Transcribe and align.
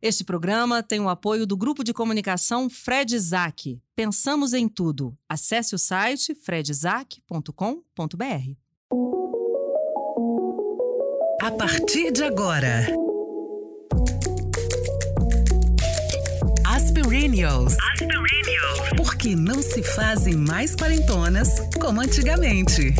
Este 0.00 0.22
programa 0.22 0.80
tem 0.80 1.00
o 1.00 1.08
apoio 1.08 1.44
do 1.44 1.56
grupo 1.56 1.82
de 1.82 1.92
comunicação 1.92 2.70
Fred 2.70 3.16
Isaac. 3.16 3.80
Pensamos 3.96 4.52
em 4.52 4.68
tudo. 4.68 5.18
Acesse 5.28 5.74
o 5.74 5.78
site 5.78 6.36
fredisaac.com.br. 6.36 7.52
A 11.42 11.50
partir 11.50 12.12
de 12.12 12.22
agora. 12.22 12.86
Aspirinios. 16.64 17.76
Porque 18.96 19.34
não 19.34 19.60
se 19.60 19.82
fazem 19.82 20.36
mais 20.36 20.76
quarentonas 20.76 21.48
como 21.80 22.00
antigamente. 22.00 22.94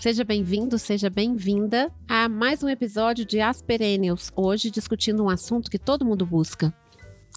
Seja 0.00 0.24
bem-vindo, 0.24 0.78
seja 0.78 1.10
bem-vinda 1.10 1.92
a 2.08 2.26
mais 2.26 2.62
um 2.62 2.70
episódio 2.70 3.22
de 3.22 3.38
Asperenials. 3.38 4.32
Hoje 4.34 4.70
discutindo 4.70 5.22
um 5.22 5.28
assunto 5.28 5.70
que 5.70 5.78
todo 5.78 6.06
mundo 6.06 6.24
busca: 6.24 6.72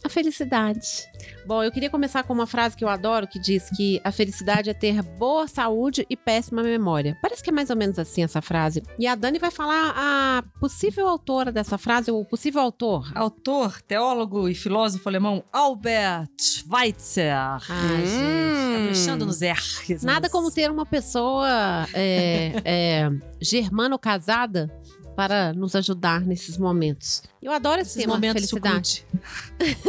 a 0.03 0.09
felicidade. 0.09 1.07
Bom, 1.45 1.63
eu 1.63 1.71
queria 1.71 1.89
começar 1.89 2.23
com 2.23 2.33
uma 2.33 2.45
frase 2.45 2.75
que 2.75 2.83
eu 2.83 2.89
adoro 2.89 3.27
que 3.27 3.39
diz 3.39 3.69
que 3.75 4.01
a 4.03 4.11
felicidade 4.11 4.69
é 4.69 4.73
ter 4.73 5.01
boa 5.01 5.47
saúde 5.47 6.05
e 6.09 6.15
péssima 6.17 6.61
memória. 6.61 7.17
Parece 7.21 7.41
que 7.43 7.49
é 7.49 7.53
mais 7.53 7.69
ou 7.69 7.75
menos 7.75 7.97
assim 7.97 8.23
essa 8.23 8.41
frase. 8.41 8.83
E 8.99 9.07
a 9.07 9.15
Dani 9.15 9.39
vai 9.39 9.51
falar 9.51 9.93
a 9.95 10.43
possível 10.59 11.07
autora 11.07 11.51
dessa 11.51 11.77
frase, 11.77 12.11
ou 12.11 12.21
o 12.21 12.25
possível 12.25 12.61
autor. 12.61 13.11
Autor, 13.15 13.81
teólogo 13.81 14.49
e 14.49 14.55
filósofo 14.55 15.07
alemão 15.07 15.43
Albert 15.51 16.27
Schweitzer. 16.39 17.33
Ai, 17.35 18.03
Hum, 18.03 18.05
gente. 18.05 18.79
Caprichando 18.83 19.25
nos 19.25 19.41
R's. 19.41 20.03
Nada 20.03 20.29
como 20.29 20.51
ter 20.51 20.69
uma 20.69 20.85
pessoa 20.85 21.87
é, 21.93 22.53
é, 22.65 23.09
germano-casada 23.41 24.69
para 25.15 25.53
nos 25.53 25.75
ajudar 25.75 26.21
nesses 26.21 26.57
momentos. 26.57 27.23
Eu 27.41 27.51
adoro 27.51 27.81
esse 27.81 27.91
esses 27.91 28.01
tema, 28.03 28.15
momentos 28.15 28.49
felicidade. 28.49 29.05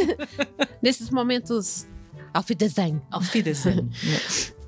Nesses 0.82 1.10
momentos 1.10 1.86
auf 2.34 2.48
Wiedersehen. 2.48 3.00
Auf 3.10 3.32
Wiedersehen. 3.32 3.88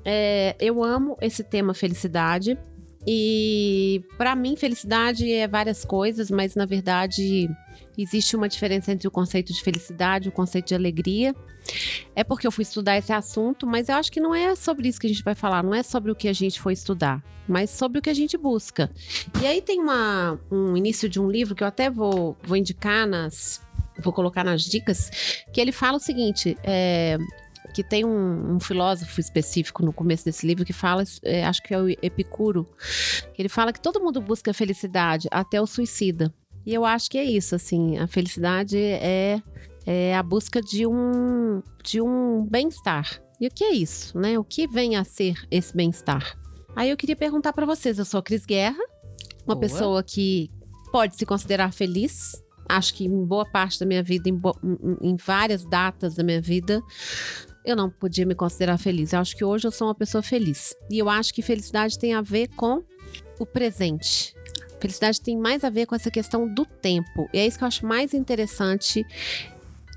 É, 0.03 0.55
eu 0.59 0.83
amo 0.83 1.17
esse 1.21 1.43
tema 1.43 1.73
felicidade. 1.73 2.57
E 3.05 4.03
para 4.17 4.35
mim, 4.35 4.55
felicidade 4.55 5.31
é 5.31 5.47
várias 5.47 5.85
coisas, 5.85 6.29
mas 6.31 6.55
na 6.55 6.65
verdade 6.65 7.49
existe 7.97 8.35
uma 8.35 8.47
diferença 8.47 8.91
entre 8.91 9.07
o 9.07 9.11
conceito 9.11 9.53
de 9.53 9.61
felicidade 9.61 10.27
e 10.27 10.29
o 10.29 10.31
conceito 10.31 10.67
de 10.67 10.75
alegria. 10.75 11.35
É 12.15 12.23
porque 12.23 12.47
eu 12.47 12.51
fui 12.51 12.61
estudar 12.61 12.97
esse 12.97 13.11
assunto, 13.11 13.67
mas 13.67 13.89
eu 13.89 13.95
acho 13.95 14.11
que 14.11 14.19
não 14.19 14.33
é 14.33 14.55
sobre 14.55 14.87
isso 14.87 14.99
que 14.99 15.07
a 15.07 15.09
gente 15.09 15.23
vai 15.23 15.35
falar, 15.35 15.63
não 15.63 15.73
é 15.73 15.83
sobre 15.83 16.11
o 16.11 16.15
que 16.15 16.27
a 16.27 16.33
gente 16.33 16.61
foi 16.61 16.73
estudar, 16.73 17.23
mas 17.47 17.69
sobre 17.69 17.99
o 17.99 18.01
que 18.01 18.09
a 18.09 18.13
gente 18.13 18.37
busca. 18.37 18.89
E 19.41 19.45
aí 19.45 19.61
tem 19.61 19.79
uma, 19.79 20.39
um 20.49 20.77
início 20.77 21.09
de 21.09 21.19
um 21.19 21.29
livro 21.29 21.55
que 21.55 21.63
eu 21.63 21.67
até 21.67 21.89
vou, 21.89 22.37
vou 22.43 22.57
indicar 22.57 23.07
nas. 23.07 23.65
Vou 23.99 24.13
colocar 24.13 24.43
nas 24.43 24.61
dicas, 24.61 25.09
que 25.51 25.59
ele 25.59 25.71
fala 25.71 25.97
o 25.97 25.99
seguinte: 25.99 26.55
é, 26.63 27.17
que 27.73 27.83
tem 27.83 28.05
um, 28.05 28.55
um 28.55 28.59
filósofo 28.59 29.19
específico 29.19 29.83
no 29.83 29.93
começo 29.93 30.25
desse 30.25 30.45
livro 30.45 30.65
que 30.65 30.73
fala, 30.73 31.03
é, 31.23 31.45
acho 31.45 31.61
que 31.61 31.73
é 31.73 31.79
o 31.79 31.89
Epicuro, 31.89 32.67
que 33.33 33.41
ele 33.41 33.49
fala 33.49 33.73
que 33.73 33.79
todo 33.79 33.99
mundo 33.99 34.21
busca 34.21 34.53
felicidade, 34.53 35.27
até 35.31 35.61
o 35.61 35.67
suicida. 35.67 36.33
E 36.67 36.73
eu 36.73 36.83
acho 36.83 37.09
que 37.09 37.17
é 37.17 37.23
isso, 37.23 37.55
assim, 37.55 37.97
a 37.97 38.07
felicidade 38.07 38.77
é, 38.77 39.41
é 39.85 40.13
a 40.13 40.21
busca 40.21 40.61
de 40.61 40.85
um, 40.85 41.63
de 41.81 42.01
um 42.01 42.45
bem-estar. 42.45 43.23
E 43.39 43.47
o 43.47 43.49
que 43.49 43.63
é 43.63 43.71
isso, 43.71 44.19
né? 44.19 44.37
O 44.37 44.43
que 44.43 44.67
vem 44.67 44.97
a 44.97 45.05
ser 45.05 45.35
esse 45.49 45.73
bem-estar? 45.73 46.37
Aí 46.75 46.89
eu 46.89 46.97
queria 46.97 47.15
perguntar 47.15 47.53
para 47.53 47.65
vocês, 47.65 47.97
eu 47.97 48.03
sou 48.03 48.19
a 48.19 48.21
Cris 48.21 48.45
Guerra, 48.45 48.83
uma 49.45 49.55
Boa. 49.55 49.59
pessoa 49.61 50.03
que 50.03 50.51
pode 50.91 51.15
se 51.15 51.25
considerar 51.25 51.71
feliz. 51.71 52.33
Acho 52.67 52.95
que 52.95 53.05
em 53.05 53.25
boa 53.25 53.49
parte 53.49 53.79
da 53.79 53.85
minha 53.85 54.03
vida, 54.03 54.27
em, 54.27 54.41
em 55.01 55.15
várias 55.15 55.63
datas 55.63 56.15
da 56.15 56.23
minha 56.23 56.41
vida, 56.41 56.83
eu 57.63 57.77
não 57.77 57.89
podia 57.89 58.25
me 58.25 58.35
considerar 58.35 58.77
feliz. 58.77 59.13
Eu 59.13 59.21
acho 59.21 59.37
que 59.37 59.45
hoje 59.45 59.65
eu 59.65 59.71
sou 59.71 59.87
uma 59.87 59.95
pessoa 59.95 60.21
feliz. 60.21 60.75
E 60.91 60.99
eu 60.99 61.07
acho 61.07 61.33
que 61.33 61.41
felicidade 61.41 61.97
tem 61.97 62.13
a 62.13 62.21
ver 62.21 62.49
com 62.57 62.83
o 63.39 63.45
presente. 63.45 64.35
Felicidade 64.79 65.21
tem 65.21 65.37
mais 65.37 65.63
a 65.63 65.69
ver 65.69 65.85
com 65.85 65.95
essa 65.95 66.11
questão 66.11 66.47
do 66.47 66.65
tempo. 66.65 67.29
E 67.33 67.39
é 67.39 67.45
isso 67.45 67.57
que 67.57 67.63
eu 67.63 67.67
acho 67.67 67.85
mais 67.85 68.13
interessante 68.13 69.05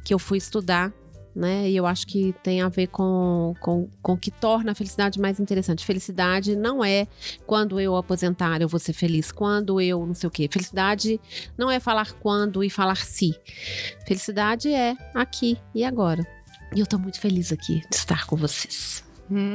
que 0.04 0.14
eu 0.14 0.18
fui 0.18 0.38
estudar. 0.38 0.92
Né? 1.32 1.70
E 1.70 1.76
eu 1.76 1.86
acho 1.86 2.08
que 2.08 2.34
tem 2.42 2.60
a 2.60 2.68
ver 2.68 2.88
com, 2.88 3.54
com, 3.60 3.88
com 4.02 4.14
o 4.14 4.18
que 4.18 4.32
torna 4.32 4.72
a 4.72 4.74
felicidade 4.74 5.20
mais 5.20 5.38
interessante. 5.38 5.86
Felicidade 5.86 6.56
não 6.56 6.84
é 6.84 7.06
quando 7.46 7.78
eu 7.78 7.94
aposentar 7.94 8.60
eu 8.60 8.68
vou 8.68 8.80
ser 8.80 8.92
feliz, 8.92 9.30
quando 9.30 9.80
eu 9.80 10.04
não 10.04 10.14
sei 10.14 10.26
o 10.26 10.30
quê. 10.30 10.48
Felicidade 10.50 11.20
não 11.56 11.70
é 11.70 11.78
falar 11.78 12.12
quando 12.14 12.64
e 12.64 12.68
falar 12.68 12.96
se. 12.96 13.32
Felicidade 14.08 14.72
é 14.72 14.96
aqui 15.14 15.56
e 15.72 15.84
agora. 15.84 16.26
E 16.74 16.80
eu 16.80 16.86
tô 16.86 16.98
muito 16.98 17.20
feliz 17.20 17.52
aqui 17.52 17.80
de 17.88 17.96
estar 17.96 18.26
com 18.26 18.36
vocês. 18.36 19.04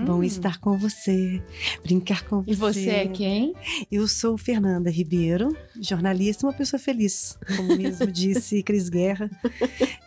Bom 0.05 0.23
estar 0.23 0.59
com 0.59 0.77
você, 0.77 1.43
brincar 1.83 2.23
com 2.27 2.41
você. 2.41 2.51
E 2.51 2.55
você 2.55 2.89
é 2.89 3.07
quem? 3.07 3.53
Eu 3.91 4.07
sou 4.07 4.37
Fernanda 4.37 4.89
Ribeiro, 4.89 5.55
jornalista 5.81 6.45
uma 6.45 6.53
pessoa 6.53 6.79
feliz, 6.79 7.37
como 7.57 7.75
mesmo 7.75 8.07
disse 8.11 8.63
Cris 8.63 8.87
Guerra. 8.87 9.29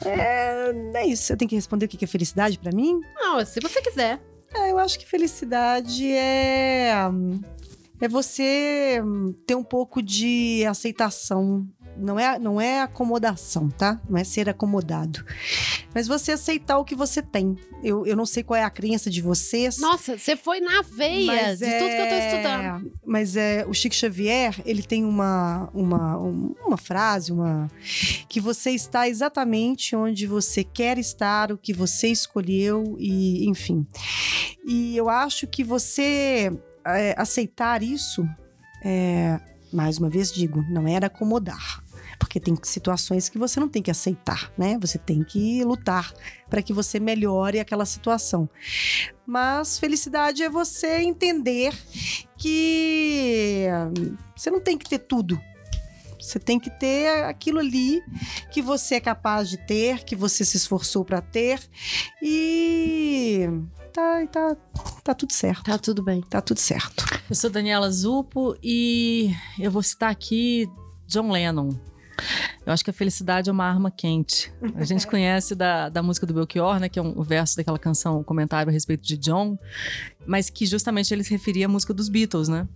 É, 0.05 0.73
é 0.95 1.07
isso, 1.07 1.33
eu 1.33 1.37
tenho 1.37 1.49
que 1.49 1.57
responder 1.57 1.85
o 1.85 1.89
que 1.89 2.05
é 2.05 2.09
felicidade 2.09 2.59
pra 2.59 2.73
mim? 2.73 2.99
Não, 3.15 3.45
se 3.45 3.61
você 3.61 3.83
quiser. 3.83 4.21
É, 4.55 4.71
eu 4.73 4.79
acho 4.79 4.99
que 4.99 5.07
felicidade 5.07 6.11
é 6.11 7.03
é 8.01 8.09
você 8.09 9.01
hum, 9.05 9.33
ter 9.47 9.55
um 9.55 9.65
pouco 9.65 10.01
de 10.01 10.65
aceitação. 10.67 11.67
Não 11.99 12.19
é, 12.19 12.39
não 12.39 12.61
é 12.61 12.81
acomodação, 12.83 13.69
tá? 13.69 14.01
Não 14.09 14.17
é 14.19 14.25
ser 14.25 14.49
acomodado. 14.49 15.25
Mas 15.95 16.07
você 16.07 16.33
aceitar 16.33 16.79
o 16.79 16.85
que 16.85 16.95
você 16.95 17.21
tem. 17.21 17.57
Eu, 17.83 18.07
eu 18.07 18.17
não 18.17 18.25
sei 18.27 18.43
qual 18.43 18.57
é 18.59 18.63
a 18.63 18.71
crença 18.71 19.11
de 19.11 19.21
vocês. 19.21 19.79
Nossa, 19.79 20.17
você 20.17 20.37
foi 20.37 20.61
na 20.61 20.83
veia 20.83 21.57
de 21.57 21.65
tudo 21.65 21.79
que 21.89 22.01
eu 22.01 22.09
tô 22.09 22.15
é- 22.15 22.29
estudando. 22.29 22.93
Mas 23.05 23.37
é, 23.37 23.65
o 23.67 23.75
Chico 23.75 23.95
Xavier, 23.95 24.55
ele 24.65 24.83
tem 24.83 25.05
uma, 25.05 25.69
uma, 25.75 26.19
um- 26.19 26.55
uma 26.67 26.77
frase, 26.77 27.33
uma 27.33 27.69
que 28.29 28.41
você 28.41 28.71
está 28.71 29.09
exatamente 29.09 29.97
onde 29.97 30.27
você 30.27 30.63
quer 30.63 30.99
estar, 30.99 31.51
o 31.53 31.59
que 31.59 31.73
você 31.73 32.09
escolheu 32.09 32.97
e 32.99 33.49
enfim. 33.49 33.87
E 34.67 34.97
eu 34.97 35.09
acho 35.09 35.47
que 35.47 35.65
você 35.65 36.53
é, 36.85 37.15
aceitar 37.17 37.83
isso, 37.83 38.29
é, 38.85 39.41
mais 39.73 39.99
uma 39.99 40.09
vez 40.09 40.33
digo, 40.33 40.63
não 40.71 40.87
era 40.87 41.07
acomodar. 41.07 41.83
Porque 42.19 42.41
tem 42.41 42.57
situações 42.63 43.29
que 43.29 43.39
você 43.39 43.61
não 43.61 43.69
tem 43.69 43.83
que 43.83 43.91
aceitar, 43.91 44.53
né? 44.59 44.77
Você 44.81 44.99
tem 44.99 45.23
que 45.23 45.63
lutar 45.65 46.13
para 46.51 46.63
que 46.63 46.73
você 46.73 46.99
melhore 46.99 47.61
aquela 47.61 47.87
situação. 47.87 48.49
Mas 49.27 49.79
felicidade 49.79 50.43
é 50.43 50.49
você 50.49 50.99
entender 50.99 51.73
que 52.37 53.67
você 54.37 54.51
não 54.51 54.61
tem 54.61 54.77
que 54.77 54.89
ter 54.89 54.99
tudo. 54.99 55.41
Você 56.21 56.39
tem 56.39 56.59
que 56.59 56.69
ter 56.69 57.25
aquilo 57.25 57.61
ali 57.61 58.03
que 58.51 58.61
você 58.61 58.97
é 58.97 59.01
capaz 59.01 59.49
de 59.49 59.57
ter, 59.57 60.05
que 60.05 60.17
você 60.17 60.45
se 60.45 60.57
esforçou 60.57 61.05
para 61.05 61.21
ter 61.21 61.61
e 62.21 63.49
tá, 63.93 64.27
tá, 64.27 64.57
tá 65.05 65.15
tudo 65.15 65.33
certo. 65.33 65.65
Tá 65.65 65.79
tudo 65.79 66.03
bem. 66.03 66.21
Tá 66.23 66.41
tudo 66.41 66.59
certo. 66.59 67.05
Eu 67.31 67.35
sou 67.35 67.49
Daniela 67.49 67.91
Zupo 67.91 68.57
e 68.63 69.33
eu 69.59 69.71
vou 69.71 69.83
citar 69.83 70.11
aqui 70.11 70.69
John 71.07 71.31
Lennon. 71.31 71.71
Eu 72.65 72.73
acho 72.73 72.85
que 72.85 72.91
a 72.91 72.93
felicidade 72.93 73.49
é 73.49 73.53
uma 73.53 73.65
arma 73.65 73.91
quente. 73.91 74.53
A 74.75 74.85
gente 74.85 75.07
conhece 75.09 75.55
da, 75.55 75.89
da 75.89 76.03
música 76.03 76.27
do 76.27 76.35
Belchior, 76.35 76.79
né? 76.79 76.89
Que 76.89 76.99
é 76.99 77.03
um, 77.03 77.23
verso 77.23 77.57
daquela 77.57 77.79
canção, 77.79 78.21
um 78.21 78.25
comentário 78.25 78.71
a 78.71 78.73
respeito 78.73 79.07
de 79.07 79.17
John, 79.17 79.59
mas 80.27 80.51
que 80.51 80.67
justamente 80.67 81.13
ele 81.13 81.25
se 81.25 81.31
referia 81.31 81.67
à 81.67 81.69
música 81.69 81.95
dos 81.95 82.09
Beatles, 82.09 82.49
né? 82.49 82.67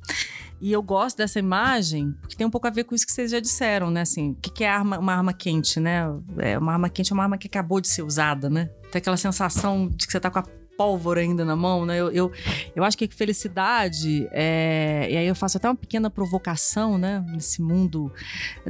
E 0.60 0.70
eu 0.72 0.82
gosto 0.82 1.16
dessa 1.16 1.38
imagem 1.38 2.14
porque 2.20 2.36
tem 2.36 2.46
um 2.46 2.50
pouco 2.50 2.68
a 2.68 2.70
ver 2.70 2.84
com 2.84 2.94
isso 2.94 3.04
que 3.04 3.12
vocês 3.12 3.30
já 3.30 3.40
disseram, 3.40 3.90
né? 3.90 4.02
Assim, 4.02 4.30
o 4.30 4.34
que, 4.36 4.50
que 4.50 4.64
é 4.64 4.68
arma, 4.68 4.98
uma 4.98 5.14
arma 5.14 5.32
quente, 5.32 5.80
né? 5.80 6.04
É, 6.38 6.56
uma 6.56 6.72
arma 6.72 6.88
quente 6.88 7.12
é 7.12 7.14
uma 7.14 7.24
arma 7.24 7.36
que 7.36 7.48
acabou 7.48 7.80
de 7.80 7.88
ser 7.88 8.02
usada, 8.02 8.48
né? 8.48 8.70
Tem 8.90 9.00
aquela 9.00 9.16
sensação 9.16 9.88
de 9.88 10.06
que 10.06 10.12
você 10.12 10.20
tá 10.20 10.30
com 10.30 10.38
a 10.38 10.44
pólvora 10.82 11.20
ainda 11.20 11.44
na 11.44 11.54
mão, 11.54 11.86
né? 11.86 12.00
Eu, 12.00 12.10
eu, 12.10 12.32
eu 12.74 12.82
acho 12.82 12.98
que 12.98 13.06
felicidade, 13.06 14.28
é, 14.32 15.06
e 15.08 15.16
aí 15.16 15.26
eu 15.26 15.34
faço 15.34 15.56
até 15.56 15.68
uma 15.68 15.76
pequena 15.76 16.10
provocação, 16.10 16.98
né? 16.98 17.24
Nesse 17.28 17.62
mundo 17.62 18.12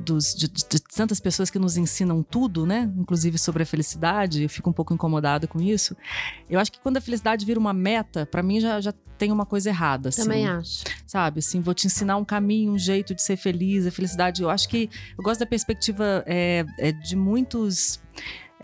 dos, 0.02 0.34
de, 0.34 0.46
de 0.46 0.82
tantas 0.94 1.18
pessoas 1.20 1.48
que 1.48 1.58
nos 1.58 1.78
ensinam 1.78 2.22
tudo, 2.22 2.66
né? 2.66 2.90
Inclusive 2.98 3.38
sobre 3.38 3.62
a 3.62 3.66
felicidade, 3.66 4.42
eu 4.42 4.48
fico 4.48 4.68
um 4.68 4.72
pouco 4.74 4.92
incomodada 4.92 5.46
com 5.46 5.60
isso. 5.60 5.96
Eu 6.50 6.60
acho 6.60 6.70
que 6.70 6.80
quando 6.80 6.98
a 6.98 7.00
felicidade 7.00 7.46
vira 7.46 7.58
uma 7.58 7.72
meta, 7.72 8.26
para 8.26 8.42
mim 8.42 8.60
já, 8.60 8.78
já 8.78 8.92
tem 9.16 9.32
uma 9.32 9.46
coisa 9.46 9.70
errada. 9.70 10.10
Assim, 10.10 10.22
Também 10.22 10.46
acho. 10.46 10.84
Sabe, 11.06 11.38
assim, 11.38 11.62
vou 11.62 11.72
te 11.72 11.86
ensinar 11.86 12.18
um 12.18 12.24
caminho, 12.24 12.72
um 12.72 12.78
jeito 12.78 13.14
de 13.14 13.22
ser 13.22 13.36
feliz, 13.36 13.86
a 13.86 13.90
felicidade. 13.90 14.42
Eu 14.42 14.50
acho 14.50 14.68
que 14.68 14.90
eu 15.16 15.24
gosto 15.24 15.40
da 15.40 15.46
perspectiva 15.46 16.22
é, 16.26 16.66
é, 16.78 16.92
de 16.92 17.16
muitos. 17.16 18.02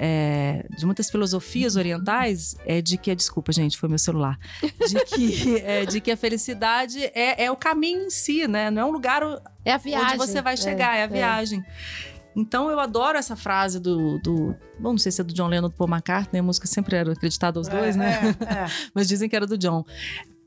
É, 0.00 0.64
de 0.76 0.86
muitas 0.86 1.10
filosofias 1.10 1.74
orientais 1.74 2.54
é 2.64 2.80
de 2.80 2.96
que 2.96 3.12
desculpa 3.16 3.50
gente 3.50 3.76
foi 3.76 3.88
meu 3.88 3.98
celular 3.98 4.38
de 4.86 5.04
que 5.06 5.56
é, 5.58 5.84
de 5.84 6.00
que 6.00 6.12
a 6.12 6.16
felicidade 6.16 7.02
é, 7.06 7.46
é 7.46 7.50
o 7.50 7.56
caminho 7.56 8.06
em 8.06 8.10
si 8.10 8.46
né 8.46 8.70
não 8.70 8.82
é 8.82 8.84
um 8.84 8.92
lugar 8.92 9.22
é 9.64 9.72
a 9.72 9.76
viagem 9.76 10.06
onde 10.10 10.18
você 10.18 10.40
vai 10.40 10.56
chegar 10.56 10.96
é, 10.96 11.02
a 11.02 11.06
viagem 11.08 11.64
então 12.38 12.70
eu 12.70 12.78
adoro 12.78 13.18
essa 13.18 13.34
frase 13.34 13.80
do, 13.80 14.20
do. 14.20 14.54
Bom, 14.78 14.90
não 14.90 14.98
sei 14.98 15.10
se 15.10 15.20
é 15.20 15.24
do 15.24 15.34
John 15.34 15.48
Lennon 15.48 15.64
ou 15.64 15.70
do 15.70 15.74
Paul 15.74 15.90
McCartney, 15.90 16.38
a 16.38 16.42
música 16.42 16.68
sempre 16.68 16.94
era 16.94 17.12
acreditada 17.12 17.58
aos 17.58 17.66
dois, 17.66 17.96
né? 17.96 18.20
Mas 18.94 19.08
dizem 19.08 19.28
que 19.28 19.34
era 19.34 19.44
do 19.44 19.58
John. 19.58 19.84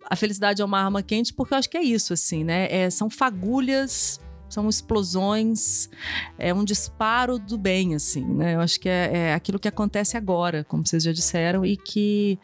A 0.09 0.15
felicidade 0.15 0.61
é 0.61 0.65
uma 0.65 0.81
arma 0.81 1.03
quente, 1.03 1.33
porque 1.33 1.53
eu 1.53 1.57
acho 1.57 1.69
que 1.69 1.77
é 1.77 1.83
isso, 1.83 2.13
assim, 2.13 2.45
né? 2.45 2.67
É, 2.71 2.89
são 2.89 3.09
fagulhas 3.09 4.21
são 4.53 4.67
explosões, 4.69 5.89
é 6.37 6.53
um 6.53 6.63
disparo 6.63 7.39
do 7.39 7.57
bem, 7.57 7.95
assim, 7.95 8.25
né? 8.25 8.55
Eu 8.55 8.59
acho 8.59 8.79
que 8.79 8.89
é, 8.89 9.11
é 9.13 9.33
aquilo 9.33 9.59
que 9.59 9.67
acontece 9.67 10.17
agora, 10.17 10.63
como 10.63 10.85
vocês 10.85 11.03
já 11.03 11.11
disseram, 11.11 11.65
e 11.65 11.77
que 11.77 12.39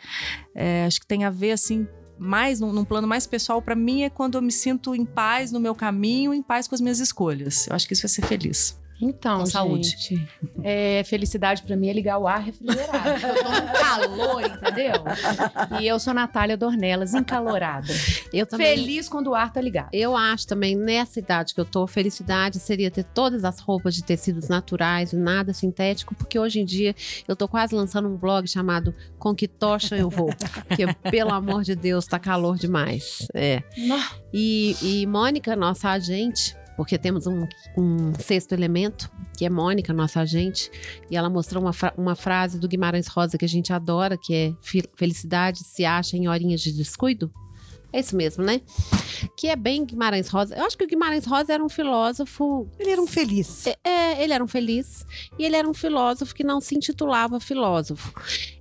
é, 0.55 0.85
acho 0.85 0.99
que 0.99 1.07
tem 1.07 1.23
a 1.23 1.29
ver, 1.29 1.51
assim, 1.51 1.87
mais 2.19 2.59
num, 2.59 2.73
num 2.73 2.83
plano 2.83 3.07
mais 3.07 3.27
pessoal 3.27 3.61
para 3.61 3.75
mim 3.75 4.01
é 4.01 4.09
quando 4.09 4.35
eu 4.35 4.41
me 4.41 4.51
sinto 4.51 4.95
em 4.95 5.05
paz 5.05 5.51
no 5.51 5.59
meu 5.59 5.75
caminho, 5.75 6.33
em 6.33 6.41
paz 6.41 6.67
com 6.67 6.75
as 6.75 6.81
minhas 6.81 6.99
escolhas. 6.99 7.67
Eu 7.67 7.75
acho 7.75 7.87
que 7.87 7.93
isso 7.93 8.03
vai 8.03 8.09
ser 8.09 8.25
feliz. 8.25 8.79
Então, 9.01 9.39
Com 9.39 9.45
saúde. 9.45 9.89
gente, 9.89 10.27
é, 10.63 11.03
felicidade 11.05 11.61
pra 11.63 11.75
mim 11.75 11.87
é 11.89 11.93
ligar 11.93 12.17
o 12.17 12.27
ar 12.27 12.39
refrigerado. 12.41 13.09
Eu 13.09 13.43
tô 13.43 13.49
num 13.51 13.73
calor, 13.73 14.41
entendeu? 14.41 14.93
E 15.79 15.87
eu 15.87 15.99
sou 15.99 16.13
Natália 16.13 16.57
Dornelas, 16.57 17.13
encalorada. 17.13 17.93
Eu 18.33 18.45
também. 18.45 18.75
Feliz 18.75 19.07
quando 19.07 19.27
o 19.27 19.35
ar 19.35 19.53
tá 19.53 19.61
ligado. 19.61 19.89
Eu 19.93 20.15
acho 20.15 20.47
também, 20.47 20.75
nessa 20.75 21.19
idade 21.19 21.53
que 21.53 21.61
eu 21.61 21.65
tô, 21.65 21.85
felicidade 21.85 22.59
seria 22.59 22.89
ter 22.89 23.03
todas 23.03 23.43
as 23.43 23.59
roupas 23.59 23.93
de 23.93 24.03
tecidos 24.03 24.47
naturais 24.47 25.13
e 25.13 25.15
nada 25.17 25.53
sintético, 25.53 26.15
porque 26.15 26.39
hoje 26.39 26.59
em 26.59 26.65
dia 26.65 26.95
eu 27.27 27.35
tô 27.35 27.47
quase 27.47 27.75
lançando 27.75 28.07
um 28.07 28.17
blog 28.17 28.47
chamado 28.47 28.95
Com 29.19 29.35
que 29.35 29.47
tocha 29.47 29.95
eu 29.95 30.09
vou. 30.09 30.29
Porque, 30.67 30.85
pelo 31.11 31.33
amor 31.33 31.63
de 31.63 31.75
Deus, 31.75 32.05
tá 32.07 32.17
calor 32.17 32.57
demais. 32.57 33.27
É. 33.33 33.61
E, 34.33 34.75
e 34.81 35.05
Mônica, 35.05 35.55
nossa 35.55 35.89
agente, 35.89 36.55
porque 36.77 36.97
temos 36.97 37.25
um, 37.25 37.47
um, 37.75 38.13
sexto 38.19 38.53
elemento, 38.53 39.11
que 39.35 39.45
é 39.45 39.49
Mônica, 39.49 39.91
nossa 39.91 40.21
agente, 40.21 40.71
e 41.09 41.17
ela 41.17 41.29
mostrou 41.29 41.61
uma, 41.61 41.71
uma 41.97 42.15
frase 42.15 42.59
do 42.59 42.67
Guimarães 42.67 43.07
Rosa 43.07 43.37
que 43.37 43.43
a 43.43 43.49
gente 43.49 43.73
adora, 43.73 44.15
que 44.15 44.33
é 44.33 44.53
felicidade 44.95 45.63
se 45.63 45.83
acha 45.83 46.15
em 46.15 46.27
horinhas 46.27 46.61
de 46.61 46.71
descuido. 46.71 47.33
É 47.91 47.99
isso 48.01 48.15
mesmo, 48.15 48.43
né? 48.43 48.61
Que 49.35 49.47
é 49.47 49.55
bem 49.55 49.85
Guimarães 49.85 50.27
Rosa. 50.27 50.55
Eu 50.55 50.65
acho 50.65 50.77
que 50.77 50.83
o 50.83 50.87
Guimarães 50.87 51.25
Rosa 51.25 51.53
era 51.53 51.63
um 51.63 51.69
filósofo. 51.69 52.69
Ele 52.77 52.91
era 52.91 53.01
um 53.01 53.07
feliz. 53.07 53.65
É, 53.65 53.77
é, 53.83 54.23
ele 54.23 54.33
era 54.33 54.43
um 54.43 54.47
feliz. 54.47 55.05
E 55.39 55.45
ele 55.45 55.55
era 55.55 55.67
um 55.67 55.73
filósofo 55.73 56.35
que 56.35 56.43
não 56.43 56.59
se 56.59 56.75
intitulava 56.75 57.39
filósofo. 57.39 58.13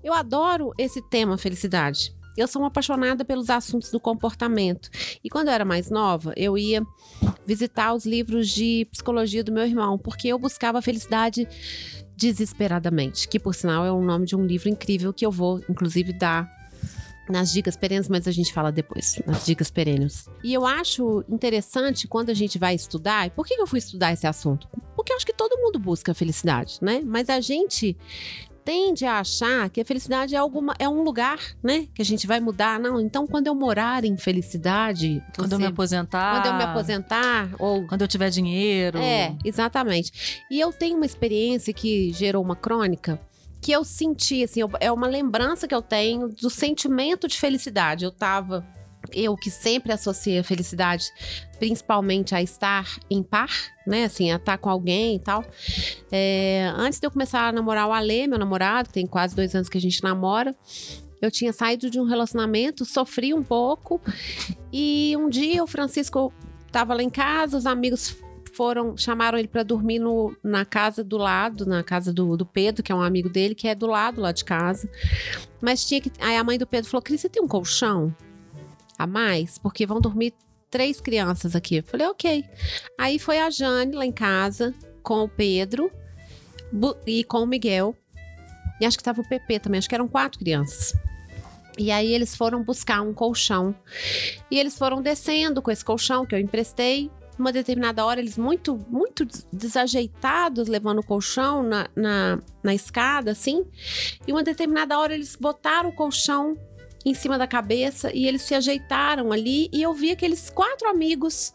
Eu 0.03 0.15
adoro 0.15 0.73
esse 0.79 1.03
tema, 1.03 1.37
felicidade. 1.37 2.16
Eu 2.37 2.47
sou 2.47 2.63
uma 2.63 2.69
apaixonada 2.69 3.25
pelos 3.25 3.51
assuntos 3.51 3.91
do 3.91 3.99
comportamento. 3.99 4.91
E 5.23 5.31
quando 5.31 5.49
eu 5.49 5.55
era 5.55 5.65
mais 5.65 5.91
nova, 5.91 6.33
eu 6.37 6.59
ia 6.59 6.83
visitar 7.47 7.95
os 7.95 8.05
livros 8.05 8.49
de 8.49 8.87
psicologia 8.91 9.43
do 9.43 9.53
meu 9.53 9.65
irmão, 9.65 9.99
porque 9.99 10.29
eu 10.29 10.39
buscava 10.39 10.79
a 10.79 10.83
felicidade 10.83 11.49
desesperadamente, 12.17 13.29
que 13.29 13.39
por 13.39 13.55
sinal 13.55 13.85
é 13.85 13.93
o 13.93 14.03
nome 14.03 14.27
de 14.27 14.35
um 14.35 14.45
livro 14.45 14.69
incrível 14.69 15.13
que 15.13 15.25
eu 15.25 15.31
vou, 15.31 15.61
inclusive, 15.69 16.13
dar 16.13 16.51
nas 17.29 17.53
dicas 17.53 17.77
perenes, 17.77 18.09
mas 18.09 18.29
a 18.29 18.31
gente 18.31 18.53
fala 18.53 18.71
depois, 18.71 19.21
nas 19.27 19.45
dicas 19.45 19.71
perenes. 19.71 20.29
E 20.43 20.55
eu 20.55 20.65
acho 20.65 21.25
interessante 21.29 22.07
quando 22.07 22.31
a 22.31 22.35
gente 22.35 22.59
vai 22.59 22.75
estudar, 22.75 23.27
e 23.27 23.31
por 23.31 23.47
que 23.47 23.55
eu 23.55 23.67
fui 23.67 23.79
estudar 23.79 24.13
esse 24.13 24.27
assunto? 24.27 24.69
Porque 24.95 25.13
eu 25.13 25.17
acho 25.17 25.27
que 25.27 25.33
todo 25.33 25.61
mundo 25.61 25.79
busca 25.79 26.13
a 26.13 26.15
felicidade, 26.15 26.79
né? 26.81 27.03
Mas 27.05 27.29
a 27.29 27.41
gente 27.41 27.97
tende 28.67 29.07
a 29.07 29.21
achar 29.21 29.71
que 29.71 29.81
a 29.81 29.85
felicidade 29.85 30.35
é 30.35 30.39
alguma 30.39 30.75
é 30.77 30.89
um 30.89 31.05
lugar, 31.05 31.39
né? 31.63 31.87
Que 31.95 32.03
a 32.03 32.05
gente 32.05 32.27
vai 32.27 32.41
mudar. 32.41 32.81
Não, 32.81 33.01
então 33.01 33.25
quando 33.25 33.47
eu 33.47 33.55
morar 33.55 34.05
em 34.05 34.17
felicidade. 34.17 35.23
Quando 35.37 35.51
você, 35.51 35.55
eu 35.55 35.59
me 35.61 35.67
aposentar. 35.67 36.35
Quando 36.35 36.47
eu 36.47 36.55
me 36.55 36.65
aposentar. 36.65 37.49
Ou. 37.61 37.87
Quando 37.87 38.03
eu 38.03 38.09
tiver 38.09 38.29
dinheiro. 38.29 38.99
É, 38.99 39.37
exatamente. 39.45 40.43
E 40.51 40.59
eu 40.59 40.73
tenho 40.73 40.97
uma 40.97 41.07
experiência 41.07 41.73
que 41.73 42.13
gerou 42.13 42.43
uma 42.43 42.57
crônica 42.57 43.21
que 43.61 43.73
eu 43.73 43.85
senti, 43.85 44.45
assim, 44.45 44.61
eu, 44.61 44.71
é 44.79 44.93
uma 44.93 45.09
lembrança 45.09 45.67
que 45.67 45.75
eu 45.75 45.83
tenho 45.83 46.29
do 46.29 46.51
sentimento 46.51 47.27
de 47.27 47.39
felicidade. 47.39 48.05
Eu 48.05 48.13
tava 48.13 48.65
eu 49.13 49.37
que 49.37 49.51
sempre 49.51 49.93
associei 49.93 50.39
a 50.39 50.45
felicidade 50.45 51.11
principalmente 51.59 52.35
a 52.35 52.43
estar 52.43 52.99
em 53.11 53.23
par, 53.23 53.51
né? 53.87 54.05
Assim, 54.05 54.31
a 54.31 54.37
estar 54.37 54.59
com 54.59 54.69
alguém 54.69 55.17
e 55.17 55.19
tal. 55.19 55.45
É, 56.13 56.71
antes 56.77 57.01
de 57.01 57.07
eu 57.07 57.11
começar 57.11 57.49
a 57.49 57.53
namorar 57.53 57.89
o 57.89 57.93
Alê, 57.93 58.27
meu 58.27 58.39
namorado, 58.39 58.91
tem 58.91 59.07
quase 59.07 59.35
dois 59.35 59.55
anos 59.55 59.69
que 59.69 59.79
a 59.79 59.81
gente 59.81 60.03
namora, 60.03 60.55
eu 61.21 61.31
tinha 61.31 61.53
saído 61.53 61.89
de 61.91 61.99
um 61.99 62.05
relacionamento, 62.05 62.85
sofri 62.85 63.33
um 63.33 63.43
pouco. 63.43 64.01
E 64.73 65.15
um 65.19 65.29
dia 65.29 65.63
o 65.63 65.67
Francisco 65.67 66.33
estava 66.67 66.95
lá 66.95 67.03
em 67.03 67.11
casa, 67.11 67.57
os 67.57 67.67
amigos 67.67 68.17
foram, 68.57 68.97
chamaram 68.97 69.39
ele 69.39 69.49
para 69.49 69.63
dormir 69.63 69.99
no, 69.99 70.35
na 70.43 70.65
casa 70.65 71.05
do 71.05 71.19
lado, 71.19 71.67
na 71.67 71.83
casa 71.83 72.13
do, 72.13 72.37
do, 72.37 72.47
Pedro, 72.47 72.83
que 72.83 72.91
é 72.91 72.95
um 72.95 73.03
amigo 73.03 73.29
dele, 73.29 73.55
que 73.55 73.69
é 73.69 73.75
do 73.75 73.87
lado 73.87 74.21
lá 74.21 74.33
de 74.33 74.45
casa. 74.45 74.89
Mas 75.61 75.85
tinha 75.85 76.01
que. 76.01 76.11
Aí 76.21 76.37
a 76.37 76.45
mãe 76.45 76.59
do 76.59 76.67
Pedro 76.67 76.91
falou: 76.91 77.03
Cris, 77.03 77.21
você 77.21 77.29
tem 77.29 77.43
um 77.43 77.49
colchão? 77.49 78.15
A 78.99 79.07
mais, 79.07 79.59
porque 79.59 79.87
vão 79.87 80.01
dormir 80.01 80.35
três 80.71 81.01
crianças 81.01 81.55
aqui. 81.55 81.77
Eu 81.77 81.83
falei, 81.83 82.07
ok. 82.07 82.45
Aí 82.99 83.19
foi 83.19 83.39
a 83.39 83.51
Jane 83.51 83.95
lá 83.95 84.05
em 84.05 84.13
casa, 84.13 84.75
com 85.03 85.25
o 85.25 85.29
Pedro 85.29 85.91
e 87.07 87.25
com 87.25 87.39
o 87.39 87.47
Miguel. 87.47 87.95
E 88.81 88.85
acho 88.85 88.99
que 88.99 89.05
tava 89.05 89.21
o 89.21 89.29
PP 89.29 89.61
também, 89.61 89.79
acho 89.79 89.89
que 89.89 89.95
eram 89.95 90.09
quatro 90.09 90.39
crianças. 90.39 90.93
E 91.79 91.91
aí 91.91 92.13
eles 92.13 92.35
foram 92.35 92.63
buscar 92.63 93.03
um 93.03 93.13
colchão. 93.13 93.75
E 94.51 94.59
eles 94.59 94.77
foram 94.77 95.03
descendo 95.03 95.61
com 95.61 95.71
esse 95.71 95.85
colchão 95.85 96.25
que 96.27 96.35
eu 96.35 96.39
emprestei. 96.39 97.11
Uma 97.39 97.53
determinada 97.53 98.05
hora, 98.05 98.19
eles 98.19 98.39
muito, 98.39 98.83
muito 98.89 99.27
desajeitados, 99.53 100.69
levando 100.69 101.01
o 101.01 101.05
colchão 101.05 101.63
na, 101.63 101.87
na, 101.95 102.39
na 102.63 102.75
escada, 102.75 103.31
assim. 103.31 103.67
E 104.27 104.33
uma 104.33 104.43
determinada 104.43 104.99
hora, 104.99 105.15
eles 105.15 105.37
botaram 105.37 105.91
o 105.91 105.95
colchão 105.95 106.57
em 107.07 107.15
cima 107.15 107.39
da 107.39 107.47
cabeça 107.47 108.11
e 108.13 108.27
eles 108.27 108.43
se 108.43 108.53
ajeitaram 108.53 109.31
ali 109.31 109.71
e 109.73 109.81
eu 109.81 109.95
vi 109.95 110.11
aqueles 110.11 110.51
quatro 110.51 110.89
amigos 110.89 111.55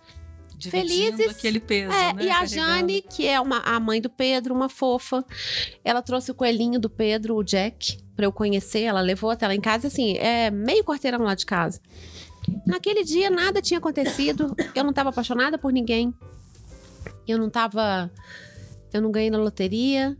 Dividindo 0.58 1.18
felizes. 1.18 1.28
aquele 1.28 1.60
peso, 1.60 1.92
é, 1.92 2.14
né? 2.14 2.24
E 2.24 2.30
a. 2.30 2.46
Jane, 2.46 3.02
que 3.02 3.28
é 3.28 3.42
uma, 3.42 3.58
a 3.60 3.80
mãe 3.80 4.00
do 4.00 4.10
Pedro, 4.10 4.54
uma 4.54 4.70
fofa, 4.70 5.26
ela 5.84 6.02
trouxe 6.02 6.32
o 6.32 6.36
coelhinho 6.36 6.80
do 6.80 6.90
Pedro, 6.90 7.36
o 7.36 7.44
Jack, 7.44 7.98
para 8.16 8.26
eu 8.26 8.32
conhecer. 8.32 8.84
Ela 8.84 9.02
levou 9.02 9.30
até 9.30 9.46
lá 9.46 9.56
em 9.56 9.60
casa, 9.60 9.88
assim, 9.88 10.16
é 10.18 10.50
meio 10.50 10.86
quarteirão 10.86 11.24
lá 11.24 11.36
de 11.36 11.46
casa. 11.46 11.82
Naquele 12.66 13.04
dia 13.04 13.30
nada 13.30 13.62
tinha 13.62 13.80
acontecido, 13.80 14.56
eu 14.74 14.84
não 14.84 14.92
estava 14.92 15.10
apaixonada 15.10 15.58
por 15.58 15.74
ninguém, 15.74 16.14
eu 17.28 17.38
não 17.38 17.48
estava, 17.48 18.10
eu 18.94 19.02
não 19.02 19.12
ganhei 19.12 19.30
na 19.30 19.38
loteria, 19.38 20.16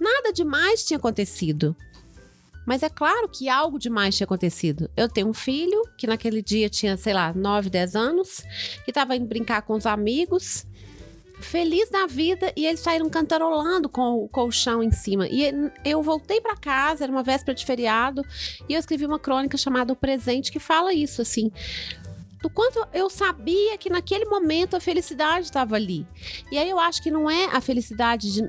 nada 0.00 0.32
demais 0.32 0.84
tinha 0.84 0.96
acontecido. 0.96 1.76
Mas 2.66 2.82
é 2.82 2.88
claro 2.88 3.28
que 3.28 3.48
algo 3.48 3.78
demais 3.78 4.16
tinha 4.16 4.24
acontecido. 4.24 4.90
Eu 4.96 5.08
tenho 5.08 5.28
um 5.28 5.34
filho 5.34 5.82
que 5.96 6.06
naquele 6.06 6.42
dia 6.42 6.68
tinha, 6.68 6.96
sei 6.96 7.12
lá, 7.12 7.32
9, 7.32 7.70
10 7.70 7.94
anos, 7.94 8.42
que 8.84 8.90
estava 8.90 9.16
indo 9.16 9.26
brincar 9.26 9.62
com 9.62 9.74
os 9.74 9.86
amigos, 9.86 10.66
feliz 11.40 11.90
da 11.90 12.06
vida, 12.06 12.52
e 12.56 12.66
eles 12.66 12.80
saíram 12.80 13.08
cantarolando 13.10 13.88
com 13.88 14.24
o 14.24 14.28
colchão 14.28 14.82
em 14.82 14.90
cima. 14.90 15.26
E 15.28 15.52
eu 15.84 16.02
voltei 16.02 16.40
para 16.40 16.56
casa, 16.56 17.04
era 17.04 17.12
uma 17.12 17.22
véspera 17.22 17.54
de 17.54 17.64
feriado, 17.64 18.22
e 18.68 18.74
eu 18.74 18.80
escrevi 18.80 19.04
uma 19.04 19.18
crônica 19.18 19.56
chamada 19.56 19.92
O 19.92 19.96
Presente 19.96 20.50
que 20.50 20.58
fala 20.58 20.92
isso 20.92 21.20
assim 21.20 21.50
do 22.44 22.50
quanto 22.50 22.86
eu 22.92 23.08
sabia 23.08 23.78
que 23.78 23.88
naquele 23.88 24.26
momento 24.26 24.76
a 24.76 24.80
felicidade 24.80 25.46
estava 25.46 25.76
ali. 25.76 26.06
E 26.52 26.58
aí 26.58 26.68
eu 26.68 26.78
acho 26.78 27.02
que 27.02 27.10
não 27.10 27.30
é 27.30 27.46
a 27.46 27.58
felicidade 27.58 28.30
de, 28.34 28.42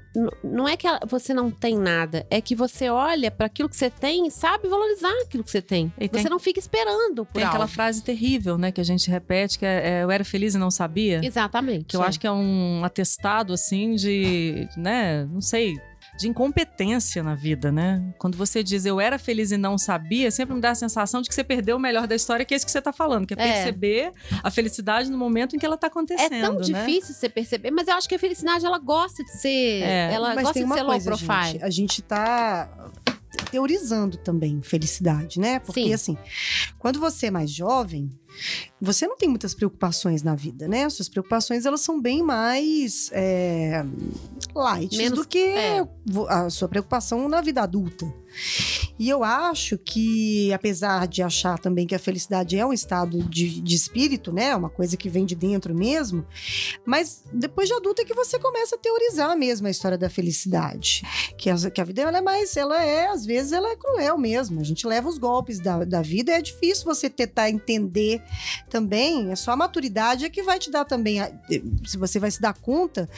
não 0.43 0.67
é 0.67 0.75
que 0.75 0.85
você 1.07 1.33
não 1.33 1.49
tem 1.49 1.77
nada, 1.77 2.27
é 2.29 2.41
que 2.41 2.53
você 2.53 2.89
olha 2.89 3.31
para 3.31 3.45
aquilo 3.45 3.69
que 3.69 3.75
você 3.77 3.89
tem 3.89 4.27
e 4.27 4.31
sabe 4.31 4.67
valorizar 4.67 5.13
aquilo 5.23 5.45
que 5.45 5.49
você 5.49 5.61
tem. 5.61 5.93
E 5.97 6.09
você 6.09 6.23
tem- 6.23 6.29
não 6.29 6.39
fica 6.39 6.59
esperando 6.59 7.25
por 7.25 7.35
Tem 7.35 7.43
aquela 7.45 7.63
algo. 7.63 7.73
frase 7.73 8.03
terrível, 8.03 8.57
né, 8.57 8.69
que 8.69 8.81
a 8.81 8.83
gente 8.83 9.09
repete, 9.09 9.57
que 9.57 9.65
é, 9.65 9.99
é, 9.99 10.03
eu 10.03 10.11
era 10.11 10.25
feliz 10.25 10.55
e 10.55 10.57
não 10.57 10.69
sabia. 10.69 11.21
Exatamente. 11.23 11.85
Que 11.85 11.95
eu 11.95 12.03
acho 12.03 12.19
que 12.19 12.27
é 12.27 12.31
um 12.33 12.83
atestado, 12.83 13.53
assim, 13.53 13.95
de, 13.95 14.67
né, 14.75 15.23
não 15.31 15.39
sei. 15.39 15.77
De 16.17 16.27
incompetência 16.29 17.21
na 17.21 17.35
vida, 17.35 17.71
né? 17.71 18.01
Quando 18.17 18.37
você 18.37 18.63
diz 18.63 18.85
eu 18.85 18.99
era 19.01 19.19
feliz 19.19 19.51
e 19.51 19.57
não 19.57 19.77
sabia, 19.77 20.31
sempre 20.31 20.55
me 20.55 20.61
dá 20.61 20.71
a 20.71 20.75
sensação 20.75 21.21
de 21.21 21.27
que 21.27 21.35
você 21.35 21.43
perdeu 21.43 21.75
o 21.77 21.79
melhor 21.79 22.07
da 22.07 22.15
história, 22.15 22.45
que 22.45 22.53
é 22.53 22.57
isso 22.57 22.65
que 22.65 22.71
você 22.71 22.81
tá 22.81 22.93
falando, 22.93 23.25
que 23.27 23.33
é, 23.33 23.37
É. 23.37 23.53
perceber 23.53 24.11
a 24.43 24.49
felicidade 24.49 25.09
no 25.11 25.17
momento 25.17 25.55
em 25.55 25.59
que 25.59 25.65
ela 25.65 25.77
tá 25.77 25.87
acontecendo, 25.87 26.33
É 26.33 26.41
tão 26.41 26.55
né? 26.55 26.61
difícil 26.61 27.13
você 27.13 27.27
perceber, 27.27 27.71
mas 27.71 27.87
eu 27.87 27.95
acho 27.95 28.07
que 28.07 28.15
a 28.15 28.19
felicidade 28.19 28.65
ela 28.65 28.79
gosta 28.79 29.23
de 29.23 29.31
ser, 29.31 29.81
É. 29.83 30.13
ela 30.13 30.29
Mas 30.35 30.43
gosta 30.43 30.53
tem 30.53 30.63
de 30.63 30.65
uma 30.67 30.75
ser 30.75 30.81
low 30.83 30.91
coisa, 30.91 31.09
profile. 31.11 31.51
gente, 31.51 31.63
a 31.63 31.69
gente 31.69 32.01
tá 32.01 32.69
teorizando 33.51 34.17
também 34.17 34.61
felicidade, 34.61 35.39
né? 35.39 35.59
Porque 35.59 35.83
Sim. 35.83 35.93
assim, 35.93 36.17
quando 36.79 36.99
você 36.99 37.27
é 37.27 37.31
mais 37.31 37.51
jovem, 37.51 38.09
você 38.81 39.07
não 39.07 39.17
tem 39.17 39.29
muitas 39.29 39.53
preocupações 39.53 40.21
na 40.23 40.35
vida, 40.35 40.67
né? 40.67 40.89
Suas 40.89 41.09
preocupações 41.09 41.65
elas 41.65 41.81
são 41.81 41.99
bem 42.01 42.21
mais 42.21 43.09
é, 43.13 43.83
light 44.53 44.95
Menos- 44.97 45.19
do 45.19 45.27
que 45.27 45.39
é. 45.39 45.85
a 46.29 46.49
sua 46.49 46.67
preocupação 46.67 47.27
na 47.27 47.41
vida 47.41 47.61
adulta. 47.61 48.05
E 48.99 49.09
eu 49.09 49.23
acho 49.23 49.77
que, 49.77 50.51
apesar 50.53 51.07
de 51.07 51.21
achar 51.21 51.57
também 51.57 51.87
que 51.87 51.95
a 51.95 51.99
felicidade 51.99 52.57
é 52.57 52.65
um 52.65 52.73
estado 52.73 53.23
de, 53.23 53.61
de 53.61 53.75
espírito, 53.75 54.31
né? 54.31 54.55
Uma 54.55 54.69
coisa 54.69 54.97
que 54.97 55.09
vem 55.09 55.25
de 55.25 55.35
dentro 55.35 55.73
mesmo, 55.73 56.25
mas 56.85 57.23
depois 57.33 57.67
de 57.69 57.73
adulta 57.73 58.01
é 58.01 58.05
que 58.05 58.13
você 58.13 58.37
começa 58.39 58.75
a 58.75 58.79
teorizar 58.79 59.37
mesmo 59.37 59.67
a 59.67 59.71
história 59.71 59.97
da 59.97 60.09
felicidade. 60.09 61.01
Que 61.37 61.49
a, 61.49 61.55
que 61.71 61.79
a 61.81 61.83
vida 61.83 62.01
ela 62.01 62.17
é 62.17 62.21
mais, 62.21 62.55
ela 62.57 62.81
é, 62.83 63.07
às 63.07 63.25
vezes, 63.25 63.51
ela 63.51 63.69
é 63.69 63.75
cruel 63.75 64.17
mesmo. 64.17 64.59
A 64.59 64.63
gente 64.63 64.85
leva 64.85 65.07
os 65.07 65.17
golpes 65.17 65.59
da, 65.59 65.83
da 65.85 66.01
vida, 66.01 66.31
é 66.33 66.41
difícil 66.41 66.85
você 66.85 67.09
tentar 67.09 67.49
entender 67.49 68.21
também. 68.69 69.31
É 69.31 69.35
só 69.35 69.51
a 69.51 69.55
maturidade 69.57 70.25
é 70.25 70.29
que 70.29 70.43
vai 70.43 70.59
te 70.59 70.69
dar 70.71 70.85
também, 70.85 71.19
a- 71.19 71.31
se 71.85 71.97
você 71.97 72.19
vai 72.19 72.31
se 72.31 72.41
dar 72.41 72.53
conta 72.53 73.09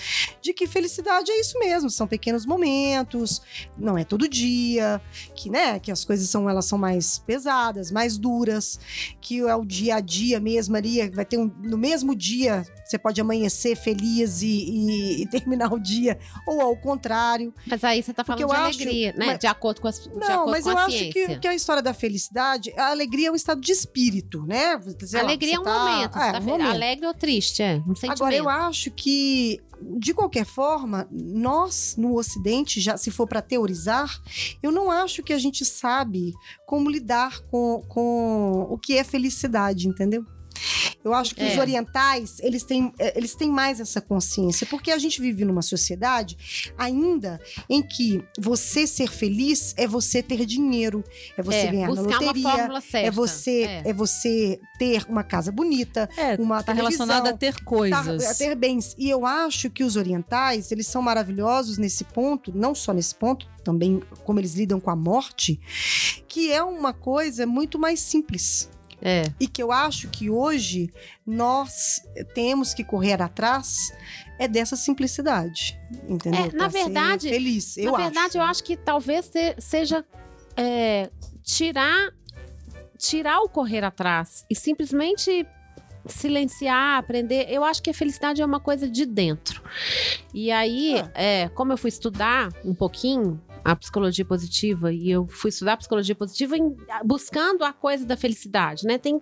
de 0.42 0.54
que 0.54 0.68
felicidade 0.68 1.32
é 1.32 1.40
isso 1.40 1.58
mesmo. 1.60 1.90
São 1.90 2.08
pequenos 2.08 2.46
momentos, 2.46 3.42
não 3.78 3.98
é 3.98 4.04
todo 4.04 4.28
dia, 4.28 5.02
que, 5.36 5.50
né, 5.50 5.80
que 5.80 5.92
as 5.92 6.04
coisas 6.06 6.30
são, 6.30 6.50
elas 6.50 6.66
são 6.66 6.78
mais 6.78 7.20
pesadas, 7.20 7.92
mais 7.92 8.18
duras, 8.18 8.80
que 9.22 9.40
é 9.40 9.56
o 9.56 9.66
dia 9.66 9.96
a 9.96 10.00
dia 10.00 10.40
mesmo 10.40 10.76
ali, 10.76 11.08
vai 11.10 11.26
ter 11.26 11.38
um, 11.38 11.46
no 11.62 11.78
mesmo 11.78 12.16
dia, 12.16 12.66
você 12.86 12.98
pode 12.98 13.20
amanhecer 13.20 13.76
feliz 13.76 14.42
e, 14.42 14.48
e- 14.48 15.22
e 15.24 15.28
terminar 15.28 15.74
o 15.74 15.80
dia, 15.80 16.18
ou 16.48 16.62
ao 16.62 16.76
contrário. 16.78 17.54
Mas 17.66 17.84
aí 17.84 18.02
você 18.02 18.14
tá 18.14 18.24
Porque 18.24 18.42
falando 18.44 18.56
de 18.56 18.62
eu 18.62 18.68
acho- 18.68 18.80
alegria, 18.82 19.14
né? 19.14 19.26
mas- 19.28 19.40
de 19.40 19.48
acordo 19.48 19.82
com, 19.82 19.88
as, 19.88 20.00
de 20.04 20.10
Não, 20.16 20.46
mas 20.48 20.66
eu 20.66 20.78
acho 20.78 21.10
que, 21.10 21.38
que 21.40 21.48
a 21.48 21.54
história 21.56 21.82
da 21.82 21.94
felicidade, 21.94 22.72
a 22.78 22.90
alegria 22.92 23.28
é 23.28 23.32
um 23.32 23.36
estado 23.36 23.60
de 23.62 23.72
espírito, 23.72 24.46
né? 24.46 24.78
Sei 25.00 25.20
lá, 25.20 25.26
alegria 25.26 25.56
é 25.56 25.60
um 25.60 25.64
tá- 25.64 25.80
momento. 25.80 26.18
É, 26.18 26.32
tá 26.32 26.38
um 26.40 26.42
fe- 26.42 26.48
momento. 26.50 26.70
Alegre 26.70 27.08
ou 27.08 27.14
triste, 27.14 27.62
é. 27.64 27.76
Um 27.88 27.96
sentimento. 27.96 28.22
Agora, 28.24 28.36
eu 28.36 28.48
acho 28.50 28.92
que, 28.92 29.60
de 30.00 30.14
qualquer 30.14 30.46
forma, 30.46 31.08
nós 31.12 31.96
no 31.98 32.16
Ocidente, 32.18 32.80
já 32.82 32.98
se 32.98 33.12
for 33.12 33.28
para 33.28 33.42
teorizar, 33.42 34.20
eu 34.62 34.72
não 34.72 34.90
acho 34.92 35.22
que 35.24 35.34
a 35.34 35.38
gente 35.40 35.64
sabe 35.66 36.34
como 36.66 36.90
lidar 36.90 37.40
com, 37.52 37.84
com 37.88 38.68
o 38.70 38.78
que 38.78 38.98
é 38.98 39.04
felicidade, 39.04 39.88
entendeu? 39.88 40.24
Eu 41.04 41.14
acho 41.14 41.34
que 41.36 41.42
É. 41.44 41.52
os 41.54 41.58
orientais, 41.58 42.38
eles 42.42 42.64
têm, 42.64 42.92
eh, 43.00 43.14
eles 43.16 43.34
têm 43.36 43.50
mais 43.50 43.80
essa 43.80 44.02
consciência, 44.02 44.68
porque 44.68 44.92
a 44.92 44.98
gente 44.98 45.22
vive 45.22 45.46
numa 45.46 45.62
sociedade 45.62 46.38
ainda 46.78 47.40
em 47.70 47.82
que 47.82 48.24
você 48.38 48.86
ser 48.86 49.10
feliz 49.10 49.74
é 49.78 49.88
você 49.88 50.22
ter 50.22 50.46
dinheiro, 50.46 51.04
é 51.38 51.42
você 51.42 51.58
é, 51.58 51.72
ganhar 51.72 51.94
na 51.94 52.02
loteria, 52.02 52.70
é 52.94 53.12
você, 53.12 53.64
É. 53.64 53.82
é. 53.90 53.94
você 53.94 54.60
ter 54.78 55.06
uma 55.08 55.24
casa 55.24 55.52
bonita, 55.52 56.10
É, 56.18 56.36
uma 56.36 56.62
tá 56.64 56.74
televisão, 56.74 57.06
relacionado 57.06 57.34
a 57.34 57.38
ter 57.38 57.54
tá- 57.56 57.64
coisas. 57.64 58.26
a 58.26 58.34
ter 58.36 58.56
bens. 58.56 58.96
E 58.98 59.10
eu 59.10 59.26
acho 59.26 59.70
que 59.70 59.84
os 59.84 59.96
orientais, 59.96 60.72
eles 60.72 60.88
são 60.88 61.02
maravilhosos 61.02 61.78
nesse 61.78 62.04
ponto, 62.04 62.52
não 62.56 62.76
só 62.76 62.94
nesse 62.94 63.16
ponto, 63.16 63.48
também 63.64 64.02
como 64.26 64.40
eles 64.40 64.54
lidam 64.56 64.80
com 64.80 64.90
a 64.90 64.96
morte, 64.96 65.60
que 66.28 66.52
é 66.52 66.62
uma 66.64 66.94
coisa 66.94 67.46
muito 67.46 67.78
mais 67.80 68.00
simples. 68.00 68.70
É. 69.02 69.24
E 69.40 69.48
que 69.48 69.62
eu 69.62 69.72
acho 69.72 70.08
que 70.10 70.30
hoje 70.30 70.92
nós 71.26 72.02
temos 72.34 72.74
que 72.74 72.84
correr 72.84 73.22
atrás 73.22 73.92
é 74.40 74.48
dessa 74.48 74.76
simplicidade, 74.76 75.80
entendeu? 76.10 76.46
É, 76.46 76.52
na 76.52 76.68
verdade- 76.68 77.30
feliz, 77.30 77.78
eu 77.78 77.92
Na 77.92 77.98
acho. 77.98 78.04
verdade, 78.12 78.38
eu 78.38 78.42
acho 78.42 78.64
que 78.64 78.76
talvez 78.76 79.26
se- 79.26 79.56
seja 79.60 80.04
é, 80.60 81.12
tirar, 81.44 82.12
tirar 82.98 83.42
o 83.42 83.50
correr 83.50 83.84
atrás 83.84 84.44
e 84.50 84.56
simplesmente 84.56 85.46
silenciar, 86.08 86.98
aprender. 86.98 87.46
Eu 87.50 87.64
acho 87.64 87.82
que 87.84 87.90
a 87.90 87.94
felicidade 87.94 88.42
é 88.42 88.46
uma 88.46 88.60
coisa 88.60 88.90
de 88.90 89.06
dentro. 89.06 89.62
E 90.34 90.52
aí, 90.52 90.96
Ah. 91.00 91.12
é, 91.14 91.50
como 91.50 91.74
eu 91.74 91.78
fui 91.78 91.90
estudar 91.90 92.50
um 92.64 92.74
pouquinho 92.74 93.40
a 93.72 93.76
psicologia 93.76 94.24
positiva 94.24 94.94
e 94.94 95.12
eu 95.12 95.28
fui 95.28 95.50
estudar 95.50 95.76
psicologia 95.76 96.16
positiva 96.16 96.56
em- 96.58 96.74
buscando 97.04 97.66
a 97.66 97.74
coisa 97.74 98.06
da 98.06 98.16
felicidade, 98.16 98.86
né? 98.86 98.98
Tem, 98.98 99.20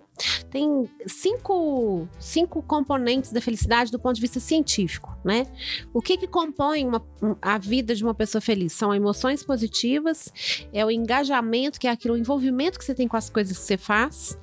tem 0.50 0.88
cinco, 1.06 2.08
cinco 2.20 2.62
componentes 2.62 3.32
da 3.32 3.40
felicidade 3.40 3.90
do 3.90 3.98
ponto 3.98 4.14
de 4.14 4.20
vista 4.20 4.38
científico, 4.38 5.16
né? 5.24 5.46
O 5.92 6.00
que 6.00 6.16
que 6.16 6.28
compõe 6.28 6.86
uma- 6.86 7.02
um- 7.20 7.34
a 7.42 7.58
vida 7.58 7.92
de 7.92 8.04
uma 8.04 8.14
pessoa 8.14 8.40
feliz? 8.40 8.72
São 8.72 8.94
emoções 8.94 9.42
positivas, 9.42 10.32
é 10.72 10.84
o 10.86 10.92
engajamento, 10.92 11.80
que 11.80 11.88
é 11.88 11.90
aquilo, 11.90 12.14
o 12.14 12.16
envolvimento 12.16 12.78
que 12.78 12.84
você 12.84 12.94
tem 12.94 13.08
com 13.08 13.16
as 13.16 13.28
coisas 13.28 13.58
que 13.58 13.64
você 13.64 13.76
faz, 13.76 14.38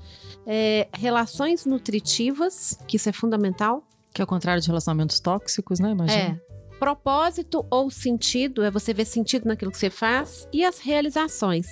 é, 0.46 0.90
relações 0.94 1.66
nutritivas, 1.66 2.78
que 2.88 2.98
isso 2.98 3.08
é 3.08 3.14
fundamental, 3.14 3.88
Que 4.14 4.22
é 4.22 4.26
o 4.26 4.28
contrário 4.28 4.62
de 4.62 4.68
relacionamentos 4.68 5.20
tóxicos, 5.20 5.80
né? 5.80 5.92
Imagina. 5.92 6.22
é. 6.22 6.53
Propósito 6.84 7.66
ou 7.70 7.90
sentido 7.90 8.64
é 8.64 8.70
você 8.70 8.94
ver 8.94 9.06
sentido 9.06 9.46
naquilo 9.48 9.72
que 9.72 9.78
você 9.78 9.90
faz 9.90 10.48
e 10.52 10.66
as 10.66 10.80
realizações. 10.80 11.66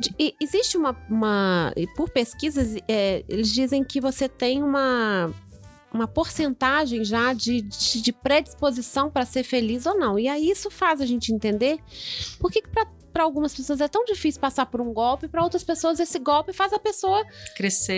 De- 0.00 0.14
e 0.18 0.34
existe 0.40 0.76
uma. 0.76 0.96
uma- 1.08 1.72
por 1.96 2.10
pesquisas, 2.10 2.76
é, 2.88 3.24
eles 3.28 3.52
dizem 3.52 3.84
que 3.84 4.00
você 4.00 4.28
tem 4.28 4.62
uma. 4.62 5.32
Uma 5.90 6.06
porcentagem 6.06 7.02
já 7.02 7.32
de, 7.32 7.62
de, 7.62 8.02
de 8.02 8.12
predisposição 8.12 9.10
para 9.10 9.24
ser 9.24 9.42
feliz 9.42 9.86
ou 9.86 9.96
não. 9.98 10.18
E 10.18 10.28
aí 10.28 10.50
isso 10.50 10.70
faz 10.70 11.00
a 11.00 11.06
gente 11.06 11.32
entender 11.32 11.78
por 12.38 12.50
que, 12.52 12.60
que 12.60 12.68
para 12.68 13.22
algumas 13.22 13.54
pessoas 13.54 13.80
é 13.80 13.88
tão 13.88 14.04
difícil 14.04 14.38
passar 14.40 14.66
por 14.66 14.82
um 14.82 14.92
golpe, 14.92 15.28
para 15.28 15.42
outras 15.42 15.64
pessoas 15.64 15.98
esse 15.98 16.18
golpe 16.18 16.52
faz 16.52 16.74
a 16.74 16.78
pessoa, 16.78 17.24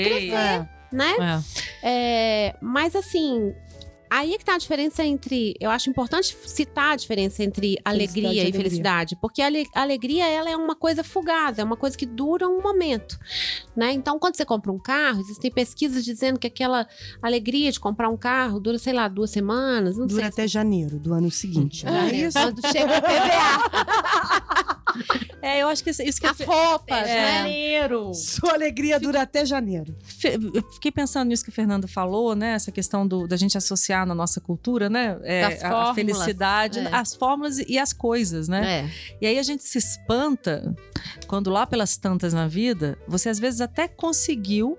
Crescer. 0.05 0.33
É, 0.33 0.69
né? 0.93 1.43
É. 1.83 1.91
É, 2.53 2.57
mas 2.61 2.95
assim, 2.95 3.53
aí 4.11 4.35
é 4.35 4.39
que 4.39 4.45
tá 4.45 4.55
a 4.55 4.59
diferença 4.59 5.05
entre. 5.05 5.55
Eu 5.61 5.71
acho 5.71 5.89
importante 5.89 6.37
citar 6.45 6.93
a 6.93 6.97
diferença 6.97 7.43
entre 7.45 7.79
alegria 7.85 8.33
e 8.33 8.37
e 8.37 8.41
alegria. 8.41 8.63
felicidade. 8.63 9.17
Porque 9.21 9.41
a 9.41 9.47
ale- 9.47 9.67
a 9.75 9.83
alegria, 9.83 10.27
ela 10.29 10.51
é 10.51 10.57
uma 10.57 10.75
coisa 10.75 11.03
fugaz, 11.05 11.59
é 11.59 11.65
uma 11.65 11.77
coisa 11.77 11.97
que 11.97 12.05
dura 12.07 12.49
um 12.49 12.61
momento. 12.63 13.19
Né? 13.77 13.93
Então, 13.93 14.19
quando 14.19 14.37
você 14.37 14.45
compra 14.45 14.73
um 14.73 14.79
carro, 14.79 15.21
existem 15.21 15.51
pesquisas 15.51 16.05
dizendo 16.05 16.39
que 16.39 16.47
aquela 16.47 16.87
alegria 17.23 17.71
de 17.71 17.79
comprar 17.81 18.09
um 18.09 18.17
carro 18.17 18.59
dura, 18.61 18.79
sei 18.79 18.93
lá, 18.93 19.07
duas 19.09 19.31
semanas. 19.31 19.97
Não 19.97 20.07
Dura 20.07 20.23
sei. 20.23 20.29
até 20.29 20.49
janeiro 20.49 20.99
do 20.99 21.15
ano 21.15 21.31
seguinte. 21.31 21.85
É 21.89 21.91
né? 21.91 22.13
isso? 22.15 22.39
Quando 22.39 22.67
chega 22.73 22.99
o 22.99 23.03
PVA, 23.03 24.80
É, 25.43 25.63
eu 25.63 25.69
acho 25.69 25.83
que 25.83 25.89
isso, 25.89 26.21
que 26.21 26.27
as 26.27 26.39
roupas, 26.41 26.99
É. 26.99 27.05
né? 27.15 27.37
Janeiro. 27.39 28.13
Sua 28.13 28.53
alegria 28.53 29.01
dura 29.01 29.23
até 29.23 29.45
janeiro. 29.47 29.97
Eu 30.53 30.71
fiquei 30.73 30.93
pensando 30.93 31.29
nisso 31.29 31.43
que 31.43 31.51
a 31.51 31.55
Fernanda 31.55 31.89
falou, 31.89 32.37
né? 32.37 32.53
Essa 32.53 32.71
questão 32.71 33.07
do, 33.07 33.27
da 33.27 33.37
gente 33.39 33.57
associar 33.57 34.05
na 34.05 34.15
nossa 34.15 34.39
cultura, 34.39 34.91
né? 34.91 35.19
É, 35.23 35.49
Das 35.49 35.65
a- 35.65 35.91
a, 35.91 35.95
felicidade, 35.95 36.81
é. 36.81 36.95
as 36.95 37.15
fórmulas 37.15 37.59
e 37.59 37.79
as 37.79 37.91
coisas, 37.95 38.49
né? 38.49 38.81
É. 38.85 38.91
E 39.23 39.27
aí 39.27 39.39
a 39.39 39.43
gente 39.43 39.63
se 39.63 39.79
espanta 39.79 40.75
quando 41.27 41.49
lá 41.49 41.67
pelas 41.67 41.97
tantas 41.97 42.35
na 42.35 42.47
vida, 42.47 42.99
você 43.09 43.31
às 43.31 43.39
vezes 43.39 43.63
até 43.63 43.89
conseguiu 43.89 44.77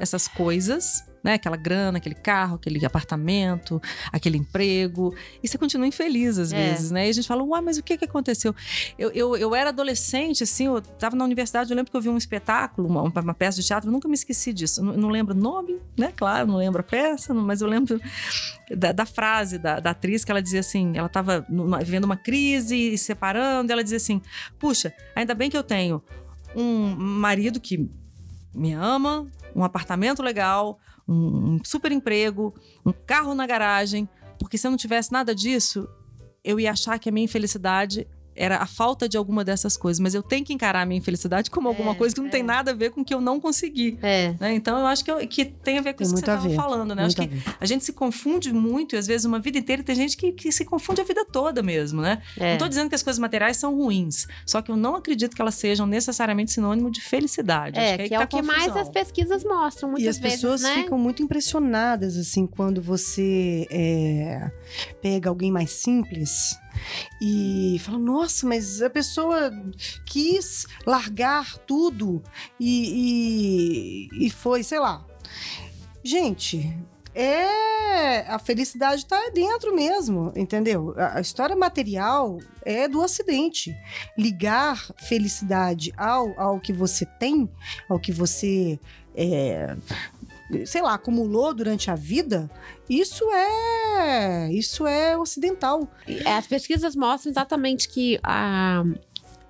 essas 0.00 0.26
coisas, 0.26 1.04
né? 1.22 1.34
Aquela 1.34 1.56
grana, 1.56 1.98
aquele 1.98 2.14
carro, 2.14 2.56
aquele 2.56 2.84
apartamento, 2.84 3.80
aquele 4.12 4.38
emprego, 4.38 5.14
e 5.42 5.48
você 5.48 5.56
continua 5.56 5.86
infeliz 5.86 6.38
às 6.38 6.52
É. 6.52 6.56
vezes, 6.56 6.90
né? 6.90 7.06
E 7.06 7.10
a 7.10 7.12
gente 7.12 7.28
fala, 7.28 7.42
uai, 7.42 7.60
mas 7.60 7.78
o 7.78 7.82
que 7.82 7.96
que 7.96 8.04
aconteceu? 8.04 8.54
Eu, 8.98 9.10
eu, 9.12 9.36
eu 9.36 9.54
era 9.54 9.70
adolescente, 9.70 10.42
assim, 10.42 10.66
eu 10.66 10.80
tava 10.80 11.14
na 11.16 11.24
universidade, 11.24 11.70
eu 11.70 11.76
lembro 11.76 11.90
que 11.90 11.96
eu 11.96 12.00
vi 12.00 12.08
um 12.08 12.16
espetáculo, 12.16 12.88
uma, 12.88 13.02
uma 13.02 13.34
peça 13.34 13.60
de 13.60 13.66
teatro, 13.66 13.90
nunca 13.90 14.08
me 14.08 14.14
esqueci 14.14 14.52
disso. 14.52 14.82
Não, 14.82 14.94
não 14.94 15.08
lembro 15.08 15.34
o 15.34 15.38
nome, 15.38 15.78
né? 15.98 16.12
Claro, 16.16 16.46
não 16.48 16.56
lembro 16.56 16.80
a 16.80 16.84
peça, 16.84 17.32
mas 17.32 17.60
eu 17.60 17.68
lembro 17.68 18.00
da, 18.76 18.92
da 18.92 19.06
frase 19.06 19.58
da, 19.58 19.78
da 19.80 19.90
atriz 19.90 20.24
que 20.24 20.30
ela 20.30 20.42
dizia 20.42 20.60
assim: 20.60 20.92
ela 20.96 21.06
estava 21.06 21.46
vivendo 21.84 22.04
uma 22.04 22.16
crise 22.16 22.76
e 22.94 22.98
se 22.98 23.04
separando, 23.04 23.70
e 23.70 23.72
ela 23.72 23.82
dizia 23.82 23.98
assim: 23.98 24.20
puxa, 24.58 24.92
ainda 25.14 25.34
bem 25.34 25.50
que 25.50 25.56
eu 25.56 25.62
tenho 25.62 26.02
um 26.56 26.94
marido 26.96 27.60
que 27.60 27.88
me 28.54 28.72
ama, 28.72 29.26
um 29.54 29.64
apartamento 29.64 30.22
legal, 30.22 30.78
um, 31.08 31.54
um 31.54 31.60
super 31.64 31.92
emprego, 31.92 32.54
um 32.84 32.92
carro 32.92 33.34
na 33.34 33.46
garagem, 33.46 34.08
porque 34.38 34.58
se 34.58 34.66
eu 34.66 34.70
não 34.70 34.78
tivesse 34.78 35.12
nada 35.12 35.34
disso, 35.34 35.88
eu 36.44 36.58
ia 36.58 36.72
achar 36.72 36.98
que 36.98 37.08
a 37.08 37.12
minha 37.12 37.24
infelicidade 37.24 38.06
era 38.42 38.56
a 38.58 38.66
falta 38.66 39.08
de 39.08 39.16
alguma 39.16 39.44
dessas 39.44 39.76
coisas, 39.76 40.00
mas 40.00 40.14
eu 40.14 40.22
tenho 40.22 40.44
que 40.44 40.52
encarar 40.52 40.82
a 40.82 40.86
minha 40.86 40.98
infelicidade 40.98 41.50
como 41.50 41.68
alguma 41.68 41.92
É, 41.92 41.94
coisa 41.94 42.14
que 42.14 42.20
não 42.20 42.28
tem 42.28 42.40
é. 42.40 42.44
nada 42.44 42.72
a 42.72 42.74
ver 42.74 42.90
com 42.90 43.02
o 43.02 43.04
que 43.04 43.14
eu 43.14 43.20
não 43.20 43.38
consegui. 43.40 43.98
É. 44.02 44.34
né? 44.40 44.54
Então 44.54 44.78
eu 44.78 44.86
acho 44.86 45.04
que, 45.04 45.10
eu- 45.10 45.26
que 45.28 45.44
tem 45.44 45.78
a 45.78 45.80
ver 45.82 45.92
com 45.92 45.98
Tem 45.98 46.06
isso 46.06 46.14
que 46.16 46.20
você 46.24 46.30
muito 46.30 46.46
a 46.46 46.48
estava 46.48 46.68
falando, 46.68 46.94
né? 46.94 47.04
Acho 47.04 47.16
que 47.16 47.22
a 47.22 47.26
ver. 47.26 47.42
a 47.60 47.66
gente 47.66 47.84
se 47.84 47.92
confunde 47.92 48.52
muito, 48.52 48.94
e 48.94 48.98
às 48.98 49.06
vezes 49.06 49.24
uma 49.24 49.38
vida 49.38 49.58
inteira, 49.58 49.82
tem 49.82 49.94
gente 49.94 50.16
que, 50.16 50.32
que 50.32 50.50
se 50.50 50.64
confunde 50.64 51.00
a 51.00 51.04
vida 51.04 51.24
toda 51.24 51.62
mesmo, 51.62 52.00
né? 52.02 52.20
É. 52.36 52.52
Não 52.52 52.58
tô 52.58 52.68
dizendo 52.68 52.88
que 52.88 52.94
as 52.94 53.02
coisas 53.02 53.18
materiais 53.20 53.56
são 53.56 53.76
ruins, 53.76 54.26
só 54.44 54.60
que 54.60 54.70
eu 54.70 54.76
não 54.76 54.96
acredito 54.96 55.34
que 55.36 55.40
elas 55.42 55.54
sejam 55.54 55.86
necessariamente 55.86 56.50
sinônimo 56.52 56.90
de 56.90 57.00
felicidade. 57.00 57.78
É, 57.78 57.88
Acho 57.90 57.96
que, 57.98 58.08
que 58.08 58.14
é 58.14 58.18
tá 58.18 58.24
o 58.24 58.28
que 58.28 58.42
mais 58.42 58.76
as 58.76 58.88
pesquisas 58.88 59.44
mostram, 59.44 59.90
muitas 59.90 60.04
E 60.04 60.08
as 60.08 60.18
vezes, 60.18 60.40
pessoas 60.40 60.62
né? 60.62 60.74
ficam 60.82 60.98
muito 60.98 61.22
impressionadas, 61.22 62.16
assim, 62.16 62.46
quando 62.46 62.82
você 62.82 63.66
é, 63.70 64.50
pega 65.00 65.28
alguém 65.28 65.50
mais 65.52 65.70
simples 65.70 66.58
e 67.20 67.78
fala, 67.80 67.98
nossa, 67.98 68.46
mas 68.46 68.82
a 68.82 68.90
pessoa 68.90 69.50
quis 70.06 70.66
largar 70.86 71.56
tudo 71.58 72.22
e, 72.58 74.08
e, 74.18 74.26
e 74.26 74.30
foi, 74.30 74.62
sei 74.62 74.78
lá. 74.78 75.04
Gente, 76.04 76.76
é. 77.14 78.20
A 78.26 78.38
felicidade 78.38 79.04
tá 79.04 79.30
dentro 79.34 79.74
mesmo, 79.74 80.32
entendeu? 80.34 80.94
A, 80.96 81.18
a 81.18 81.20
história 81.20 81.54
material 81.54 82.38
é 82.64 82.88
do 82.88 83.02
acidente. 83.02 83.76
Ligar 84.16 84.90
felicidade 84.96 85.92
ao, 85.96 86.38
ao 86.40 86.60
que 86.60 86.72
você 86.72 87.04
tem, 87.04 87.48
ao 87.88 87.98
que 87.98 88.12
você. 88.12 88.78
é, 89.14 89.76
sei 90.66 90.82
lá, 90.82 90.94
acumulou 90.94 91.54
durante 91.54 91.90
a 91.90 91.94
vida, 91.94 92.50
isso 92.88 93.24
é. 93.32 94.52
Isso 94.52 94.86
é 94.86 95.16
ocidental. 95.16 95.88
E 96.06 96.26
As 96.26 96.46
pesquisas 96.46 96.94
mostram 96.94 97.30
exatamente 97.30 97.88
que 97.88 98.18
a. 98.22 98.84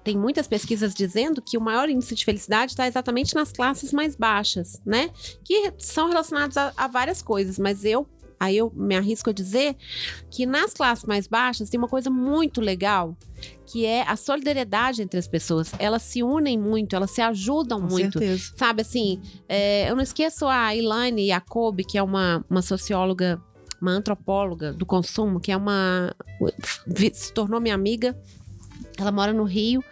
Tem 0.05 0.17
muitas 0.19 0.49
pesquisas 0.49 0.93
dizendo 0.95 1.41
que 1.41 1.57
o 1.57 1.61
maior 1.61 1.89
índice 1.89 2.17
de 2.17 2.25
felicidade 2.25 2.73
está 2.73 2.89
exatamente 2.89 3.37
nas 3.37 3.53
classes 3.53 3.93
mais 3.93 4.17
baixas, 4.17 4.81
né? 4.85 5.11
Que 5.45 5.73
são 5.79 6.09
relacionadas 6.09 6.57
a, 6.57 6.73
a 6.77 6.89
várias 6.89 7.23
coisas, 7.23 7.59
mas 7.59 7.85
eu. 7.85 8.07
Aí 8.43 8.57
eu 8.57 8.73
me 8.75 8.97
arrisco 8.97 9.31
a 9.31 9.33
dizer 9.33 9.77
que 10.29 10.45
nas 10.45 10.75
classes 10.75 11.05
mais 11.05 11.29
baixas 11.29 11.71
tem 11.71 11.79
uma 11.79 11.87
coisa 11.87 12.11
muito 12.11 12.61
legal, 12.61 13.17
que 13.65 13.87
é 13.87 14.03
a 14.03 14.17
solidariedade 14.17 15.01
entre 15.01 15.17
as 15.17 15.29
pessoas. 15.29 15.73
Elas 15.79 16.03
se 16.03 16.25
unem 16.25 16.59
muito, 16.59 16.97
elas 16.97 17.13
se 17.13 17.21
ajudam 17.21 17.81
Com 17.83 17.87
muito. 17.87 18.19
certeza. 18.19 18.53
Sabe 18.57 18.83
assim, 18.83 19.23
é, 19.49 19.89
eu 19.89 19.95
não 19.95 20.03
esqueço 20.03 20.49
a 20.49 20.75
Elaine 20.75 21.29
Jacob, 21.29 21.83
que 21.89 21.97
é 21.97 22.03
uma, 22.03 22.45
uma 22.51 22.63
socióloga, 22.63 23.41
uma 23.81 23.93
antropóloga 23.93 24.73
do 24.73 24.85
consumo, 24.85 25.39
que 25.39 25.53
é 25.53 25.57
uma. 25.57 26.13
se 27.13 27.33
tornou 27.33 27.61
minha 27.61 27.77
amiga. 27.77 28.21
Ela 29.03 29.13
mora 29.13 29.33
no 29.33 29.45
Rio 29.45 29.85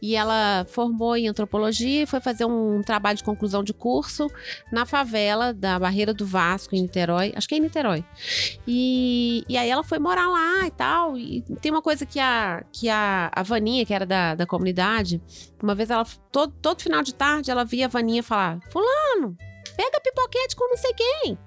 e 0.00 0.14
ela 0.14 0.66
formou 0.68 1.16
em 1.16 1.28
antropologia 1.28 2.02
e 2.02 2.06
foi 2.06 2.20
fazer 2.20 2.44
um 2.44 2.82
trabalho 2.82 3.16
de 3.16 3.24
conclusão 3.24 3.64
de 3.64 3.72
curso 3.72 4.30
na 4.70 4.86
favela 4.86 5.52
da 5.52 5.78
Barreira 5.78 6.12
do 6.12 6.26
Vasco, 6.26 6.74
em 6.74 6.82
Niterói. 6.82 7.32
Acho 7.34 7.48
que 7.48 7.54
é 7.54 7.58
em 7.58 7.62
Niterói. 7.62 8.04
E, 8.66 9.44
e 9.48 9.56
aí 9.56 9.68
ela 9.68 9.82
foi 9.82 9.98
morar 9.98 10.28
lá 10.28 10.66
e 10.66 10.70
tal. 10.70 11.16
E 11.16 11.42
tem 11.60 11.72
uma 11.72 11.82
coisa 11.82 12.04
que 12.06 12.20
a, 12.20 12.62
que 12.72 12.88
a, 12.88 13.30
a 13.34 13.42
Vaninha, 13.42 13.84
que 13.84 13.94
era 13.94 14.06
da, 14.06 14.34
da 14.34 14.46
comunidade, 14.46 15.20
uma 15.62 15.74
vez 15.74 15.90
ela, 15.90 16.06
todo, 16.30 16.52
todo 16.60 16.82
final 16.82 17.02
de 17.02 17.14
tarde, 17.14 17.50
ela 17.50 17.64
via 17.64 17.86
a 17.86 17.88
Vaninha 17.88 18.22
falar: 18.22 18.60
Fulano, 18.70 19.36
pega 19.76 20.00
pipoquete 20.00 20.54
com 20.56 20.68
não 20.68 20.76
sei 20.76 20.92
quem. 20.94 21.38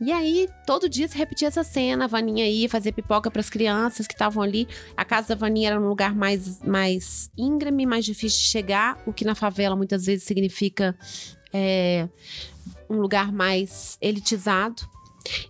E 0.00 0.12
aí, 0.12 0.48
todo 0.66 0.88
dia 0.88 1.08
se 1.08 1.16
repetia 1.16 1.48
essa 1.48 1.64
cena. 1.64 2.04
A 2.04 2.08
Vaninha 2.08 2.48
ia 2.48 2.68
fazer 2.68 2.92
pipoca 2.92 3.30
para 3.30 3.40
as 3.40 3.50
crianças 3.50 4.06
que 4.06 4.14
estavam 4.14 4.42
ali. 4.42 4.68
A 4.96 5.04
casa 5.04 5.28
da 5.28 5.34
Vaninha 5.34 5.70
era 5.70 5.80
um 5.80 5.88
lugar 5.88 6.14
mais, 6.14 6.62
mais 6.62 7.30
íngreme, 7.36 7.84
mais 7.86 8.04
difícil 8.04 8.40
de 8.40 8.46
chegar, 8.46 9.02
o 9.06 9.12
que 9.12 9.24
na 9.24 9.34
favela 9.34 9.74
muitas 9.74 10.06
vezes 10.06 10.24
significa 10.24 10.96
é, 11.52 12.08
um 12.88 12.96
lugar 12.96 13.32
mais 13.32 13.98
elitizado. 14.00 14.88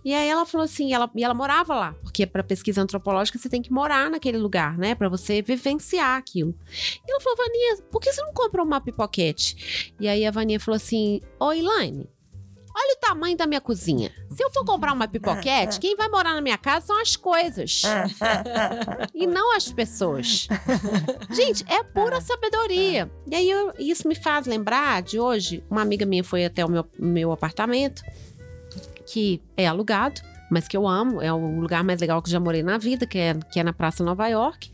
E 0.04 0.12
aí 0.12 0.28
ela 0.28 0.44
falou 0.44 0.64
assim, 0.64 0.92
ela, 0.92 1.10
e 1.14 1.22
ela 1.22 1.34
morava 1.34 1.74
lá, 1.74 1.92
porque 2.02 2.26
para 2.26 2.42
pesquisa 2.42 2.82
antropológica 2.82 3.38
você 3.38 3.48
tem 3.48 3.62
que 3.62 3.72
morar 3.72 4.10
naquele 4.10 4.38
lugar, 4.38 4.76
né, 4.76 4.94
para 4.94 5.08
você 5.08 5.40
vivenciar 5.40 6.16
aquilo. 6.16 6.54
E 7.06 7.10
ela 7.10 7.20
falou, 7.20 7.36
Vaninha, 7.36 7.76
por 7.90 8.00
que 8.00 8.12
você 8.12 8.20
não 8.22 8.32
comprou 8.32 8.66
uma 8.66 8.80
pipoquete? 8.80 9.94
E 10.00 10.08
aí 10.08 10.26
a 10.26 10.30
Vaninha 10.30 10.58
falou 10.58 10.76
assim, 10.76 11.20
ô 11.38 11.52
Elaine, 11.52 12.08
olha 12.80 12.94
o 12.96 13.00
tamanho 13.00 13.36
da 13.36 13.46
minha 13.46 13.60
cozinha. 13.60 14.12
Se 14.30 14.42
eu 14.44 14.50
for 14.50 14.64
comprar 14.64 14.92
uma 14.92 15.08
pipoquete, 15.08 15.78
quem 15.80 15.96
vai 15.96 16.08
morar 16.08 16.34
na 16.34 16.40
minha 16.40 16.56
casa 16.58 16.86
são 16.86 17.00
as 17.00 17.16
coisas. 17.16 17.82
e 19.14 19.26
não 19.26 19.56
as 19.56 19.70
pessoas. 19.72 20.46
Gente, 21.30 21.64
é 21.68 21.82
pura 21.82 22.20
sabedoria. 22.20 23.10
E 23.30 23.34
aí 23.34 23.50
eu- 23.50 23.72
isso 23.78 24.06
me 24.06 24.14
faz 24.14 24.46
lembrar 24.46 25.02
de 25.02 25.18
hoje, 25.18 25.64
uma 25.70 25.82
amiga 25.82 26.06
minha 26.06 26.22
foi 26.24 26.44
até 26.44 26.64
o 26.64 26.70
meu, 26.70 26.86
meu 26.98 27.32
apartamento, 27.32 28.02
que 29.06 29.42
é 29.56 29.66
alugado, 29.66 30.20
mas 30.50 30.68
que 30.68 30.76
eu 30.76 30.86
amo, 30.86 31.20
é 31.20 31.32
o 31.32 31.60
lugar 31.60 31.82
mais 31.84 32.00
legal 32.00 32.22
que 32.22 32.30
já 32.30 32.38
morei 32.40 32.62
na 32.62 32.78
vida, 32.78 33.06
que 33.06 33.18
é, 33.18 33.34
que 33.52 33.58
é 33.60 33.64
na 33.64 33.72
Praça 33.72 34.04
Nova 34.04 34.28
York. 34.28 34.70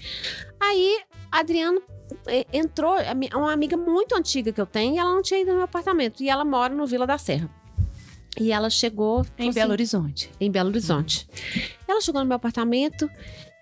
Aí, 0.61 1.01
a 1.33 1.41
Adriana 1.41 1.81
eh, 2.27 2.47
entrou, 2.53 2.97
é 2.99 3.13
uma 3.35 3.53
amiga 3.53 3.77
muito 3.77 4.15
antiga 4.15 4.53
que 4.53 4.61
eu 4.61 4.67
tenho, 4.67 4.95
e 4.95 4.99
ela 4.99 5.13
não 5.13 5.23
tinha 5.23 5.41
ido 5.41 5.49
no 5.51 5.57
meu 5.57 5.65
apartamento, 5.65 6.23
e 6.23 6.29
ela 6.29 6.45
mora 6.45 6.73
no 6.75 6.87
Vila 6.87 7.07
da 7.07 7.19
Serra. 7.19 7.49
E 8.39 8.51
ela 8.53 8.69
chegou. 8.71 9.25
Em 9.39 9.53
falou 9.53 9.53
Belo 9.53 9.65
assim- 9.67 9.73
Horizonte. 9.73 10.31
em 10.41 10.51
Belo 10.51 10.69
Horizonte. 10.71 11.29
Ela 11.87 12.01
chegou 12.01 12.21
no 12.21 12.27
meu 12.27 12.37
apartamento 12.37 13.09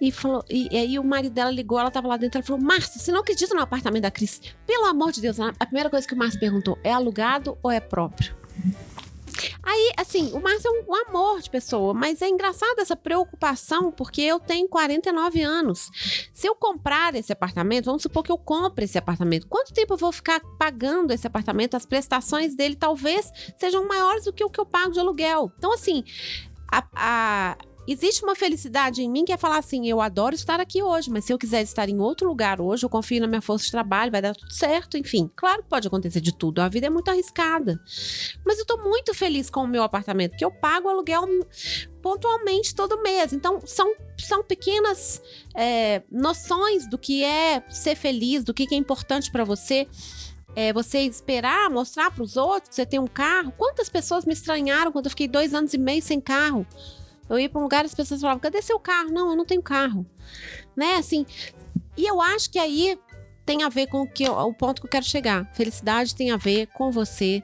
e 0.01 0.11
falou. 0.11 0.45
E, 0.49 0.69
e 0.71 0.77
aí 0.79 0.99
o 0.99 1.05
marido 1.05 1.33
dela 1.33 1.51
ligou, 1.51 1.79
ela 1.79 1.91
tava 1.91 2.09
lá 2.09 2.17
dentro. 2.17 2.39
Ela 2.39 2.47
falou: 2.47 2.63
Márcia, 2.63 3.01
você 3.01 3.13
não 3.13 3.21
acredita 3.21 3.55
no 3.55 3.61
apartamento 3.61 4.03
da 4.03 4.11
Cris? 4.11 4.41
Pelo 4.67 4.87
amor 4.87 5.13
de 5.13 5.21
Deus, 5.21 5.39
a 5.41 5.53
primeira 5.67 5.91
coisa 5.91 6.07
que 6.07 6.15
o 6.15 6.17
Márcio 6.17 6.41
perguntou: 6.41 6.79
é 6.83 6.93
alugado 6.93 7.57
ou 7.63 7.71
é 7.71 7.81
próprio? 7.81 8.35
Aí, 9.73 9.91
assim, 9.97 10.31
o 10.35 10.41
Márcio 10.41 10.69
é 10.69 10.85
um, 10.87 10.95
amor 11.09 11.41
de 11.41 11.49
pessoa, 11.49 11.95
mas 11.95 12.21
é 12.21 12.29
engraçado 12.29 12.79
essa 12.79 12.95
preocupação, 12.95 13.91
porque 13.91 14.21
eu 14.21 14.39
tenho 14.39 14.69
49 14.69 15.41
anos. 15.41 15.89
Se 16.35 16.47
eu 16.47 16.55
comprar 16.55 17.15
esse 17.15 17.33
apartamento, 17.33 17.87
vamos 17.87 18.03
supor 18.03 18.23
que 18.23 18.31
eu 18.31 18.37
compre 18.37 18.85
esse 18.85 18.99
apartamento, 18.99 19.47
quanto 19.47 19.73
tempo 19.73 19.95
eu 19.95 19.97
vou 19.97 20.13
ficar 20.13 20.43
pagando 20.59 21.11
esse 21.11 21.27
apartamento? 21.27 21.75
As 21.75 21.87
prestações 21.87 22.55
dele 22.55 22.77
talvez 22.77 23.33
sejam 23.57 23.89
maiores 23.89 24.25
do 24.25 24.33
que 24.33 24.45
o 24.45 24.51
que 24.51 24.61
eu 24.61 24.67
pago 24.67 24.93
de 24.93 25.01
aluguel. 25.01 25.51
Então, 25.57 25.73
assim, 25.73 26.05
a- 26.71 26.87
a- 26.95 27.57
existe 27.87 28.23
uma 28.23 28.35
felicidade 28.35 29.03
em 29.03 29.11
mim 29.11 29.25
que 29.25 29.33
é 29.33 29.37
falar 29.37 29.59
assim: 29.59 29.89
eu 29.89 30.01
adoro 30.01 30.35
estar 30.35 30.61
aqui 30.61 30.83
hoje, 30.83 31.11
mas 31.11 31.25
se 31.25 31.33
eu 31.33 31.39
quiser 31.39 31.63
estar 31.63 31.89
em 31.89 31.99
outro 31.99 32.29
lugar 32.29 32.61
hoje, 32.61 32.85
eu 32.85 32.91
confio 32.91 33.21
na 33.21 33.27
minha 33.27 33.43
força 33.43 33.65
de 33.65 33.71
trabalho, 33.71 34.13
vai 34.13 34.23
dar 34.23 34.35
tudo 34.35 34.53
certo. 34.53 34.97
Enfim, 34.97 35.31
claro 35.35 35.63
que 35.63 35.69
pode 35.69 35.89
acontecer 35.89 36.21
de 36.21 36.33
tudo, 36.33 36.61
a 36.61 36.69
vida 36.69 36.87
é 36.87 36.91
muito 36.91 37.11
arriscada. 37.11 37.81
Mas 38.45 38.59
eu 38.59 38.67
tô 38.67 38.79
muito 38.79 39.15
feliz 39.15 39.51
com 39.51 39.61
o 39.65 39.69
meu 39.69 39.83
apartamento, 39.83 40.33
porque 40.33 40.45
eu 40.45 40.51
pago 40.51 40.89
aluguel 40.89 41.27
pontualmente 42.03 42.75
todo 42.75 43.01
mês. 43.03 43.33
Então, 43.33 43.61
são, 43.65 43.95
são 44.19 44.43
pequenas 44.43 45.23
é, 45.55 46.03
noções 46.11 46.89
do 46.89 46.99
que 46.99 47.25
é 47.25 47.63
ser 47.71 47.95
feliz, 47.95 48.43
do 48.45 48.53
que 48.53 48.67
que 48.67 48.75
é 48.75 48.79
importante 48.79 49.31
para 49.31 49.45
você. 49.45 49.87
É, 50.55 50.71
você 50.71 50.99
esperar, 50.99 51.71
mostrar 51.71 52.11
para 52.11 52.23
os 52.23 52.37
outros 52.37 52.69
que 52.69 52.75
você 52.75 52.85
tem 52.85 53.01
um 53.01 53.07
carro. 53.07 53.53
Quantas 53.57 53.89
pessoas 53.89 54.27
me 54.27 54.35
estranharam 54.35 54.93
quando 54.93 55.07
eu 55.07 55.11
fiquei 55.11 55.27
dois 55.27 55.55
anos 55.55 55.73
e 55.73 55.79
meio 55.79 56.03
sem 56.03 56.21
carro? 56.21 56.67
Eu 57.33 57.41
ia 57.41 57.49
para 57.49 57.59
um 57.61 57.65
lugar 57.65 57.85
e 57.85 57.87
as 57.87 57.95
pessoas 57.95 58.21
falavam: 58.21 58.41
cadê 58.41 58.61
seu 58.63 58.79
carro? 58.79 59.11
Não, 59.11 59.31
eu 59.31 59.37
não 59.37 59.45
tenho 59.45 59.63
carro. 59.63 60.07
Né? 60.77 60.97
Assim. 60.97 61.27
E 61.97 62.07
eu 62.07 62.21
acho 62.21 62.51
que 62.51 62.59
aí 62.59 62.99
tem 63.45 63.63
a 63.63 63.69
ver 63.69 63.87
com 63.89 64.03
o, 64.03 64.07
que 64.09 64.25
eu- 64.25 64.33
o 64.35 64.55
ponto 64.55 64.81
que 64.81 64.87
eu 64.87 64.91
quero 64.91 65.05
chegar. 65.05 65.53
Felicidade 65.55 66.15
tem 66.15 66.31
a 66.31 66.37
ver 66.37 66.69
com 66.69 66.91
você 66.91 67.43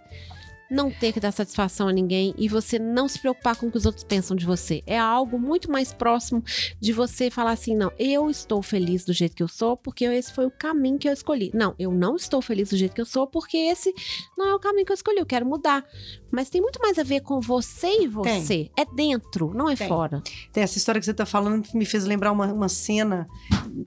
não 0.71 0.91
ter 0.91 1.15
que 1.15 1.21
dar 1.21 1.33
satisfação 1.33 1.89
a 1.89 1.93
ninguém 1.93 2.35
e 2.37 2.47
você 2.47 2.79
não 2.79 3.09
se 3.09 3.19
preocupar 3.19 3.57
com 3.57 3.67
o 3.67 3.71
que 3.71 3.79
os 3.79 3.87
outros 3.87 4.05
pensam 4.05 4.37
de 4.37 4.45
você. 4.45 4.83
É 4.87 4.99
algo 4.99 5.39
muito 5.39 5.71
mais 5.71 5.95
próximo 5.95 6.45
de 6.79 6.93
você 6.93 7.31
falar 7.31 7.53
assim: 7.53 7.75
não, 7.75 7.91
eu 7.99 8.31
estou 8.31 8.63
feliz 8.63 9.05
do 9.05 9.13
jeito 9.13 9.35
que 9.35 9.43
eu 9.43 9.49
sou 9.49 9.77
porque 9.77 10.05
esse 10.05 10.33
foi 10.33 10.47
o 10.47 10.51
caminho 10.51 10.99
que 10.99 11.09
eu 11.09 11.13
escolhi. 11.13 11.51
Não, 11.55 11.75
eu 11.79 11.91
não 11.91 12.17
estou 12.17 12.41
feliz 12.43 12.69
do 12.71 12.77
jeito 12.77 12.95
que 12.95 13.01
eu 13.01 13.07
sou 13.07 13.27
porque 13.27 13.57
esse 13.57 13.95
não 14.37 14.47
é 14.49 14.55
o 14.55 14.59
caminho 14.61 14.85
que 14.87 14.93
eu 14.93 14.95
escolhi. 14.95 15.19
Eu 15.19 15.27
quero 15.27 15.47
mudar. 15.47 15.85
Mas 16.31 16.51
tem 16.51 16.61
muito 16.61 16.79
mais 16.81 16.99
a 16.99 17.03
ver 17.03 17.21
com 17.21 17.41
você 17.41 18.03
e 18.03 18.07
você. 18.07 18.71
É 18.77 18.85
dentro, 18.85 19.53
não 19.55 19.69
é 19.69 19.75
Tem. 19.77 19.89
fora. 19.89 20.23
Tem 20.53 20.63
essa 20.63 20.77
história 20.77 21.01
que 21.01 21.05
você 21.05 21.15
tá 21.15 21.25
falando 21.25 21.63
que 21.63 21.77
me 21.77 21.85
fez 21.87 22.05
lembrar 22.05 22.33
uma, 22.33 22.53
uma 22.53 22.69
cena 22.69 23.27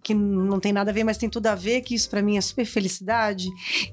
que 0.04 0.14
não 0.14 0.60
tem 0.60 0.74
nada 0.74 0.92
a 0.92 0.94
ver, 0.94 1.04
mas 1.04 1.18
tem 1.18 1.30
tudo 1.30 1.48
a 1.48 1.56
ver, 1.56 1.82
que 1.82 1.94
isso 1.94 2.10
pra 2.10 2.22
mim 2.22 2.38
é 2.38 2.42
super 2.42 2.66
felicidade. 2.66 3.48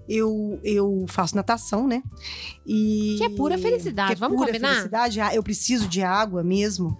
Eu, 0.09 0.59
eu 0.65 1.05
faço 1.09 1.37
natação, 1.37 1.87
né? 1.87 2.03
E 2.67 3.17
Que 3.19 3.25
é 3.25 3.29
pura 3.29 3.59
felicidade, 3.59 4.09
que 4.09 4.15
é 4.15 4.17
vamos 4.17 4.37
pura 4.37 4.49
combinar? 4.49 4.69
felicidade. 4.71 5.21
Ah, 5.21 5.35
Eu 5.35 5.43
preciso 5.43 5.89
de 5.89 6.03
água 6.03 6.43
mesmo. 6.43 6.97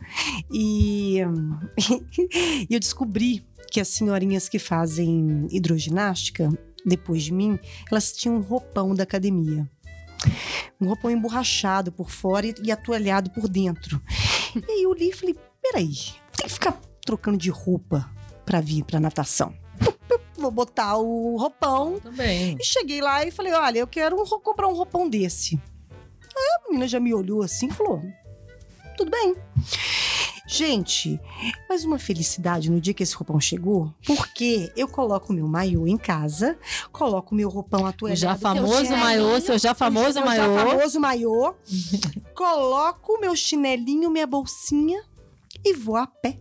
E, 0.53 1.19
e 2.69 2.75
eu 2.75 2.81
descobri 2.81 3.45
que 3.71 3.81
as 3.81 3.89
senhorinhas 3.89 4.49
que 4.49 4.59
fazem 4.59 5.47
hidroginástica, 5.51 6.49
depois 6.85 7.23
de 7.23 7.33
mim, 7.33 7.59
elas 7.91 8.13
tinham 8.13 8.37
um 8.37 8.41
roupão 8.41 8.95
da 8.95 9.03
academia. 9.03 9.69
Um 10.81 10.87
roupão 10.87 11.11
emborrachado 11.11 11.93
por 11.93 12.11
fora 12.11 12.47
e, 12.47 12.55
e 12.63 12.73
atoalhado 12.73 13.31
por 13.31 13.49
dentro. 13.49 14.01
E 14.55 14.71
aí 14.71 14.83
eu 14.83 14.93
li 14.93 15.11
e 15.11 15.13
falei: 15.13 15.37
peraí, 15.63 15.95
tem 16.37 16.47
que 16.47 16.53
ficar 16.53 16.81
trocando 17.05 17.39
de 17.39 17.51
roupa 17.51 18.11
pra 18.45 18.61
vir 18.61 18.85
pra 18.85 19.01
natação. 19.01 19.55
Vou 20.37 20.51
botar 20.51 20.97
o 20.97 21.37
roupão. 21.37 21.99
Também. 22.01 22.57
E 22.59 22.65
cheguei 22.65 23.01
lá 23.01 23.25
e 23.25 23.31
falei: 23.31 23.53
olha, 23.53 23.79
eu 23.79 23.87
quero 23.87 24.21
um 24.21 24.25
comprar 24.41 24.69
um 24.69 24.75
roupão 24.75 25.09
desse. 25.09 25.61
Aí 26.37 26.45
a 26.57 26.69
menina 26.69 26.87
já 26.87 27.01
me 27.01 27.13
olhou 27.13 27.43
assim 27.43 27.69
e 27.69 27.73
falou: 27.73 28.03
tudo 28.97 29.11
bem. 29.11 29.37
Gente, 30.51 31.21
mas 31.69 31.85
uma 31.85 31.99
felicidade 31.99 32.71
no 32.71 32.81
dia 32.81 32.95
que 32.95 33.03
esse 33.03 33.15
roupão 33.15 33.39
chegou, 33.39 33.93
porque 34.07 34.73
eu 34.75 34.89
coloco 34.89 35.31
meu 35.31 35.47
maiô 35.47 35.87
em 35.87 35.99
casa, 35.99 36.59
coloco 36.91 37.35
meu 37.35 37.51
roupão 37.51 37.83
O 37.83 37.87
atualizado. 37.87 38.33
já 38.33 38.39
famoso 38.49 38.75
chinelinho. 38.77 38.99
maiô, 39.05 39.41
seu 39.43 39.59
já 39.59 39.75
famoso 39.75 40.15
meu 40.15 40.25
maiô. 40.25 40.43
já 40.57 40.65
famoso 40.71 41.01
maiô, 41.01 41.55
coloco 42.35 43.19
meu 43.21 43.37
chinelinho, 43.37 44.11
minha 44.11 44.27
bolsinha 44.27 45.03
e 45.65 45.75
vou 45.75 45.97
a 45.97 46.07
pé. 46.07 46.39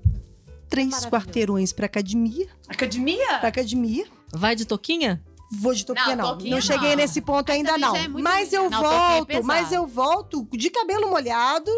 Três 0.69 1.05
quarteirões 1.05 1.71
pra 1.73 1.85
academia, 1.85 2.47
Academia? 2.67 3.39
pra 3.39 3.49
academia. 3.49 4.05
Vai 4.33 4.55
de 4.55 4.65
toquinha? 4.65 5.21
Vou 5.51 5.73
de 5.73 5.85
toquinha, 5.85 6.15
Não, 6.15 6.25
não. 6.25 6.31
toquinha 6.33 6.51
Não 6.55 6.61
cheguei 6.61 6.89
não. 6.89 6.95
nesse 6.97 7.21
ponto 7.21 7.49
ainda, 7.51 7.77
não. 7.77 7.95
é 7.95 8.07
Mas 8.07 8.51
eu 8.51 8.69
Não, 8.69 8.79
é 8.79 8.81
volto, 9.17 9.43
mas 9.45 9.71
eu 9.71 9.87
volto 9.87 10.45
de 10.51 10.69
cabelo 10.69 11.09
molhado, 11.09 11.71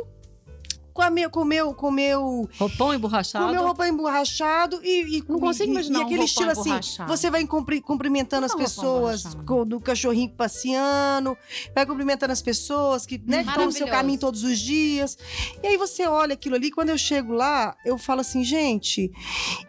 com 1.00 1.04
a 1.04 1.10
meu, 1.10 1.30
com 1.30 1.46
meu, 1.46 1.74
com 1.74 1.92
meu, 1.92 2.50
Roupão 2.60 2.88
com 2.88 2.94
emborrachado. 2.94 3.52
meu 3.54 3.64
roupão 3.64 3.88
emborrachado 3.88 4.82
e, 4.84 5.20
e 5.20 5.24
Não 5.30 5.40
consigo 5.40 5.70
e- 5.70 5.72
imaginar 5.72 6.00
e 6.00 6.02
um 6.02 6.06
aquele 6.06 6.20
roupão 6.26 6.52
estilo 6.52 6.52
assim. 6.52 7.04
Você 7.08 7.32
vai 7.32 7.46
cumpri- 7.48 7.80
cumprimentando 7.82 8.46
as 8.46 8.52
Não, 8.52 8.60
roupão 8.60 8.76
pessoas 8.76 9.36
com, 9.46 9.66
do 9.66 9.80
cachorrinho 9.80 10.30
passeando, 10.32 11.38
vai 11.74 11.86
cumprimentando 11.86 12.34
as 12.34 12.42
pessoas 12.42 13.06
que 13.06 13.18
né, 13.26 13.44
estão 13.48 13.66
no 13.66 13.72
seu 13.72 13.88
caminho 13.88 14.20
todos 14.20 14.44
os 14.44 14.60
dias. 14.60 15.18
E 15.64 15.68
aí 15.68 15.78
você 15.78 16.06
olha 16.06 16.34
aquilo 16.34 16.56
ali, 16.56 16.70
quando 16.70 16.90
eu 16.90 16.98
chego 16.98 17.32
lá, 17.32 17.78
eu 17.86 17.98
falo 17.98 18.20
assim, 18.20 18.44
gente, 18.44 19.10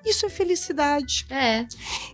isso 0.04 0.26
é 0.26 0.28
felicidade. 0.28 1.26
É. 1.30 1.64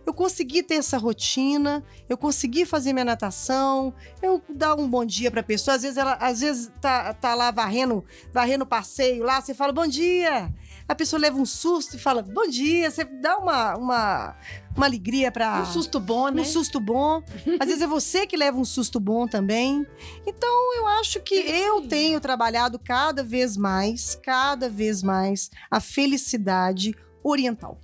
Eu 0.05 0.13
consegui 0.13 0.61
ter 0.61 0.75
essa 0.75 0.97
rotina, 0.99 1.83
eu 2.07 2.17
consegui 2.17 2.65
fazer 2.67 2.93
minha 2.93 3.05
natação, 3.05 3.91
eu 4.21 4.39
dar 4.47 4.75
um 4.75 4.87
bom 4.87 5.03
dia 5.03 5.31
pra 5.31 5.41
pessoa. 5.41 5.75
Às 5.75 5.81
vezes 5.81 5.97
ela, 5.97 6.13
às 6.21 6.41
vezes 6.41 6.71
tá, 6.79 7.13
tá 7.15 7.33
lá 7.33 7.49
varrendo, 7.49 8.05
varrendo 8.31 8.63
o 8.63 8.67
passeio 9.07 9.23
lá, 9.23 9.41
você 9.41 9.53
fala 9.53 9.71
bom 9.71 9.87
dia. 9.87 10.53
A 10.87 10.95
pessoa 10.95 11.19
leva 11.19 11.37
um 11.37 11.45
susto 11.45 11.95
e 11.95 11.99
fala 11.99 12.21
bom 12.21 12.47
dia, 12.47 12.89
você 12.89 13.03
dá 13.03 13.37
uma 13.37 13.75
uma, 13.75 14.35
uma 14.75 14.85
alegria 14.85 15.31
para 15.31 15.61
Um 15.61 15.65
susto 15.65 15.99
bom, 15.99 16.29
né? 16.29 16.41
um 16.41 16.45
susto 16.45 16.79
bom. 16.79 17.21
Às 17.59 17.67
vezes 17.67 17.81
é 17.81 17.87
você 17.87 18.25
que 18.25 18.37
leva 18.37 18.57
um 18.57 18.65
susto 18.65 18.99
bom 18.99 19.27
também. 19.27 19.85
Então 20.25 20.75
eu 20.75 20.87
acho 20.87 21.21
que 21.21 21.35
eu 21.35 21.81
tenho 21.87 22.19
trabalhado 22.19 22.79
cada 22.79 23.23
vez 23.23 23.57
mais, 23.57 24.15
cada 24.15 24.69
vez 24.69 25.03
mais 25.03 25.49
a 25.69 25.79
felicidade 25.79 26.95
oriental. 27.23 27.79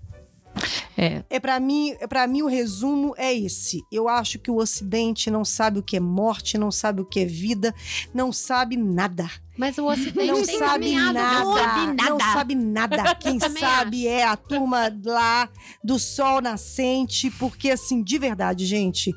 É. 0.97 1.23
É 1.29 1.39
para 1.39 1.59
mim, 1.59 1.95
é 1.99 2.07
para 2.07 2.27
mim 2.27 2.43
o 2.43 2.47
resumo 2.47 3.13
é 3.17 3.33
esse. 3.33 3.81
Eu 3.91 4.07
acho 4.07 4.38
que 4.39 4.51
o 4.51 4.57
Ocidente 4.57 5.31
não 5.31 5.43
sabe 5.43 5.79
o 5.79 5.83
que 5.83 5.97
é 5.97 5.99
morte, 5.99 6.57
não 6.57 6.71
sabe 6.71 7.01
o 7.01 7.05
que 7.05 7.19
é 7.19 7.25
vida, 7.25 7.73
não 8.13 8.31
sabe 8.31 8.77
nada. 8.77 9.29
Mas 9.57 9.77
o 9.77 9.85
Ocidente 9.85 10.25
Não 10.27 10.43
sabe 10.43 10.95
nada, 10.95 11.45
muito. 11.45 12.03
não 12.03 12.19
sabe 12.19 12.55
nada. 12.55 13.15
Quem 13.15 13.39
sabe 13.39 14.07
é 14.07 14.23
a 14.25 14.35
turma 14.35 14.91
lá 15.05 15.47
do 15.83 15.99
sol 15.99 16.41
nascente, 16.41 17.29
porque 17.31 17.69
assim, 17.69 18.01
de 18.01 18.17
verdade, 18.17 18.65
gente, 18.65 19.13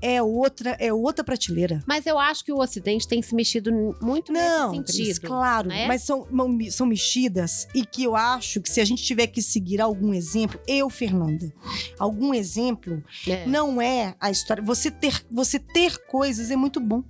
é 0.00 0.22
outra, 0.22 0.76
é 0.78 0.92
outra 0.92 1.24
prateleira. 1.24 1.82
Mas 1.86 2.06
eu 2.06 2.18
acho 2.18 2.44
que 2.44 2.52
o 2.52 2.58
Ocidente 2.58 3.08
tem 3.08 3.20
se 3.20 3.34
mexido 3.34 3.72
muito 4.00 4.32
Não, 4.32 4.70
nesse 4.72 4.84
Cris, 4.84 5.06
sentido. 5.16 5.26
claro, 5.26 5.68
né? 5.68 5.86
mas 5.88 6.02
são, 6.02 6.26
são 6.70 6.86
mexidas 6.86 7.66
e 7.74 7.84
que 7.84 8.04
eu 8.04 8.14
acho 8.14 8.60
que 8.60 8.70
se 8.70 8.80
a 8.80 8.84
gente 8.84 9.02
tiver 9.02 9.26
que 9.26 9.42
seguir 9.42 9.80
algum 9.80 10.14
exemplo, 10.14 10.60
eu, 10.68 10.88
Fernanda, 10.88 11.52
algum 11.98 12.32
exemplo, 12.32 13.02
É. 13.26 13.44
não 13.46 13.82
é 13.82 14.14
a 14.20 14.30
história. 14.30 14.62
Você 14.62 14.90
ter, 14.90 15.20
você 15.30 15.58
ter 15.58 15.98
coisas 16.06 16.50
é 16.50 16.56
muito 16.56 16.78
bom. 16.80 17.02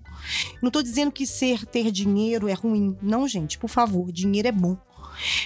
Não 0.62 0.70
tô 0.70 0.83
dizendo 0.83 1.11
que 1.12 1.26
ser 1.26 1.64
ter 1.66 1.90
dinheiro 1.90 2.48
é 2.48 2.52
ruim. 2.52 2.96
Não, 3.02 3.26
gente, 3.28 3.59
por 3.59 3.68
favor, 3.68 4.11
dinheiro 4.12 4.48
é 4.48 4.52
bom. 4.52 4.76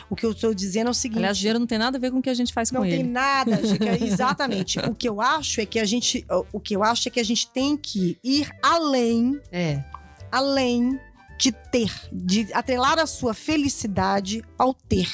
O 0.08 0.14
que 0.14 0.24
eu 0.24 0.30
estou 0.30 0.54
dizendo 0.54 0.86
é 0.88 0.90
o 0.90 0.94
seguinte. 0.94 1.18
Aliás, 1.18 1.36
dinheiro 1.38 1.58
não 1.58 1.66
tem 1.66 1.78
nada 1.78 1.98
a 1.98 2.00
ver 2.00 2.10
com 2.12 2.18
o 2.18 2.22
que 2.22 2.30
a 2.30 2.34
gente 2.34 2.52
faz 2.52 2.70
não 2.70 2.82
com 2.82 2.86
tem 2.86 3.00
ele. 3.00 3.08
nada, 3.08 3.56
Chica, 3.66 4.04
exatamente. 4.04 4.78
O 4.78 4.94
que 4.94 5.08
eu 5.08 5.20
acho 5.20 5.60
é 5.60 5.66
que 5.66 5.80
a 5.80 5.84
gente, 5.84 6.24
o 6.52 6.60
que 6.60 6.76
eu 6.76 6.84
acho 6.84 7.08
é 7.08 7.10
que 7.10 7.18
a 7.18 7.24
gente 7.24 7.48
tem 7.48 7.76
que 7.76 8.16
ir 8.22 8.48
além 8.62 9.40
É. 9.50 9.82
além 10.30 10.98
de 11.38 11.50
ter, 11.50 11.90
de 12.12 12.46
atrelar 12.52 12.98
a 13.00 13.06
sua 13.06 13.34
felicidade 13.34 14.44
ao 14.56 14.72
ter. 14.72 15.08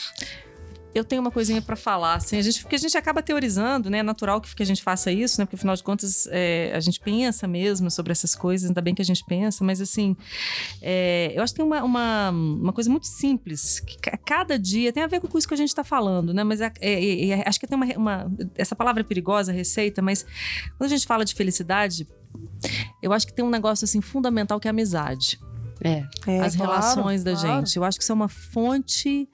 Eu 0.93 1.05
tenho 1.05 1.21
uma 1.23 1.31
coisinha 1.31 1.63
pra 1.63 1.77
falar, 1.77 2.15
assim, 2.15 2.37
a 2.37 2.43
gente, 2.43 2.61
porque 2.63 2.75
a 2.75 2.79
gente 2.79 2.97
acaba 2.97 3.23
teorizando, 3.23 3.89
né? 3.89 3.99
É 3.99 4.03
natural 4.03 4.41
que, 4.41 4.53
que 4.55 4.63
a 4.63 4.67
gente 4.67 4.83
faça 4.83 5.13
isso, 5.13 5.41
né? 5.41 5.45
Porque 5.45 5.55
afinal 5.55 5.77
de 5.77 5.83
contas 5.85 6.27
é, 6.33 6.73
a 6.75 6.81
gente 6.81 6.99
pensa 6.99 7.47
mesmo 7.47 7.89
sobre 7.93 8.11
essas 8.11 8.35
coisas, 8.35 8.69
ainda 8.69 8.81
bem 8.81 8.93
que 8.95 9.01
a 9.01 9.05
gente 9.05 9.25
pensa, 9.25 9.63
mas 9.65 9.81
assim, 9.81 10.17
é, 10.83 11.33
eu 11.35 11.43
acho 11.45 11.53
que 11.53 11.59
tem 11.59 11.65
uma, 11.67 11.85
uma, 11.85 12.31
uma 12.31 12.73
coisa 12.73 12.91
muito 12.91 13.07
simples, 13.07 13.79
que 13.81 13.99
ca- 13.99 14.19
cada 14.19 14.59
dia 14.59 14.93
tem 14.93 15.03
a 15.03 15.07
ver 15.07 15.21
com 15.21 15.39
isso 15.39 15.47
que 15.47 15.55
a 15.55 15.57
gente 15.57 15.73
tá 15.73 15.85
falando, 15.85 16.35
né? 16.35 16.43
Mas 16.43 16.61
é- 16.61 16.73
é- 16.81 17.29
é- 17.31 17.49
acho 17.49 17.61
que 17.61 17.67
tem 17.69 17.77
uma, 17.77 17.87
uma. 17.97 18.33
Essa 18.57 18.75
palavra 18.75 19.03
é 19.03 19.05
perigosa, 19.05 19.53
receita, 19.53 20.03
mas 20.03 20.27
quando 20.77 20.91
a 20.93 20.97
gente 20.97 21.07
fala 21.07 21.25
de 21.25 21.35
felicidade, 21.35 22.07
eu 23.01 23.13
acho 23.13 23.27
que 23.27 23.33
tem 23.33 23.45
um 23.45 23.51
negócio 23.51 23.85
assim 23.85 24.01
fundamental 24.01 24.59
que 24.59 24.67
é 24.67 24.71
a 24.71 24.73
amizade 24.73 25.39
É. 25.83 26.05
É, 26.27 26.41
as 26.41 26.55
claro, 26.57 26.73
relações 26.73 27.25
da 27.25 27.33
claro. 27.33 27.61
gente. 27.61 27.77
Eu 27.77 27.85
acho 27.85 27.97
que 27.99 28.03
isso 28.03 28.13
é 28.13 28.15
uma 28.15 28.29
fonte 28.29 29.29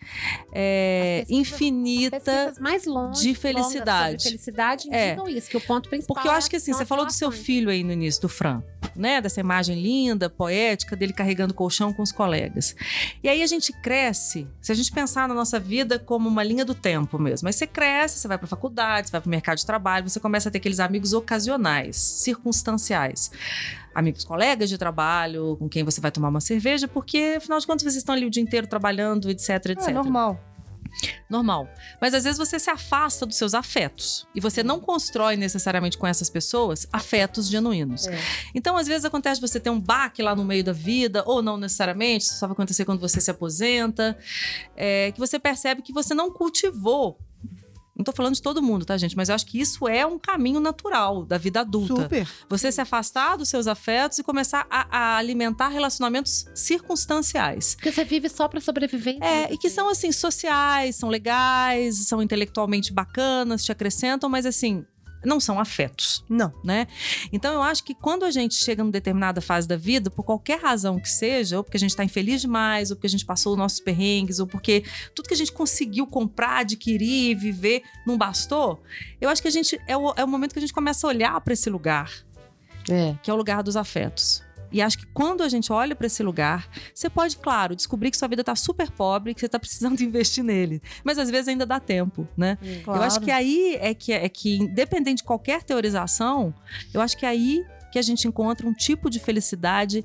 é, 0.53 1.25
pesquisas- 1.27 1.53
infinita. 1.53 2.55
Mais 2.61 2.85
longe, 2.87 3.21
de 3.23 3.35
felicidade. 3.35 4.23
sobre 4.23 4.39
felicidade 4.39 4.89
É. 4.93 5.17
isso, 5.29 5.51
que 5.51 5.57
o 5.57 5.61
ponto 5.61 5.89
principal 5.89 6.15
Porque 6.15 6.29
eu 6.29 6.33
acho 6.33 6.49
que 6.49 6.57
assim, 6.57 6.73
você 6.73 6.85
falou 6.85 7.05
do 7.05 7.13
seu 7.13 7.31
filho 7.31 7.71
aí 7.71 7.83
no 7.83 7.93
início, 7.93 8.23
do 8.23 8.29
Fran, 8.29 8.63
né? 8.95 9.21
Dessa 9.21 9.41
imagem 9.41 9.81
linda, 9.81 10.31
poética, 10.31 10.95
dele 10.97 11.13
carregando 11.13 11.53
colchão 11.53 11.93
com 11.93 12.03
os 12.03 12.13
colegas. 12.13 12.75
E 13.23 13.29
aí 13.29 13.43
a 13.43 13.47
gente 13.47 13.73
cresce, 13.81 14.47
se 14.61 14.71
a 14.71 14.75
gente 14.75 14.93
pensar 14.93 15.29
na 15.29 15.35
nossa 15.35 15.59
vida 15.59 15.99
como 15.99 16.29
uma 16.29 16.43
linha 16.43 16.65
do 16.65 16.75
tempo 16.75 17.19
mesmo. 17.19 17.49
Aí 17.49 17.53
você 17.53 17.67
cresce, 17.67 18.19
você 18.19 18.29
vai 18.29 18.39
pra 18.39 18.47
faculdade, 18.47 19.09
você 19.09 19.13
vai 19.13 19.21
pro 19.21 19.31
mercado 19.31 19.59
de 19.59 19.67
trabalho, 19.67 20.09
você 20.09 20.21
começa 20.21 20.49
a 20.49 20.53
ter 20.53 20.59
aqueles 20.59 20.81
amigos 20.81 21.13
ocasionais, 21.13 21.97
circunstanciais. 21.97 23.31
Amigos 23.97 24.25
colegas 24.25 24.69
de 24.69 24.77
trabalho, 24.77 25.57
com 25.59 25.71
quem 25.71 25.83
você 25.83 26.03
vai 26.03 26.11
tomar 26.11 26.29
uma 26.29 26.41
cerveja, 26.41 26.87
porque 26.87 27.37
afinal 27.39 27.59
de 27.59 27.67
contas 27.67 27.83
vocês 27.83 27.97
estão 27.97 28.15
ali 28.15 28.27
o 28.27 28.31
dia 28.31 28.43
inteiro 28.43 28.67
trabalhando, 28.67 29.31
etc, 29.31 29.49
etc 29.71 29.89
É 29.89 29.93
normal. 29.93 30.39
normal. 31.31 31.67
Mas 31.99 32.13
às 32.13 32.25
vezes 32.25 32.37
você 32.37 32.59
se 32.59 32.69
afasta 32.69 33.25
dos 33.25 33.37
seus 33.37 33.55
afetos 33.55 34.29
e 34.35 34.41
você 34.41 34.63
não 34.63 34.79
constrói 34.81 35.35
necessariamente 35.37 35.97
com 35.97 36.07
essas 36.07 36.29
pessoas 36.29 36.87
afetos 36.93 37.49
genuínos. 37.49 38.07
É. 38.07 38.19
Então, 38.55 38.77
às 38.77 38.87
vezes 38.87 39.07
acontece 39.07 39.41
de 39.41 39.49
você 39.49 39.59
ter 39.59 39.71
um 39.71 39.81
baque 39.81 40.23
lá 40.23 40.37
no 40.37 40.45
meio 40.45 40.63
da 40.63 40.73
vida, 40.73 41.23
ou 41.27 41.41
não 41.41 41.57
necessariamente, 41.57 42.27
isso 42.27 42.35
só 42.39 42.47
vai 42.47 42.53
acontecer 42.53 42.85
quando 42.85 43.01
você 43.01 43.19
se 43.19 43.31
aposenta, 43.31 44.15
é, 44.77 45.11
que 45.13 45.19
você 45.19 45.39
percebe 45.39 45.81
que 45.81 45.93
você 45.93 46.13
não 46.13 46.31
cultivou. 46.31 47.19
Não 47.97 48.05
tô 48.05 48.13
falando 48.13 48.35
de 48.35 48.43
todo 48.43 48.63
mundo, 48.63 48.85
tá, 48.85 48.97
gente? 48.99 49.17
Mas 49.17 49.31
eu 49.31 49.35
acho 49.35 49.47
que 49.47 49.59
isso 49.59 49.89
é 49.89 50.05
um 50.05 50.19
caminho 50.19 50.61
natural 50.61 51.25
da 51.25 51.39
vida 51.39 51.61
adulta. 51.61 52.03
Super. 52.03 52.29
Você 52.49 52.71
se 52.71 52.81
afastar 52.81 53.37
dos 53.37 53.49
seus 53.49 53.67
afetos 53.67 54.19
e 54.19 54.23
começar 54.23 54.67
a, 54.71 55.15
a 55.15 55.17
alimentar 55.17 55.69
relacionamentos 55.69 56.47
circunstanciais. 56.55 57.75
Porque 57.75 57.91
você 57.91 58.05
vive 58.05 58.29
só 58.29 58.49
pra 58.49 58.61
sobreviver. 58.61 59.17
É, 59.23 59.53
e 59.53 59.57
que 59.57 59.71
são 59.71 59.89
assim, 59.89 60.13
sociais, 60.13 60.97
são 60.97 61.09
legais, 61.09 62.07
são 62.07 62.23
intelectualmente 62.23 62.93
bacanas, 62.93 63.65
te 63.65 63.73
acrescentam, 63.73 64.29
mas 64.29 64.45
assim, 64.45 64.85
não 65.27 65.41
são 65.41 65.59
afetos, 65.59 66.25
Não. 66.29 66.53
né? 66.65 66.87
Então 67.33 67.53
eu 67.53 67.63
acho 67.63 67.83
que 67.85 67.95
quando 67.95 68.25
a 68.25 68.31
gente 68.31 68.55
chega 68.55 68.83
numa 68.83 68.93
determinada 68.93 69.41
fase 69.41 69.67
da 69.67 69.77
vida, 69.77 70.09
por 70.11 70.23
qualquer 70.25 70.61
razão 70.61 70.99
que 71.01 71.09
seja, 71.09 71.57
ou 71.59 71.65
porque 71.65 71.77
a 71.77 71.81
gente 71.81 71.91
está 71.91 72.05
infeliz 72.05 72.41
demais, 72.41 72.91
ou 72.91 72.97
porque 72.97 73.09
a 73.09 73.11
gente 73.11 73.25
passou 73.27 73.53
os 73.53 73.59
nossos 73.59 73.81
perrengues, 73.81 74.39
ou 74.39 74.47
porque 74.47 74.85
tudo 75.15 75.27
que 75.29 75.35
a 75.35 75.37
gente 75.37 75.53
conseguiu 75.53 76.07
comprar, 76.07 76.59
adquirir, 76.59 77.37
viver, 77.37 77.83
não 78.07 78.17
bastou, 78.17 78.81
eu 79.21 79.29
acho 79.29 79.43
que 79.43 79.49
a 79.49 79.51
gente 79.51 79.79
é 79.87 79.97
o, 79.97 80.15
é 80.17 80.25
o 80.25 80.29
momento 80.29 80.53
que 80.53 80.59
a 80.59 80.63
gente 80.63 80.73
começa 80.73 81.07
a 81.07 81.11
olhar 81.11 81.41
para 81.41 81.53
esse 81.53 81.69
lugar, 81.69 82.11
É. 82.89 83.17
que 83.23 83.31
é 83.31 83.35
o 83.35 83.37
lugar 83.37 83.63
dos 83.65 83.77
afetos. 83.77 84.46
E 84.73 84.83
acho 84.83 84.99
que 84.99 85.07
quando 85.07 85.43
a 85.43 85.49
gente 85.49 85.73
olha 85.73 85.95
para 85.95 86.07
esse 86.07 86.23
lugar, 86.23 86.69
você 86.95 87.09
pode, 87.09 87.37
claro, 87.37 87.75
descobrir 87.77 88.11
que 88.11 88.17
sua 88.17 88.29
vida 88.29 88.43
tá 88.45 88.55
super 88.57 88.91
pobre, 88.91 89.33
que 89.35 89.41
você 89.41 89.49
tá 89.49 89.59
precisando 89.61 90.01
investir 90.03 90.43
nele. 90.45 90.83
Mas 91.05 91.19
às 91.19 91.31
vezes 91.31 91.49
ainda 91.49 91.65
dá 91.65 91.79
tempo, 91.81 92.27
né? 92.37 92.59
Claro. 92.85 93.01
Eu 93.01 93.07
acho 93.07 93.21
que 93.21 93.31
aí 93.31 93.77
é 93.81 93.95
que, 93.95 94.13
é 94.13 94.29
que, 94.29 94.57
independente 94.59 95.19
de 95.19 95.25
qualquer 95.25 95.63
teorização, 95.63 96.55
eu 96.93 97.01
acho 97.01 97.17
que 97.17 97.25
é 97.25 97.29
aí 97.29 97.65
que 97.93 97.99
a 97.99 98.03
gente 98.03 98.27
encontra 98.29 98.67
um 98.67 98.73
tipo 98.75 99.09
de 99.09 99.19
felicidade 99.21 100.05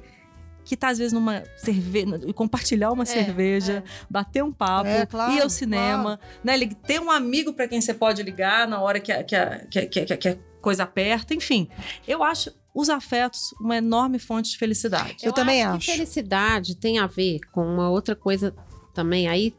que 0.64 0.78
tá, 0.78 0.90
às 0.90 1.00
vezes, 1.00 1.12
numa 1.12 1.44
cerveja, 1.58 2.20
compartilhar 2.36 2.92
uma 2.92 3.04
cerveja, 3.06 3.84
bater 4.10 4.44
um 4.44 4.52
papo, 4.52 4.88
É, 4.88 5.06
claro, 5.08 5.34
ir 5.34 5.42
ao 5.42 5.50
cinema, 5.50 6.20
né? 6.44 6.56
Lig- 6.56 6.76
Ter 6.86 7.02
um 7.02 7.10
amigo 7.10 7.52
para 7.52 7.68
quem 7.68 7.82
você 7.82 7.94
pode 7.96 8.22
ligar 8.22 8.68
na 8.68 8.80
hora 8.80 9.00
que 9.00 9.12
a, 9.12 9.24
que 9.24 9.36
a, 9.36 9.66
que 9.66 9.80
a- 9.80 10.18
que 10.18 10.28
a 10.30 10.38
coisa 10.62 10.84
aperta, 10.84 11.34
enfim. 11.34 11.68
Eu 12.08 12.22
acho 12.24 12.52
os 12.74 12.90
afetos 12.90 13.54
uma 13.60 13.78
enorme 13.78 14.20
fonte 14.20 14.52
de 14.52 14.58
felicidade. 14.58 15.18
Eu 15.24 15.34
também 15.34 15.62
que 15.62 15.68
acho. 15.68 15.92
felicidade 15.92 16.76
tem 16.76 17.00
a 17.00 17.08
ver 17.08 17.40
com 17.52 17.62
uma 17.62 17.90
outra 17.90 18.16
coisa 18.16 18.54
também, 18.94 19.28
aí 19.28 19.54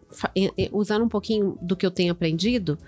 usando 0.70 1.04
um 1.04 1.08
pouquinho 1.08 1.56
do 1.60 1.74
que 1.74 1.86
eu 1.86 1.90
tenho 1.90 2.12
aprendido, 2.12 2.78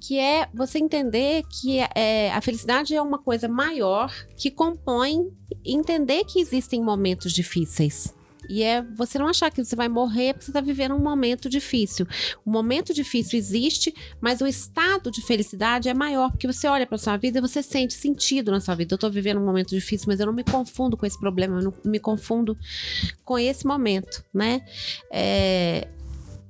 que 0.00 0.18
é 0.18 0.48
você 0.54 0.78
entender 0.78 1.42
que 1.48 1.80
é, 1.94 2.32
a 2.32 2.40
felicidade 2.40 2.94
é 2.94 3.02
uma 3.02 3.18
coisa 3.18 3.48
maior 3.48 4.12
que 4.36 4.50
compõe 4.50 5.32
entender 5.64 6.24
que 6.24 6.38
existem 6.38 6.80
momentos 6.80 7.32
difíceis. 7.32 8.13
E 8.48 8.62
é 8.62 8.82
você 8.82 9.18
não 9.18 9.26
achar 9.28 9.50
que 9.50 9.64
você 9.64 9.74
vai 9.74 9.88
morrer 9.88 10.34
porque 10.34 10.44
você 10.44 10.50
está 10.50 10.60
vivendo 10.60 10.94
um 10.94 10.98
momento 10.98 11.48
difícil. 11.48 12.06
O 12.44 12.50
momento 12.50 12.92
difícil 12.92 13.38
existe, 13.38 13.94
mas 14.20 14.40
o 14.40 14.46
estado 14.46 15.10
de 15.10 15.22
felicidade 15.22 15.88
é 15.88 15.94
maior, 15.94 16.30
porque 16.30 16.46
você 16.46 16.66
olha 16.68 16.86
para 16.86 16.98
sua 16.98 17.16
vida 17.16 17.38
e 17.38 17.40
você 17.40 17.62
sente 17.62 17.94
sentido 17.94 18.50
na 18.50 18.60
sua 18.60 18.74
vida. 18.74 18.94
Eu 18.94 18.96
estou 18.96 19.10
vivendo 19.10 19.40
um 19.40 19.44
momento 19.44 19.70
difícil, 19.70 20.06
mas 20.08 20.20
eu 20.20 20.26
não 20.26 20.32
me 20.32 20.44
confundo 20.44 20.96
com 20.96 21.06
esse 21.06 21.18
problema, 21.18 21.58
eu 21.58 21.64
não 21.64 21.74
me 21.84 21.98
confundo 21.98 22.56
com 23.24 23.38
esse 23.38 23.66
momento, 23.66 24.24
né? 24.32 24.62
É, 25.10 25.88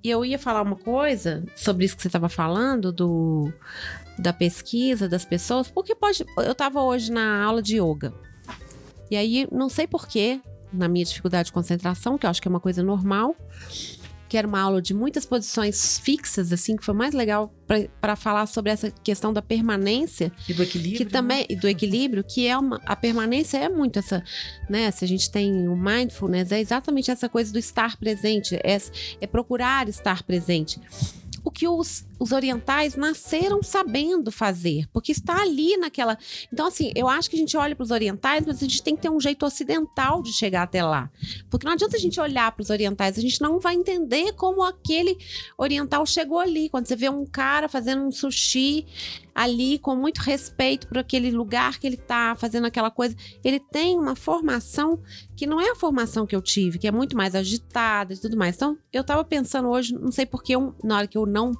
E 0.02 0.10
eu 0.10 0.22
ia 0.22 0.38
falar 0.38 0.60
uma 0.60 0.76
coisa 0.76 1.42
sobre 1.56 1.86
isso 1.86 1.96
que 1.96 2.02
você 2.02 2.08
estava 2.08 2.28
falando, 2.28 2.92
do, 2.92 3.50
da 4.18 4.34
pesquisa 4.34 5.08
das 5.08 5.24
pessoas, 5.24 5.70
porque 5.70 5.94
pode. 5.94 6.22
Eu 6.36 6.52
estava 6.52 6.82
hoje 6.82 7.10
na 7.10 7.42
aula 7.42 7.62
de 7.62 7.80
yoga. 7.80 8.12
E 9.10 9.16
aí, 9.16 9.48
não 9.50 9.68
sei 9.70 9.86
porquê, 9.86 10.40
na 10.74 10.88
minha 10.88 11.04
dificuldade 11.04 11.46
de 11.46 11.52
concentração, 11.52 12.18
que 12.18 12.26
eu 12.26 12.30
acho 12.30 12.42
que 12.42 12.48
é 12.48 12.50
uma 12.50 12.60
coisa 12.60 12.82
normal, 12.82 13.36
que 14.28 14.38
era 14.38 14.48
uma 14.48 14.60
aula 14.60 14.82
de 14.82 14.92
muitas 14.92 15.24
posições 15.24 15.98
fixas, 16.00 16.52
assim, 16.52 16.76
que 16.76 16.84
foi 16.84 16.94
mais 16.94 17.14
legal 17.14 17.54
para 18.00 18.16
falar 18.16 18.46
sobre 18.46 18.72
essa 18.72 18.90
questão 18.90 19.32
da 19.32 19.40
permanência 19.40 20.32
E 20.48 20.52
do 20.52 20.62
equilíbrio. 20.62 20.96
que 20.96 21.04
também 21.04 21.46
e 21.48 21.54
do 21.54 21.68
equilíbrio, 21.68 22.24
que 22.24 22.46
é 22.46 22.58
uma 22.58 22.80
a 22.84 22.96
permanência 22.96 23.58
é 23.58 23.68
muito 23.68 23.98
essa, 23.98 24.24
né? 24.68 24.90
Se 24.90 25.04
a 25.04 25.08
gente 25.08 25.30
tem 25.30 25.68
o 25.68 25.76
mindfulness 25.76 26.50
é 26.50 26.60
exatamente 26.60 27.10
essa 27.10 27.28
coisa 27.28 27.52
do 27.52 27.58
estar 27.58 27.96
presente, 27.96 28.56
é, 28.56 28.76
é 29.20 29.26
procurar 29.26 29.88
estar 29.88 30.24
presente. 30.24 30.80
O 31.44 31.50
que 31.50 31.68
os, 31.68 32.04
os 32.18 32.32
orientais 32.32 32.96
nasceram 32.96 33.62
sabendo 33.62 34.30
fazer, 34.30 34.86
porque 34.92 35.12
está 35.12 35.42
ali 35.42 35.76
naquela. 35.76 36.16
Então, 36.52 36.66
assim, 36.66 36.92
eu 36.94 37.08
acho 37.08 37.28
que 37.28 37.36
a 37.36 37.38
gente 37.38 37.56
olha 37.56 37.74
para 37.74 37.82
os 37.82 37.90
orientais, 37.90 38.44
mas 38.46 38.58
a 38.58 38.60
gente 38.60 38.82
tem 38.82 38.94
que 38.96 39.02
ter 39.02 39.10
um 39.10 39.20
jeito 39.20 39.44
ocidental 39.44 40.22
de 40.22 40.32
chegar 40.32 40.62
até 40.62 40.82
lá. 40.82 41.10
Porque 41.50 41.66
não 41.66 41.72
adianta 41.72 41.96
a 41.96 42.00
gente 42.00 42.20
olhar 42.20 42.50
para 42.52 42.62
os 42.62 42.70
orientais, 42.70 43.18
a 43.18 43.20
gente 43.20 43.40
não 43.40 43.58
vai 43.58 43.74
entender 43.74 44.32
como 44.34 44.62
aquele 44.62 45.18
oriental 45.58 46.06
chegou 46.06 46.38
ali. 46.38 46.68
Quando 46.68 46.86
você 46.86 46.96
vê 46.96 47.08
um 47.08 47.26
cara 47.26 47.68
fazendo 47.68 48.02
um 48.04 48.12
sushi 48.12 48.86
ali 49.34 49.78
com 49.80 49.96
muito 49.96 50.18
respeito 50.18 50.86
por 50.86 50.96
aquele 50.96 51.30
lugar 51.32 51.78
que 51.78 51.86
ele 51.86 51.96
tá 51.96 52.36
fazendo 52.38 52.66
aquela 52.66 52.90
coisa, 52.90 53.16
ele 53.42 53.58
tem 53.58 53.98
uma 53.98 54.14
formação 54.14 55.02
que 55.36 55.46
não 55.46 55.60
é 55.60 55.70
a 55.70 55.74
formação 55.74 56.24
que 56.24 56.36
eu 56.36 56.40
tive, 56.40 56.78
que 56.78 56.86
é 56.86 56.92
muito 56.92 57.16
mais 57.16 57.34
agitada 57.34 58.14
e 58.14 58.16
tudo 58.16 58.36
mais. 58.36 58.54
Então, 58.54 58.78
eu 58.92 59.02
tava 59.02 59.24
pensando 59.24 59.68
hoje, 59.68 59.92
não 59.92 60.12
sei 60.12 60.24
porque 60.24 60.54
eu, 60.54 60.74
na 60.84 60.98
hora 60.98 61.06
que 61.08 61.18
eu 61.18 61.26
não 61.26 61.50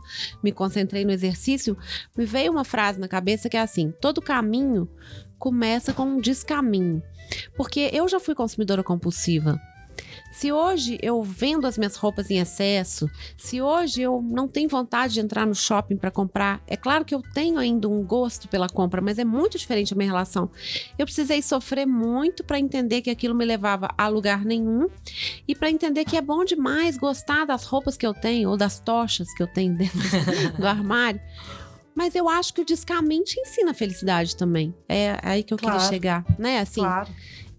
me 0.44 0.52
concentrei 0.52 1.07
no 1.07 1.11
exercício, 1.11 1.76
me 2.16 2.26
veio 2.26 2.52
uma 2.52 2.64
frase 2.64 3.00
na 3.00 3.09
cabeça 3.09 3.48
que 3.48 3.57
é 3.57 3.61
assim: 3.61 3.92
todo 4.00 4.20
caminho 4.20 4.87
começa 5.38 5.94
com 5.94 6.04
um 6.04 6.20
descaminho. 6.20 7.02
Porque 7.57 7.90
eu 7.92 8.07
já 8.07 8.20
fui 8.20 8.35
consumidora 8.35 8.85
compulsiva. 8.85 9.59
Se 10.33 10.50
hoje 10.52 10.98
eu 11.00 11.22
vendo 11.22 11.66
as 11.66 11.78
minhas 11.78 11.94
roupas 11.96 12.28
em 12.30 12.38
excesso, 12.38 13.09
se 13.37 13.62
hoje 13.62 14.02
eu 14.02 14.20
não 14.20 14.48
tenho 14.48 14.68
vontade 14.68 15.14
de 15.14 15.20
entrar 15.20 15.46
no 15.46 15.54
shopping 15.54 15.96
para 15.96 16.11
comprar, 16.11 16.61
é 16.66 16.76
claro 16.76 17.04
que 17.04 17.14
eu 17.14 17.22
tenho 17.33 17.59
ainda 17.59 17.88
um 17.88 18.02
gosto 18.02 18.48
pela 18.48 18.68
compra, 18.68 19.00
mas 19.00 19.18
é 19.18 19.24
muito 19.24 19.57
diferente 19.59 19.92
a 19.92 19.96
minha 19.96 20.09
relação. 20.11 20.50
Eu 20.98 21.07
precisei 21.07 21.40
sofrer 21.40 21.87
muito 21.87 22.42
para 22.42 22.59
entender 22.59 23.00
que 23.02 23.11
aquilo 23.11 23.35
me 23.35 23.44
levava 23.44 23.88
a 23.96 24.09
lugar 24.09 24.44
nenhum 24.44 24.88
e 25.46 25.54
para 25.54 25.70
entender 25.70 26.04
que 26.04 26.16
é 26.16 26.20
bom 26.22 26.44
demais 26.44 26.96
gostar 26.96 27.44
das 27.46 27.64
roupas 27.64 27.96
que 27.96 28.07
eu 28.07 28.12
tenho 28.12 28.50
ou 28.50 28.57
das 28.57 28.80
tochas 28.80 29.33
que 29.35 29.42
eu 29.42 29.46
tenho 29.46 29.74
dentro 29.78 29.98
do 30.59 30.66
armário. 30.66 31.20
Mas 31.94 32.16
eu 32.16 32.28
acho 32.28 32.52
que 32.52 32.61
o 32.61 32.64
descaminho 32.64 33.22
te 33.22 33.38
ensina 33.38 33.70
a 33.70 33.74
felicidade 33.74 34.35
também. 34.37 34.74
É 34.88 35.16
aí 35.22 35.44
que 35.44 35.54
eu 35.54 35.59
queria 35.59 35.74
Claro. 35.74 35.88
chegar, 35.88 36.24
né? 36.37 36.59
Assim, 36.59 36.80
Claro. 36.80 37.09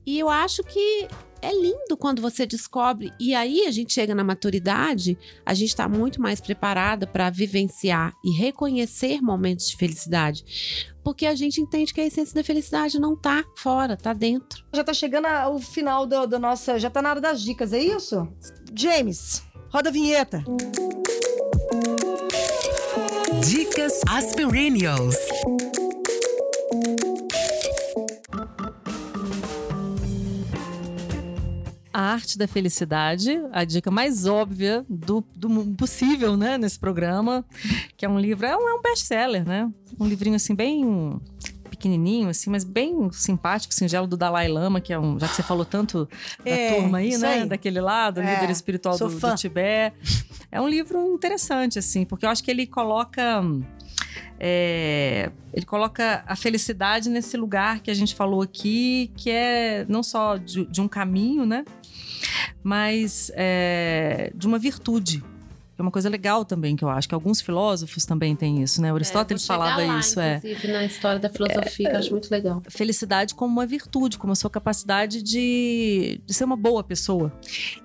e 0.05 0.19
eu 0.19 0.27
acho 0.29 0.61
que 0.61 1.07
é 1.45 1.61
lindo 1.61 1.95
quando 1.97 2.21
você 2.21 2.45
descobre. 2.45 3.11
E 3.19 3.33
aí 3.35 3.65
a 3.67 3.71
gente 3.71 3.93
chega 3.93 4.15
na 4.15 4.23
maturidade, 4.23 5.17
a 5.45 5.53
gente 5.53 5.69
está 5.69 5.87
muito 5.87 6.21
mais 6.21 6.41
preparada 6.41 7.05
para 7.05 7.29
vivenciar 7.29 8.13
e 8.23 8.31
reconhecer 8.31 9.21
momentos 9.21 9.69
de 9.69 9.77
felicidade. 9.77 10.43
Porque 11.03 11.25
a 11.25 11.35
gente 11.35 11.61
entende 11.61 11.93
que 11.93 12.01
a 12.01 12.05
essência 12.05 12.33
da 12.33 12.43
felicidade 12.43 12.99
não 12.99 13.15
tá 13.15 13.43
fora, 13.57 13.95
tá 13.95 14.11
dentro. 14.13 14.63
Já 14.73 14.83
tá 14.83 14.93
chegando 14.93 15.25
a- 15.25 15.49
o 15.49 15.59
final 15.59 16.05
do, 16.07 16.25
do 16.25 16.39
nossa. 16.39 16.79
Já 16.79 16.89
tá 16.89 17.01
na 17.01 17.11
hora 17.11 17.21
das 17.21 17.41
dicas, 17.41 17.73
é 17.73 17.79
isso? 17.79 18.27
James, 18.73 19.43
roda 19.69 19.89
a 19.89 19.91
vinheta. 19.93 20.43
Dicas 23.47 24.01
Aspirinios. 24.07 25.15
A 31.97 32.01
Arte 32.11 32.37
da 32.37 32.45
Felicidade, 32.45 33.41
a 33.53 33.63
dica 33.63 33.89
mais 33.89 34.25
óbvia 34.25 34.85
do, 34.89 35.23
do 35.33 35.49
possível, 35.77 36.35
né, 36.35 36.57
nesse 36.57 36.77
programa, 36.77 37.45
que 37.95 38.05
é 38.05 38.09
um 38.09 38.19
livro, 38.19 38.45
é 38.45 38.53
um, 38.53 38.67
é 38.67 38.73
um 38.73 38.81
best-seller, 38.81 39.47
né? 39.47 39.71
Um 39.97 40.05
livrinho, 40.05 40.35
assim, 40.35 40.53
bem 40.53 41.17
pequenininho, 41.69 42.27
assim, 42.27 42.49
mas 42.49 42.65
bem 42.65 43.09
simpático, 43.13 43.73
singelo, 43.73 44.07
do 44.07 44.17
Dalai 44.17 44.49
Lama, 44.49 44.81
que 44.81 44.91
é 44.91 44.99
um, 44.99 45.17
já 45.17 45.29
que 45.29 45.35
você 45.35 45.43
falou 45.43 45.63
tanto 45.63 46.05
da 46.43 46.51
É, 46.51 46.73
turma 46.73 46.97
aí, 46.97 47.17
né, 47.17 47.33
aí. 47.43 47.45
daquele 47.47 47.79
lado, 47.79 48.19
É, 48.19 48.41
líder 48.41 48.51
espiritual 48.51 48.97
do, 48.97 49.07
do 49.07 49.35
Tibete. 49.35 49.95
É 50.51 50.59
um 50.59 50.67
livro 50.67 51.13
interessante, 51.13 51.79
assim, 51.79 52.03
porque 52.03 52.25
eu 52.25 52.29
acho 52.29 52.43
que 52.43 52.51
ele 52.51 52.67
coloca... 52.67 53.41
é, 54.37 55.31
ele 55.53 55.65
coloca 55.65 56.23
a 56.27 56.35
felicidade 56.35 57.09
nesse 57.09 57.37
lugar 57.37 57.79
que 57.79 57.89
a 57.89 57.93
gente 57.93 58.13
falou 58.13 58.41
aqui, 58.41 59.11
que 59.15 59.29
é 59.29 59.85
não 59.87 60.03
só 60.03 60.35
de, 60.35 60.65
de 60.65 60.81
um 60.81 60.87
caminho, 60.89 61.45
né? 61.45 61.63
Mas 62.63 63.31
é, 63.35 64.31
de 64.35 64.47
uma 64.47 64.59
virtude. 64.59 65.23
É 65.77 65.81
uma 65.81 65.91
coisa 65.91 66.07
legal 66.07 66.45
também, 66.45 66.73
que 66.73 66.85
eu 66.85 66.89
acho 66.89 67.05
que 67.05 67.13
alguns 67.13 67.41
filósofos 67.41 68.05
também 68.05 68.33
têm 68.33 68.63
isso, 68.63 68.81
né? 68.81 68.93
Aristóteles 68.93 69.45
falava 69.45 69.83
isso, 69.99 70.21
é. 70.21 70.37
Inclusive, 70.37 70.67
na 70.69 70.85
história 70.85 71.19
da 71.19 71.29
filosofia, 71.29 71.89
que 71.89 71.95
eu 71.95 71.99
acho 71.99 72.11
muito 72.11 72.31
legal. 72.31 72.63
Felicidade 72.69 73.35
como 73.35 73.51
uma 73.51 73.65
virtude, 73.65 74.17
como 74.17 74.31
a 74.31 74.37
sua 74.37 74.49
capacidade 74.49 75.21
de, 75.21 76.21
de 76.25 76.33
ser 76.33 76.45
uma 76.45 76.55
boa 76.55 76.81
pessoa. 76.81 77.29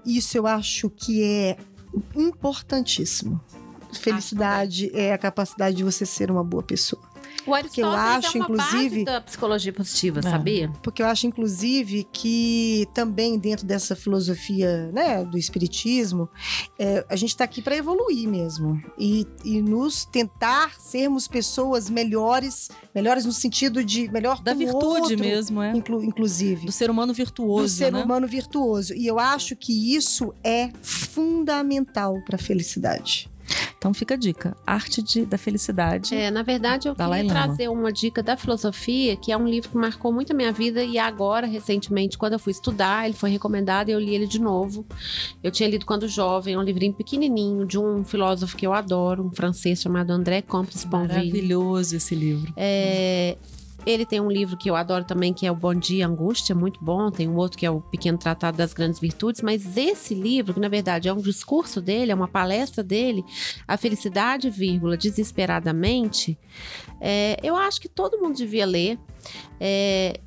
Isso 0.06 0.38
eu 0.38 0.46
acho 0.46 0.88
que 0.88 1.20
é 1.20 1.56
importantíssimo. 2.14 3.40
Felicidade 3.92 4.88
é 4.94 5.12
a 5.12 5.18
capacidade 5.18 5.76
de 5.76 5.82
você 5.82 6.06
ser 6.06 6.30
uma 6.30 6.44
boa 6.44 6.62
pessoa. 6.62 7.02
O 7.46 7.54
Aristóteles 7.54 7.94
acho, 8.26 8.36
é 8.36 8.40
uma 8.40 8.44
inclusive- 8.44 8.88
base 8.90 9.04
da 9.04 9.20
psicologia 9.20 9.72
positiva, 9.72 10.20
É. 10.20 10.22
sabia? 10.22 10.70
Porque 10.82 11.02
eu 11.02 11.06
acho, 11.06 11.26
inclusive, 11.26 12.06
que 12.12 12.86
também 12.94 13.38
dentro 13.38 13.66
dessa 13.66 13.96
filosofia 13.96 14.90
né, 14.92 15.24
do 15.24 15.38
espiritismo, 15.38 16.28
é, 16.78 17.04
a 17.08 17.16
gente 17.16 17.30
está 17.30 17.44
aqui 17.44 17.62
para 17.62 17.74
evoluir 17.76 18.28
mesmo. 18.28 18.80
E, 18.98 19.26
e 19.44 19.60
nos 19.62 20.04
tentar 20.04 20.78
sermos 20.78 21.26
pessoas 21.26 21.88
melhores, 21.88 22.68
melhores 22.94 23.24
no 23.24 23.32
sentido 23.32 23.82
de 23.82 24.10
melhor 24.10 24.42
Da 24.42 24.52
virtude 24.54 24.84
outro, 25.14 25.18
mesmo, 25.18 25.62
é. 25.62 25.72
inclu- 25.76 26.02
inclusive. 26.04 26.66
Do 26.66 26.72
ser 26.72 26.90
humano 26.90 27.12
virtuoso, 27.14 27.74
do 27.74 27.78
ser 27.78 27.92
né? 27.92 28.02
humano 28.02 28.26
virtuoso. 28.26 28.94
E 28.94 29.06
eu 29.06 29.18
acho 29.18 29.56
que 29.56 29.94
isso 29.94 30.34
é 30.44 30.70
fundamental 30.82 32.20
para 32.24 32.36
a 32.36 32.38
felicidade. 32.38 33.28
Então 33.80 33.94
fica 33.94 34.12
a 34.12 34.16
dica. 34.18 34.54
Arte 34.66 35.00
de- 35.00 35.24
da 35.24 35.38
felicidade. 35.38 36.14
É, 36.14 36.30
na 36.30 36.42
verdade, 36.42 36.86
eu 36.86 36.94
Dalai 36.94 37.22
queria 37.22 37.32
Lama. 37.32 37.46
trazer 37.46 37.68
uma 37.68 37.90
dica 37.90 38.22
da 38.22 38.36
filosofia, 38.36 39.16
que 39.16 39.32
é 39.32 39.36
um 39.38 39.48
livro 39.48 39.70
que 39.70 39.76
marcou 39.78 40.12
muito 40.12 40.34
a 40.34 40.36
minha 40.36 40.52
vida 40.52 40.84
e 40.84 40.98
agora, 40.98 41.46
recentemente, 41.46 42.18
quando 42.18 42.34
eu 42.34 42.38
fui 42.38 42.50
estudar, 42.50 43.06
ele 43.06 43.14
foi 43.16 43.30
recomendado 43.30 43.88
e 43.88 43.92
eu 43.92 43.98
li 43.98 44.14
ele 44.14 44.26
de 44.26 44.38
novo. 44.38 44.84
Eu 45.42 45.50
tinha 45.50 45.66
lido 45.66 45.86
quando 45.86 46.06
jovem, 46.06 46.52
é 46.52 46.58
um 46.58 46.62
livrinho 46.62 46.92
pequenininho 46.92 47.64
de 47.64 47.78
um 47.78 48.04
filósofo 48.04 48.54
que 48.54 48.66
eu 48.66 48.74
adoro, 48.74 49.24
um 49.24 49.30
francês 49.30 49.80
chamado 49.80 50.10
André 50.10 50.42
Comte 50.42 50.76
Sponville. 50.76 51.08
Maravilhoso 51.30 51.96
esse 51.96 52.14
livro. 52.14 52.52
É, 52.58 53.38
ele 53.86 54.04
tem 54.04 54.20
um 54.20 54.30
livro 54.30 54.56
que 54.56 54.70
eu 54.70 54.76
adoro 54.76 55.04
também, 55.04 55.32
que 55.32 55.46
é 55.46 55.50
o 55.52 55.54
Bom 55.54 55.74
Dia 55.74 56.06
Angústia, 56.06 56.54
muito 56.54 56.82
bom. 56.82 57.10
Tem 57.10 57.28
um 57.28 57.36
outro 57.36 57.58
que 57.58 57.66
é 57.66 57.70
o 57.70 57.80
Pequeno 57.80 58.18
Tratado 58.18 58.56
das 58.56 58.72
Grandes 58.72 59.00
Virtudes. 59.00 59.42
Mas 59.42 59.76
esse 59.76 60.14
livro, 60.14 60.54
que 60.54 60.60
na 60.60 60.68
verdade 60.68 61.08
é 61.08 61.12
um 61.12 61.20
discurso 61.20 61.80
dele, 61.80 62.12
é 62.12 62.14
uma 62.14 62.28
palestra 62.28 62.82
dele, 62.82 63.24
A 63.66 63.76
Felicidade, 63.76 64.50
vírgula, 64.50 64.96
Desesperadamente, 64.96 66.38
é, 67.00 67.36
eu 67.42 67.56
acho 67.56 67.80
que 67.80 67.88
todo 67.88 68.18
mundo 68.18 68.36
devia 68.36 68.66
ler. 68.66 68.98
É, 69.58 70.20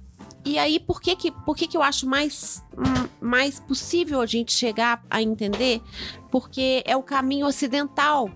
e 0.46 0.60
aí, 0.60 0.80
por 0.80 1.02
que 1.02 1.16
que, 1.16 1.32
por 1.32 1.56
que 1.56 1.68
que 1.68 1.78
eu 1.78 1.82
acho 1.82 2.08
mais, 2.08 2.62
hum, 2.78 3.08
mais 3.22 3.60
possível 3.60 4.20
a 4.20 4.26
gente 4.26 4.52
chegar 4.52 5.02
a 5.10 5.22
entender? 5.22 5.82
Porque 6.30 6.84
é 6.86 6.98
o 6.98 7.04
caminho 7.04 7.46
ocidental 7.46 8.30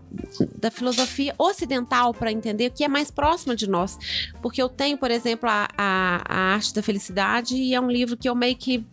da 0.56 0.72
filosofia 0.72 1.36
ocidental 1.38 2.14
para 2.14 2.32
entender 2.32 2.68
o 2.68 2.72
que 2.72 2.84
é 2.84 2.88
mais 2.88 3.12
próximo 3.12 3.56
de 3.56 3.68
nós. 3.68 3.98
Porque 4.42 4.62
eu 4.62 4.70
tenho, 4.70 4.98
por 4.98 5.12
exemplo, 5.12 5.50
a, 5.50 5.68
a, 5.78 6.22
a 6.28 6.40
Arte 6.54 6.74
da 6.74 6.82
Felicidade 6.82 7.56
e 7.56 7.74
é 7.76 7.82
um 7.82 7.92
livro 7.92 8.16
que 8.16 8.30
eu 8.30 8.36
meio 8.36 8.56
que 8.56 8.86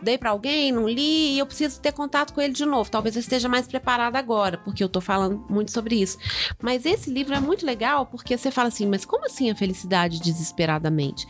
dei 0.00 0.16
pra 0.16 0.30
alguém, 0.30 0.72
não 0.72 0.88
li 0.88 1.34
e 1.34 1.38
eu 1.38 1.46
preciso 1.46 1.80
ter 1.80 1.92
contato 1.92 2.32
com 2.32 2.40
ele 2.40 2.52
de 2.52 2.64
novo. 2.64 2.90
Talvez 2.90 3.16
eu 3.16 3.20
esteja 3.20 3.48
mais 3.48 3.66
preparada 3.66 4.18
agora, 4.18 4.58
porque 4.58 4.82
eu 4.82 4.88
tô 4.88 5.00
falando 5.00 5.44
muito 5.48 5.72
sobre 5.72 6.00
isso. 6.00 6.18
Mas 6.60 6.86
esse 6.86 7.10
livro 7.10 7.34
é 7.34 7.40
muito 7.40 7.66
legal 7.66 8.06
porque 8.06 8.36
você 8.36 8.50
fala 8.50 8.68
assim, 8.68 8.86
mas 8.86 9.04
como 9.04 9.26
assim 9.26 9.50
a 9.50 9.54
felicidade 9.54 10.20
desesperadamente? 10.20 11.26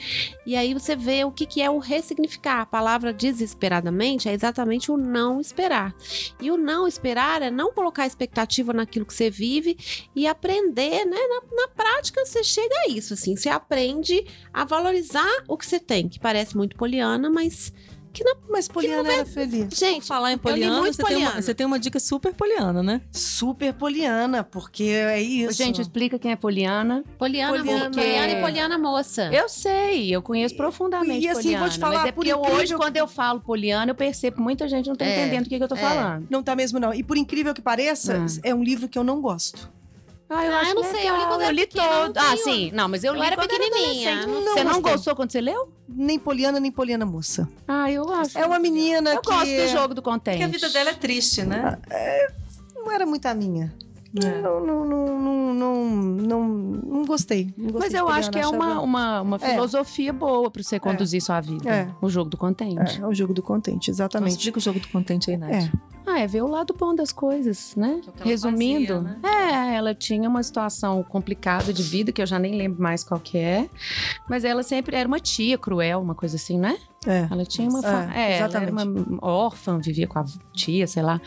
E 0.47 0.57
aí 0.57 0.75
você 0.75 0.95
vê 0.95 1.25
o 1.25 1.31
que, 1.31 1.47
que 1.47 1.63
é 1.63 1.71
o 1.71 1.79
ressignificar. 1.79 2.61
A 2.61 2.67
palavra 2.67 3.13
desesperadamente 3.13 4.29
é 4.29 4.33
exatamente 4.33 4.91
o 4.91 4.97
não 4.97 5.41
esperar. 5.41 5.95
E 6.41 6.51
o 6.51 6.57
não 6.57 6.87
esperar 6.87 7.43
é 7.43 7.51
não 7.51 7.73
colocar 7.73 8.07
expectativa 8.07 8.73
naquilo 8.73 9.07
que 9.07 9.15
você 9.15 9.31
vive 9.31 9.77
e 10.15 10.27
aprender, 10.27 11.05
né? 11.05 11.19
Na, 11.29 11.63
na 11.63 11.69
prática, 11.69 12.25
você 12.25 12.43
chega 12.45 12.75
a 12.85 12.89
isso, 12.89 13.15
assim. 13.15 13.37
Você 13.37 13.49
aprende 13.49 14.25
a 14.53 14.65
valorizar 14.65 15.45
o 15.49 15.57
que 15.57 15.67
você 15.67 15.79
tem, 15.79 16.09
que 16.09 16.19
parece 16.19 16.57
muito 16.57 16.77
poliana, 16.77 17.31
mas 17.31 17.73
que 18.17 18.25
não... 18.25 18.37
Mas 18.49 18.67
Poliana 18.69 19.13
era 19.13 19.27
feliz. 19.27 19.69
Gente, 19.79 20.07
Falar 20.07 20.33
em 20.33 20.39
poliana, 20.39 20.81
muito 20.81 20.97
você 20.97 21.03
tem, 21.05 21.17
uma, 21.17 21.21
poliana. 21.25 21.43
você 21.43 21.55
tem 21.55 21.67
uma 21.67 21.79
dica 21.79 22.01
super 22.01 22.33
poliana, 22.35 22.83
né? 22.83 23.01
Super 23.13 23.73
Poliana, 23.75 24.43
porque 24.43 24.85
é 24.85 25.21
isso. 25.21 25.53
Gente, 25.53 25.81
explica 25.81 26.19
quem 26.19 26.33
é 26.33 26.37
Poliana. 26.37 27.05
Poliana, 27.19 27.59
Poliana- 27.59 27.91
Poliana 27.91 28.33
e 28.33 28.41
Poliana 28.41 28.79
moça. 28.79 29.31
Eu 29.33 29.49
sei, 29.49 30.15
eu 30.15 30.23
conheço 30.23 30.57
profundamente 30.57 31.25
E 31.25 31.29
assim, 31.29 31.43
Poliana. 31.43 31.65
vou 31.65 31.73
te 31.73 31.79
falar, 31.79 31.95
mas 31.99 32.05
é 32.09 32.13
por 32.13 32.15
porque 32.25 32.31
incrível 32.31 32.57
hoje, 32.57 32.73
que- 32.73 32.79
quando 32.81 32.97
eu 32.97 33.07
falo 33.07 33.41
Poliana, 33.41 33.91
eu 33.91 33.95
percebo 33.95 34.37
que 34.37 34.43
muita 34.43 34.67
gente 34.69 34.89
não 34.89 34.97
tá 34.97 35.05
É, 35.05 35.21
entendendo 35.21 35.47
o 35.47 35.49
que, 35.49 35.59
que 35.59 35.63
eu 35.65 35.69
tô 35.69 35.75
é. 35.77 35.79
falando. 35.79 36.27
Não 36.31 36.43
tá 36.43 36.57
mesmo, 36.57 36.79
não. 36.81 36.95
E 36.95 37.03
por 37.03 37.17
incrível 37.17 37.53
que 37.53 37.61
pareça, 37.61 38.19
Hum. 38.19 38.27
é 38.43 38.55
um 38.55 38.63
livro 38.63 38.89
que 38.89 38.99
eu 38.99 39.05
não 39.05 39.21
gosto. 39.21 39.71
Ah, 40.29 40.45
eu 40.45 40.53
Ah, 40.55 40.61
acho 40.61 40.71
eu 40.71 40.75
não 40.75 40.83
sei, 40.83 41.01
eu 41.01 41.03
li 41.03 41.11
legal. 41.13 41.29
quando 41.29 41.41
era 41.43 41.51
eu 41.51 41.55
li 41.55 41.67
pequena, 41.67 41.85
eu 41.87 41.91
não 41.93 42.13
todo. 42.13 42.19
Ah, 42.19 42.37
sim. 42.37 42.71
Não, 42.73 42.89
mas 42.89 43.05
eu, 43.05 43.15
Eu 43.15 43.21
li 43.21 43.27
era 43.27 43.37
quando 43.37 43.49
pequenininha, 43.49 44.13
adolescente. 44.23 44.45
não 44.45 44.55
Você 44.55 44.65
não 44.65 44.83
gostou 44.83 45.15
quando 45.17 45.31
você 45.33 45.41
leu? 45.41 45.73
Nem 45.89 46.19
Poliana, 46.19 46.59
nem 46.59 46.73
Poliana 46.73 47.07
moça. 47.07 47.49
Ah, 47.69 47.91
eu 47.91 48.13
acho. 48.13 48.37
É 48.37 48.45
uma 48.45 48.59
menina 48.59 49.13
Eu 49.15 49.21
que 49.21 49.29
gosto 49.31 49.47
do 49.57 49.69
jogo 49.69 49.95
do 49.95 50.03
contente. 50.03 50.39
Porque 50.39 50.45
a 50.45 50.49
vida 50.49 50.69
dela 50.71 50.91
é 50.91 50.95
triste, 50.95 51.43
né? 51.45 51.79
não 52.75 52.91
era 52.91 53.07
muito 53.07 53.27
a 53.27 53.35
minha. 53.35 53.73
É. 54.25 54.41
Não, 54.41 54.65
não, 54.65 54.85
não, 54.85 55.19
não, 55.19 55.55
não, 55.55 55.85
não, 55.85 56.49
não 56.49 57.05
gostei. 57.05 57.53
Não 57.57 57.71
gostei 57.71 57.91
Mas 57.91 57.95
eu 57.95 58.09
acho 58.09 58.31
que 58.31 58.39
é 58.39 58.47
uma, 58.47 58.81
uma, 58.81 59.21
uma 59.23 59.37
É. 59.41 59.51
filosofia 59.55 60.13
boa 60.13 60.51
pra 60.51 60.63
você 60.63 60.79
conduzir 60.81 61.21
sua 61.21 61.41
vida. 61.41 61.69
É. 61.69 61.89
O 62.01 62.09
jogo 62.09 62.31
do 62.31 62.37
contente. 62.37 63.01
É, 63.01 63.03
é 63.03 63.07
o 63.07 63.15
jogo 63.15 63.35
do 63.35 63.43
contente, 63.43 63.91
Então, 63.91 63.95
exatamente. 63.95 64.33
explica 64.39 64.59
o 64.59 64.63
jogo 64.63 64.81
do 64.81 64.89
contente 64.89 65.31
aí, 65.31 65.37
Nath. 65.37 65.51
É. 65.53 65.71
Ah, 66.09 66.21
é 66.21 66.27
ver 66.27 66.43
o 66.43 66.47
lado 66.47 66.73
bom 66.79 66.95
das 66.95 67.11
coisas, 67.11 67.75
né? 67.77 68.01
É 68.21 68.25
Resumindo, 68.29 69.03
fazia, 69.03 69.19
é, 69.29 69.75
ela 69.75 69.93
tinha 69.93 70.29
uma 70.29 70.41
situação 70.41 71.03
complicada 71.03 71.73
de 71.73 71.83
vida, 71.83 72.13
que 72.13 72.23
eu 72.23 72.27
já 72.27 72.39
nem 72.39 72.55
lembro 72.55 72.81
mais 72.81 73.03
qual 73.03 73.19
que 73.19 73.37
é. 73.37 73.69
Mas 74.31 74.45
ela 74.45 74.63
sempre 74.63 74.95
era 74.95 75.09
uma 75.09 75.19
tia 75.19 75.59
cruel, 75.59 76.01
uma 76.01 76.15
coisa 76.15 76.37
assim, 76.37 76.59
né? 76.59 76.79
É. 77.07 77.29
Ela 77.31 77.45
tinha 77.45 77.69
uma. 77.69 77.79
É, 77.79 77.83
fa- 77.83 78.13
É, 78.15 78.39
ela 78.39 78.61
era 78.63 78.73
uma 78.73 78.85
órfã, 79.23 79.79
vivia 79.79 80.07
com 80.09 80.19
a 80.19 80.25
tia, 80.55 80.87
sei 80.87 81.03
lá. 81.03 81.21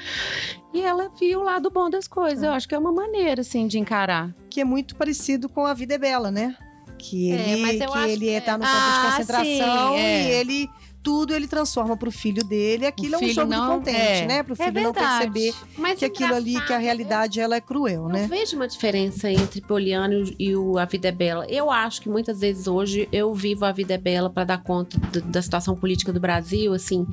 E 0.74 0.82
ela 0.82 1.10
via 1.20 1.40
o 1.40 1.44
lado 1.44 1.70
bom 1.72 1.90
das 1.90 2.08
coisas. 2.08 2.44
Eu 2.44 2.52
acho 2.52 2.68
que 2.68 2.76
é 2.76 2.78
uma 2.78 2.92
maneira, 2.92 3.42
assim, 3.42 3.68
de 3.68 3.80
encarar. 3.80 4.34
Que 4.50 4.62
é 4.62 4.64
muito 4.66 4.96
parecido 4.96 5.48
com 5.50 5.66
A 5.66 5.74
Vida 5.74 5.96
é 5.96 5.98
Bela, 5.98 6.30
né? 6.32 6.56
Que 6.98 7.32
É, 7.32 7.50
ele, 7.52 7.62
mas 7.62 7.82
eu 7.82 7.92
que 7.92 7.98
acho 7.98 8.08
ele 8.10 8.26
que- 8.26 8.42
tá 8.42 8.58
no 8.58 8.64
campo 8.66 8.76
Ah, 8.78 9.00
de 9.00 9.12
concentração 9.12 9.94
sim, 9.96 10.00
é. 10.00 10.24
e 10.24 10.32
ele 10.32 10.70
tudo 11.02 11.34
ele 11.34 11.48
transforma 11.48 11.96
pro 11.98 12.12
filho 12.12 12.44
dele. 12.44 12.86
Aquilo 12.86 13.16
é 13.16 13.18
um 13.18 13.20
filho 13.22 13.34
jogo 13.34 13.50
não- 13.50 13.66
do 13.70 13.76
contente, 13.86 13.98
é. 13.98 14.26
né? 14.28 14.44
Pro 14.44 14.54
É 14.54 14.56
filho 14.58 14.74
não 14.82 14.92
verdade. 14.94 15.32
perceber 15.32 15.54
Mas 15.78 16.00
que 16.00 16.06
aquilo 16.06 16.36
ali, 16.36 16.60
que 16.66 16.74
a 16.74 16.78
realidade 16.78 17.40
ela 17.40 17.56
é 17.56 17.62
cruel, 17.62 18.04
Eu 18.04 18.10
né? 18.10 18.28
vejo 18.28 18.56
uma 18.56 18.68
diferença 18.68 19.32
entre 19.32 19.62
Poliana 19.62 20.16
e 20.38 20.56
o- 20.56 20.72
o 20.74 20.78
A 20.78 20.86
Vida 20.86 21.08
é 21.08 21.12
Bela. 21.12 21.46
Eu 21.50 21.72
acho 21.72 22.02
que 22.02 22.10
muitas 22.10 22.40
vezes 22.42 22.68
hoje 22.68 23.08
eu 23.12 23.34
vivo 23.34 23.66
A 23.66 23.72
Vida 23.72 23.94
é 23.94 23.98
Bela 23.98 24.30
para 24.30 24.44
dar 24.44 24.62
conta 24.64 25.00
do- 25.00 25.22
da 25.22 25.42
situação 25.42 25.76
política 25.76 26.12
do 26.14 26.20
Brasil, 26.20 26.74
assim, 26.74 27.08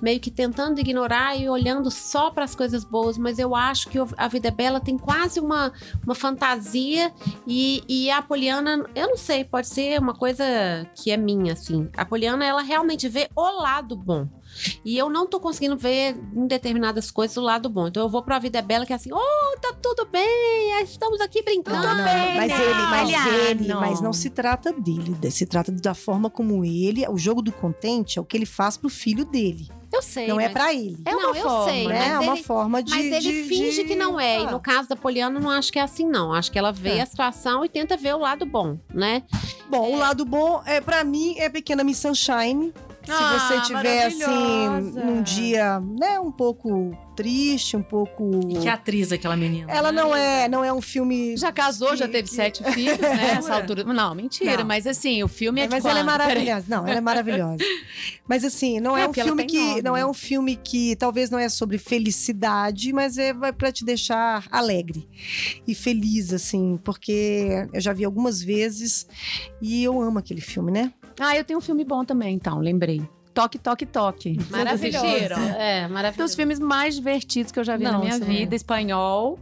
meio 0.00 0.20
que 0.20 0.30
tentando 0.30 0.78
ignorar 0.80 1.36
e 1.38 1.48
olhando 1.48 1.90
só 1.90 2.30
para 2.30 2.44
as 2.44 2.54
coisas 2.54 2.84
boas, 2.84 3.18
mas 3.18 3.38
eu 3.38 3.54
acho 3.54 3.88
que 3.88 3.98
o 4.00 4.08
A 4.16 4.28
Vida 4.28 4.48
é 4.48 4.50
Bela 4.50 4.80
tem 4.80 4.96
quase 4.96 5.40
uma, 5.40 5.72
uma 6.04 6.14
fantasia 6.14 7.12
e, 7.46 7.82
e 7.88 8.10
a 8.10 8.22
Poliana, 8.22 8.84
eu 8.94 9.08
não 9.08 9.16
sei, 9.16 9.44
pode 9.44 9.68
ser 9.68 9.98
uma 10.00 10.14
coisa 10.14 10.44
que 10.94 11.10
é 11.10 11.16
minha, 11.16 11.52
assim. 11.54 11.88
A 11.96 12.04
Poliana, 12.04 12.44
ela 12.46 12.62
realmente 12.62 13.08
vê 13.16 13.30
o 13.34 13.50
lado 13.62 13.96
bom. 13.96 14.28
E 14.84 14.96
eu 14.96 15.08
não 15.08 15.26
tô 15.26 15.40
conseguindo 15.40 15.76
ver 15.76 16.16
em 16.34 16.46
determinadas 16.46 17.10
coisas 17.10 17.36
o 17.36 17.40
lado 17.40 17.68
bom. 17.70 17.88
Então 17.88 18.02
eu 18.02 18.08
vou 18.08 18.22
pra 18.22 18.38
Vida 18.38 18.58
é 18.58 18.62
Bela, 18.62 18.84
que 18.86 18.92
é 18.92 18.96
assim, 18.96 19.10
oh, 19.12 19.58
tá 19.60 19.74
tudo 19.82 20.06
bem, 20.06 20.82
estamos 20.82 21.20
aqui 21.20 21.42
brincando. 21.42 21.82
Não, 21.86 21.94
não, 21.96 22.04
bem, 22.04 22.36
mas 22.36 22.48
né? 22.52 22.62
ele, 22.64 22.82
mas 22.90 23.26
ele, 23.50 23.74
mas 23.74 24.00
não 24.00 24.12
se 24.12 24.28
trata 24.30 24.72
dele, 24.72 25.14
de- 25.18 25.30
se 25.30 25.46
trata 25.46 25.72
da 25.72 25.94
forma 25.94 26.28
como 26.30 26.64
ele, 26.64 27.06
o 27.08 27.16
jogo 27.18 27.40
do 27.42 27.52
contente 27.52 28.18
é 28.18 28.22
o 28.22 28.24
que 28.24 28.36
ele 28.36 28.46
faz 28.46 28.76
pro 28.76 28.88
filho 28.88 29.24
dele, 29.24 29.68
Eu 29.92 30.00
sei. 30.02 30.26
não 30.26 30.40
é 30.40 30.48
pra 30.48 30.72
ele. 30.74 30.98
É 31.04 31.12
não, 31.12 31.30
uma 31.30 31.36
eu 31.38 31.42
forma, 31.42 31.64
sei, 31.72 31.88
né? 31.88 32.08
é 32.08 32.18
uma 32.18 32.34
ele- 32.34 32.42
forma 32.44 32.82
de 32.82 32.90
Mas 32.90 33.04
ele 33.06 33.20
de- 33.42 33.48
finge 33.48 33.82
de- 33.82 33.88
que 33.88 33.94
não 33.96 34.18
é. 34.20 34.40
E 34.42 34.46
Ah. 34.46 34.50
no 34.52 34.60
caso 34.60 34.88
da 34.88 34.96
Poliana, 34.96 35.38
eu 35.38 35.42
não 35.42 35.50
acho 35.50 35.72
que 35.72 35.78
é 35.78 35.82
assim, 35.82 36.06
não. 36.06 36.32
Acho 36.32 36.50
que 36.52 36.58
ela 36.58 36.72
vê 36.72 36.96
É. 36.98 37.02
a 37.02 37.06
situação 37.06 37.64
e 37.64 37.68
tenta 37.68 37.96
ver 37.96 38.14
o 38.14 38.18
lado 38.18 38.46
bom, 38.46 38.78
né? 38.94 39.22
Bom, 39.68 39.92
o 39.94 39.98
lado 39.98 40.24
bom 40.24 40.62
é 40.64 40.80
para 40.80 41.02
mim 41.04 41.34
é 41.38 41.48
Pequena 41.50 41.82
Miss 41.84 41.98
Sunshine. 41.98 42.72
Se 43.06 43.12
Ah, 43.12 43.38
você 43.38 43.60
tiver 43.72 44.06
assim 44.06 44.90
num 45.00 45.22
dia, 45.22 45.78
né, 45.80 46.18
um 46.18 46.32
pouco 46.32 46.90
triste, 47.16 47.76
um 47.76 47.82
pouco 47.82 48.40
E 48.50 48.58
que 48.58 48.68
atriz 48.68 49.10
aquela 49.12 49.36
menina. 49.36 49.72
Ela 49.72 49.90
né? 49.92 50.02
não 50.02 50.14
é, 50.14 50.48
não 50.48 50.62
é 50.64 50.72
um 50.72 50.82
filme 50.82 51.34
Já 51.36 51.50
casou, 51.50 51.96
já 51.96 52.06
que- 52.06 52.12
teve 52.12 52.28
que- 52.28 52.34
sete 52.34 52.62
filhos, 52.72 52.98
né? 52.98 53.30
Essa 53.38 53.54
altura. 53.54 53.84
Não, 53.84 54.14
mentira, 54.14 54.58
Não. 54.58 54.64
mas 54.66 54.86
assim, 54.86 55.22
o 55.22 55.28
filme 55.28 55.60
é, 55.60 55.64
É, 55.64 55.66
de 55.66 55.74
mas 55.74 55.84
ela 55.84 56.00
é 56.00 56.02
maravilhosa. 56.02 56.66
Não, 56.68 56.86
ela 56.86 56.98
é 56.98 57.00
maravilhosa. 57.00 57.64
Mas 58.28 58.44
assim, 58.44 58.80
não 58.80 58.96
é, 58.96 59.02
É, 59.02 59.08
um 59.08 59.12
filme 59.14 59.44
que 59.46 59.58
nome. 59.58 59.82
não 59.82 59.96
é 59.96 60.04
um 60.04 60.12
filme 60.12 60.56
que 60.56 60.94
talvez 60.96 61.30
não 61.30 61.38
é 61.38 61.48
sobre 61.48 61.78
felicidade, 61.78 62.92
mas 62.92 63.16
é 63.16 63.32
vai 63.32 63.52
para 63.52 63.70
te 63.72 63.84
deixar 63.84 64.44
alegre 64.50 65.08
e 65.66 65.74
feliz 65.74 66.32
assim, 66.32 66.78
porque 66.84 67.66
eu 67.72 67.80
já 67.80 67.92
vi 67.92 68.04
algumas 68.04 68.42
vezes 68.42 69.06
e 69.62 69.82
eu 69.84 70.00
amo 70.02 70.18
aquele 70.18 70.40
filme, 70.40 70.70
né? 70.72 70.92
Ah, 71.18 71.36
eu 71.36 71.44
tenho 71.44 71.58
um 71.58 71.62
filme 71.62 71.84
bom 71.84 72.04
também, 72.04 72.34
então, 72.34 72.58
lembrei. 72.58 73.02
Toque, 73.36 73.58
toque, 73.58 73.84
toque. 73.84 74.38
Maravilhoso. 74.50 75.04
Assistiram? 75.04 75.38
É, 75.58 75.80
Um 75.80 75.82
dos 75.88 75.92
maravilhoso. 75.92 76.36
filmes 76.36 76.58
mais 76.58 76.94
divertidos 76.94 77.52
que 77.52 77.58
eu 77.60 77.64
já 77.64 77.76
vi 77.76 77.84
na 77.84 77.92
Não, 77.92 78.00
minha 78.00 78.14
sim. 78.14 78.24
vida, 78.24 78.54
espanhol. 78.56 79.38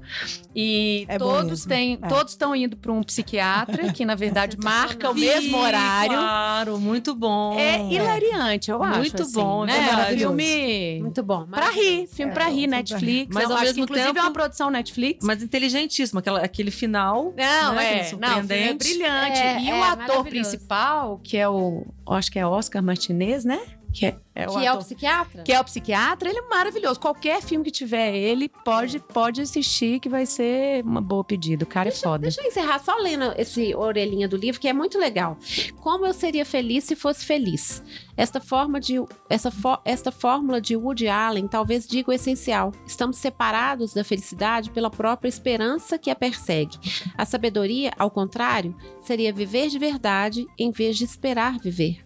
E 0.53 1.05
É 1.09 1.17
todos 1.17 1.65
têm, 1.65 1.97
É. 2.03 2.09
todos 2.09 2.33
estão 2.33 2.57
indo 2.57 2.77
para 2.77 2.91
um 2.91 3.05
psiquiatra, 3.05 3.93
que 3.93 4.05
na 4.05 4.17
verdade 4.17 4.57
marca 4.59 5.11
o 5.11 5.15
mesmo 5.15 5.59
horário. 5.59 6.11
Claro, 6.17 6.81
muito 6.81 7.15
bom. 7.15 7.57
É 7.57 7.81
hilariante, 7.89 8.69
eu 8.69 8.83
acho. 8.83 8.99
Muito 8.99 9.23
assim, 9.23 9.33
bom, 9.35 9.63
é 9.63 9.67
né? 9.69 9.81
verdade. 9.87 10.19
filme 10.19 10.99
Muito 11.01 11.23
bom. 11.23 11.47
pra 11.47 11.71
rir, 11.71 12.09
filme 12.09 12.33
É, 12.33 12.35
pra 12.35 12.49
rir, 12.49 12.67
Netflix. 12.67 13.33
Mas 13.33 13.45
eu 13.45 13.51
ao 13.51 13.57
acho 13.57 13.63
mesmo 13.67 13.75
que, 13.77 13.81
inclusive 13.83 14.07
tempo- 14.09 14.19
é 14.19 14.23
uma 14.23 14.33
produção 14.33 14.71
Netflix. 14.71 15.25
Mas 15.25 15.41
inteligentíssimo, 15.41 16.19
aquela, 16.19 16.41
aquele 16.41 16.73
final. 16.73 17.33
Não, 17.37 17.75
né, 17.75 17.85
é, 17.85 17.95
não, 17.95 18.01
é 18.01 18.05
surpreendente. 18.05 18.75
brilhante. 18.89 19.39
É, 19.39 19.61
e 19.61 19.71
é, 19.71 19.73
o 19.75 19.83
ator 19.85 19.97
maravilhoso. 19.99 20.25
principal, 20.25 21.21
que 21.23 21.37
é 21.37 21.49
o, 21.49 21.87
eu 22.09 22.13
acho 22.13 22.31
que 22.33 22.41
é 22.41 22.45
Oscar 22.47 22.83
Martinez, 22.83 23.45
né? 23.45 23.61
Que 23.95 24.07
é, 24.07 24.17
é 24.35 24.47
Que 24.47 24.67
é 24.67 24.73
o 24.73 24.79
psiquiatra? 24.79 25.43
que 25.45 25.53
é 25.53 25.61
o 25.61 25.65
psiquiatra, 25.65 26.29
ele 26.29 26.39
é 26.39 26.49
maravilhoso. 26.49 26.99
Qualquer 26.99 27.41
filme 27.41 27.65
que 27.65 27.71
tiver 27.71 28.13
ele, 28.13 28.49
pode, 28.49 28.99
pode 28.99 29.41
assistir, 29.41 30.01
que 30.01 30.09
vai 30.09 30.27
ser 30.27 30.83
uma 30.85 31.01
boa 31.01 31.23
pedida. 31.23 31.63
O 31.65 31.67
cara 31.67 31.91
é 31.91 31.93
foda. 31.93 32.23
Deixa 32.23 32.43
eu 32.43 32.47
encerrar 32.49 32.81
só 32.81 32.97
lendo 32.97 33.33
esse 33.39 33.73
orelhinha 33.73 34.27
do 34.27 34.37
livro, 34.37 34.61
que 34.61 34.67
é 34.67 34.73
muito 34.73 34.99
legal. 34.99 35.39
Como 35.81 36.05
eu 36.05 36.13
seria 36.13 36.45
feliz 36.45 36.83
se 36.83 36.97
fosse 36.97 37.25
feliz? 37.25 37.83
Esta, 38.17 38.41
forma 38.41 38.81
de, 38.81 38.97
essa 39.31 39.53
esta 39.85 40.11
fórmula 40.11 40.61
de 40.61 40.77
Woody 40.77 41.09
Allen 41.09 41.47
talvez 41.47 41.87
diga 41.87 42.11
o 42.11 42.15
essencial. 42.15 42.73
Estamos 42.85 43.19
separados 43.19 43.95
da 43.95 44.03
felicidade 44.03 44.71
pela 44.71 44.91
própria 44.91 45.29
esperança 45.29 45.99
que 45.99 46.11
a 46.11 46.17
persegue. 46.17 46.77
A 47.17 47.25
sabedoria, 47.25 47.93
ao 47.97 48.11
contrário, 48.11 48.77
seria 49.01 49.33
viver 49.33 49.69
de 49.69 49.79
verdade 49.79 50.47
em 50.59 50.73
vez 50.73 50.97
de 50.97 51.05
esperar 51.05 51.59
viver. 51.61 52.05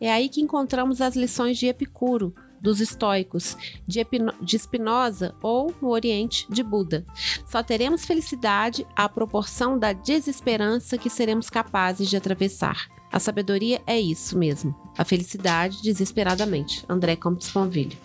É 0.00 0.12
aí 0.12 0.28
que 0.28 0.40
encontramos 0.40 1.00
as 1.00 1.16
lições 1.16 1.58
de 1.58 1.66
Epicuro, 1.66 2.34
dos 2.60 2.80
estoicos, 2.80 3.56
de, 3.86 4.00
Epino- 4.00 4.32
de 4.40 4.58
Spinoza 4.58 5.34
ou, 5.42 5.74
no 5.80 5.88
Oriente, 5.88 6.46
de 6.50 6.62
Buda. 6.62 7.04
Só 7.46 7.62
teremos 7.62 8.04
felicidade 8.04 8.86
à 8.96 9.08
proporção 9.08 9.78
da 9.78 9.92
desesperança 9.92 10.96
que 10.98 11.10
seremos 11.10 11.48
capazes 11.50 12.08
de 12.08 12.16
atravessar. 12.16 12.88
A 13.12 13.20
sabedoria 13.20 13.80
é 13.86 13.98
isso 14.00 14.36
mesmo. 14.36 14.74
A 14.98 15.04
felicidade 15.04 15.80
desesperadamente. 15.82 16.84
André 16.88 17.14
Campos 17.14 17.48
Ponvilho. 17.50 17.96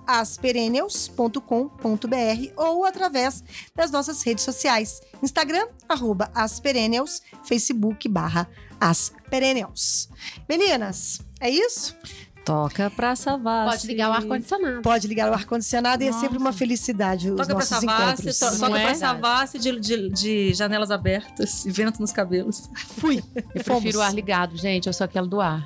asperennials.com.br 0.08 2.54
ou 2.56 2.86
através 2.86 3.44
das 3.76 3.92
nossas 3.92 4.24
redes 4.24 4.46
sociais. 4.46 5.02
Instagram, 5.22 5.68
arroba 5.90 6.32
asperennials, 6.34 7.22
Facebook, 7.44 8.08
barra 8.08 8.48
asperennials. 8.82 10.10
Meninas, 10.50 11.22
é 11.40 11.50
isso? 11.50 11.96
Toca 12.44 12.90
pra 12.90 13.16
Savassi. 13.16 13.70
Pode 13.78 13.88
ligar 13.88 14.10
o 14.10 14.14
ar-condicionado. 14.14 14.82
Pode 14.82 15.08
ligar 15.08 15.30
o 15.30 15.34
ar-condicionado 15.36 16.04
e 16.04 16.08
é 16.08 16.12
sempre 16.12 16.40
uma 16.40 16.52
felicidade 16.52 17.30
os 17.30 17.36
Toca 17.38 17.46
pra 17.46 17.54
nossos 17.56 17.70
Savassi, 17.70 18.04
encontros. 18.14 18.40
to- 18.40 18.46
Não 18.46 18.60
toca 18.70 18.80
é? 18.80 18.84
pra 18.86 18.96
Savassi 18.96 19.60
de, 19.60 19.80
de, 19.80 20.10
de 20.10 20.54
janelas 20.56 20.90
abertas 20.90 21.64
e 21.68 21.72
vento 21.72 22.00
nos 22.02 22.12
cabelos. 22.12 22.68
Fui. 22.98 23.24
Eu 23.54 23.64
Fomos. 23.64 23.82
prefiro 23.84 24.00
o 24.00 24.02
ar 24.02 24.12
ligado, 24.14 24.58
gente. 24.58 24.88
Eu 24.88 24.94
sou 24.94 25.06
aquela 25.06 25.28
do 25.28 25.40
ar. 25.40 25.64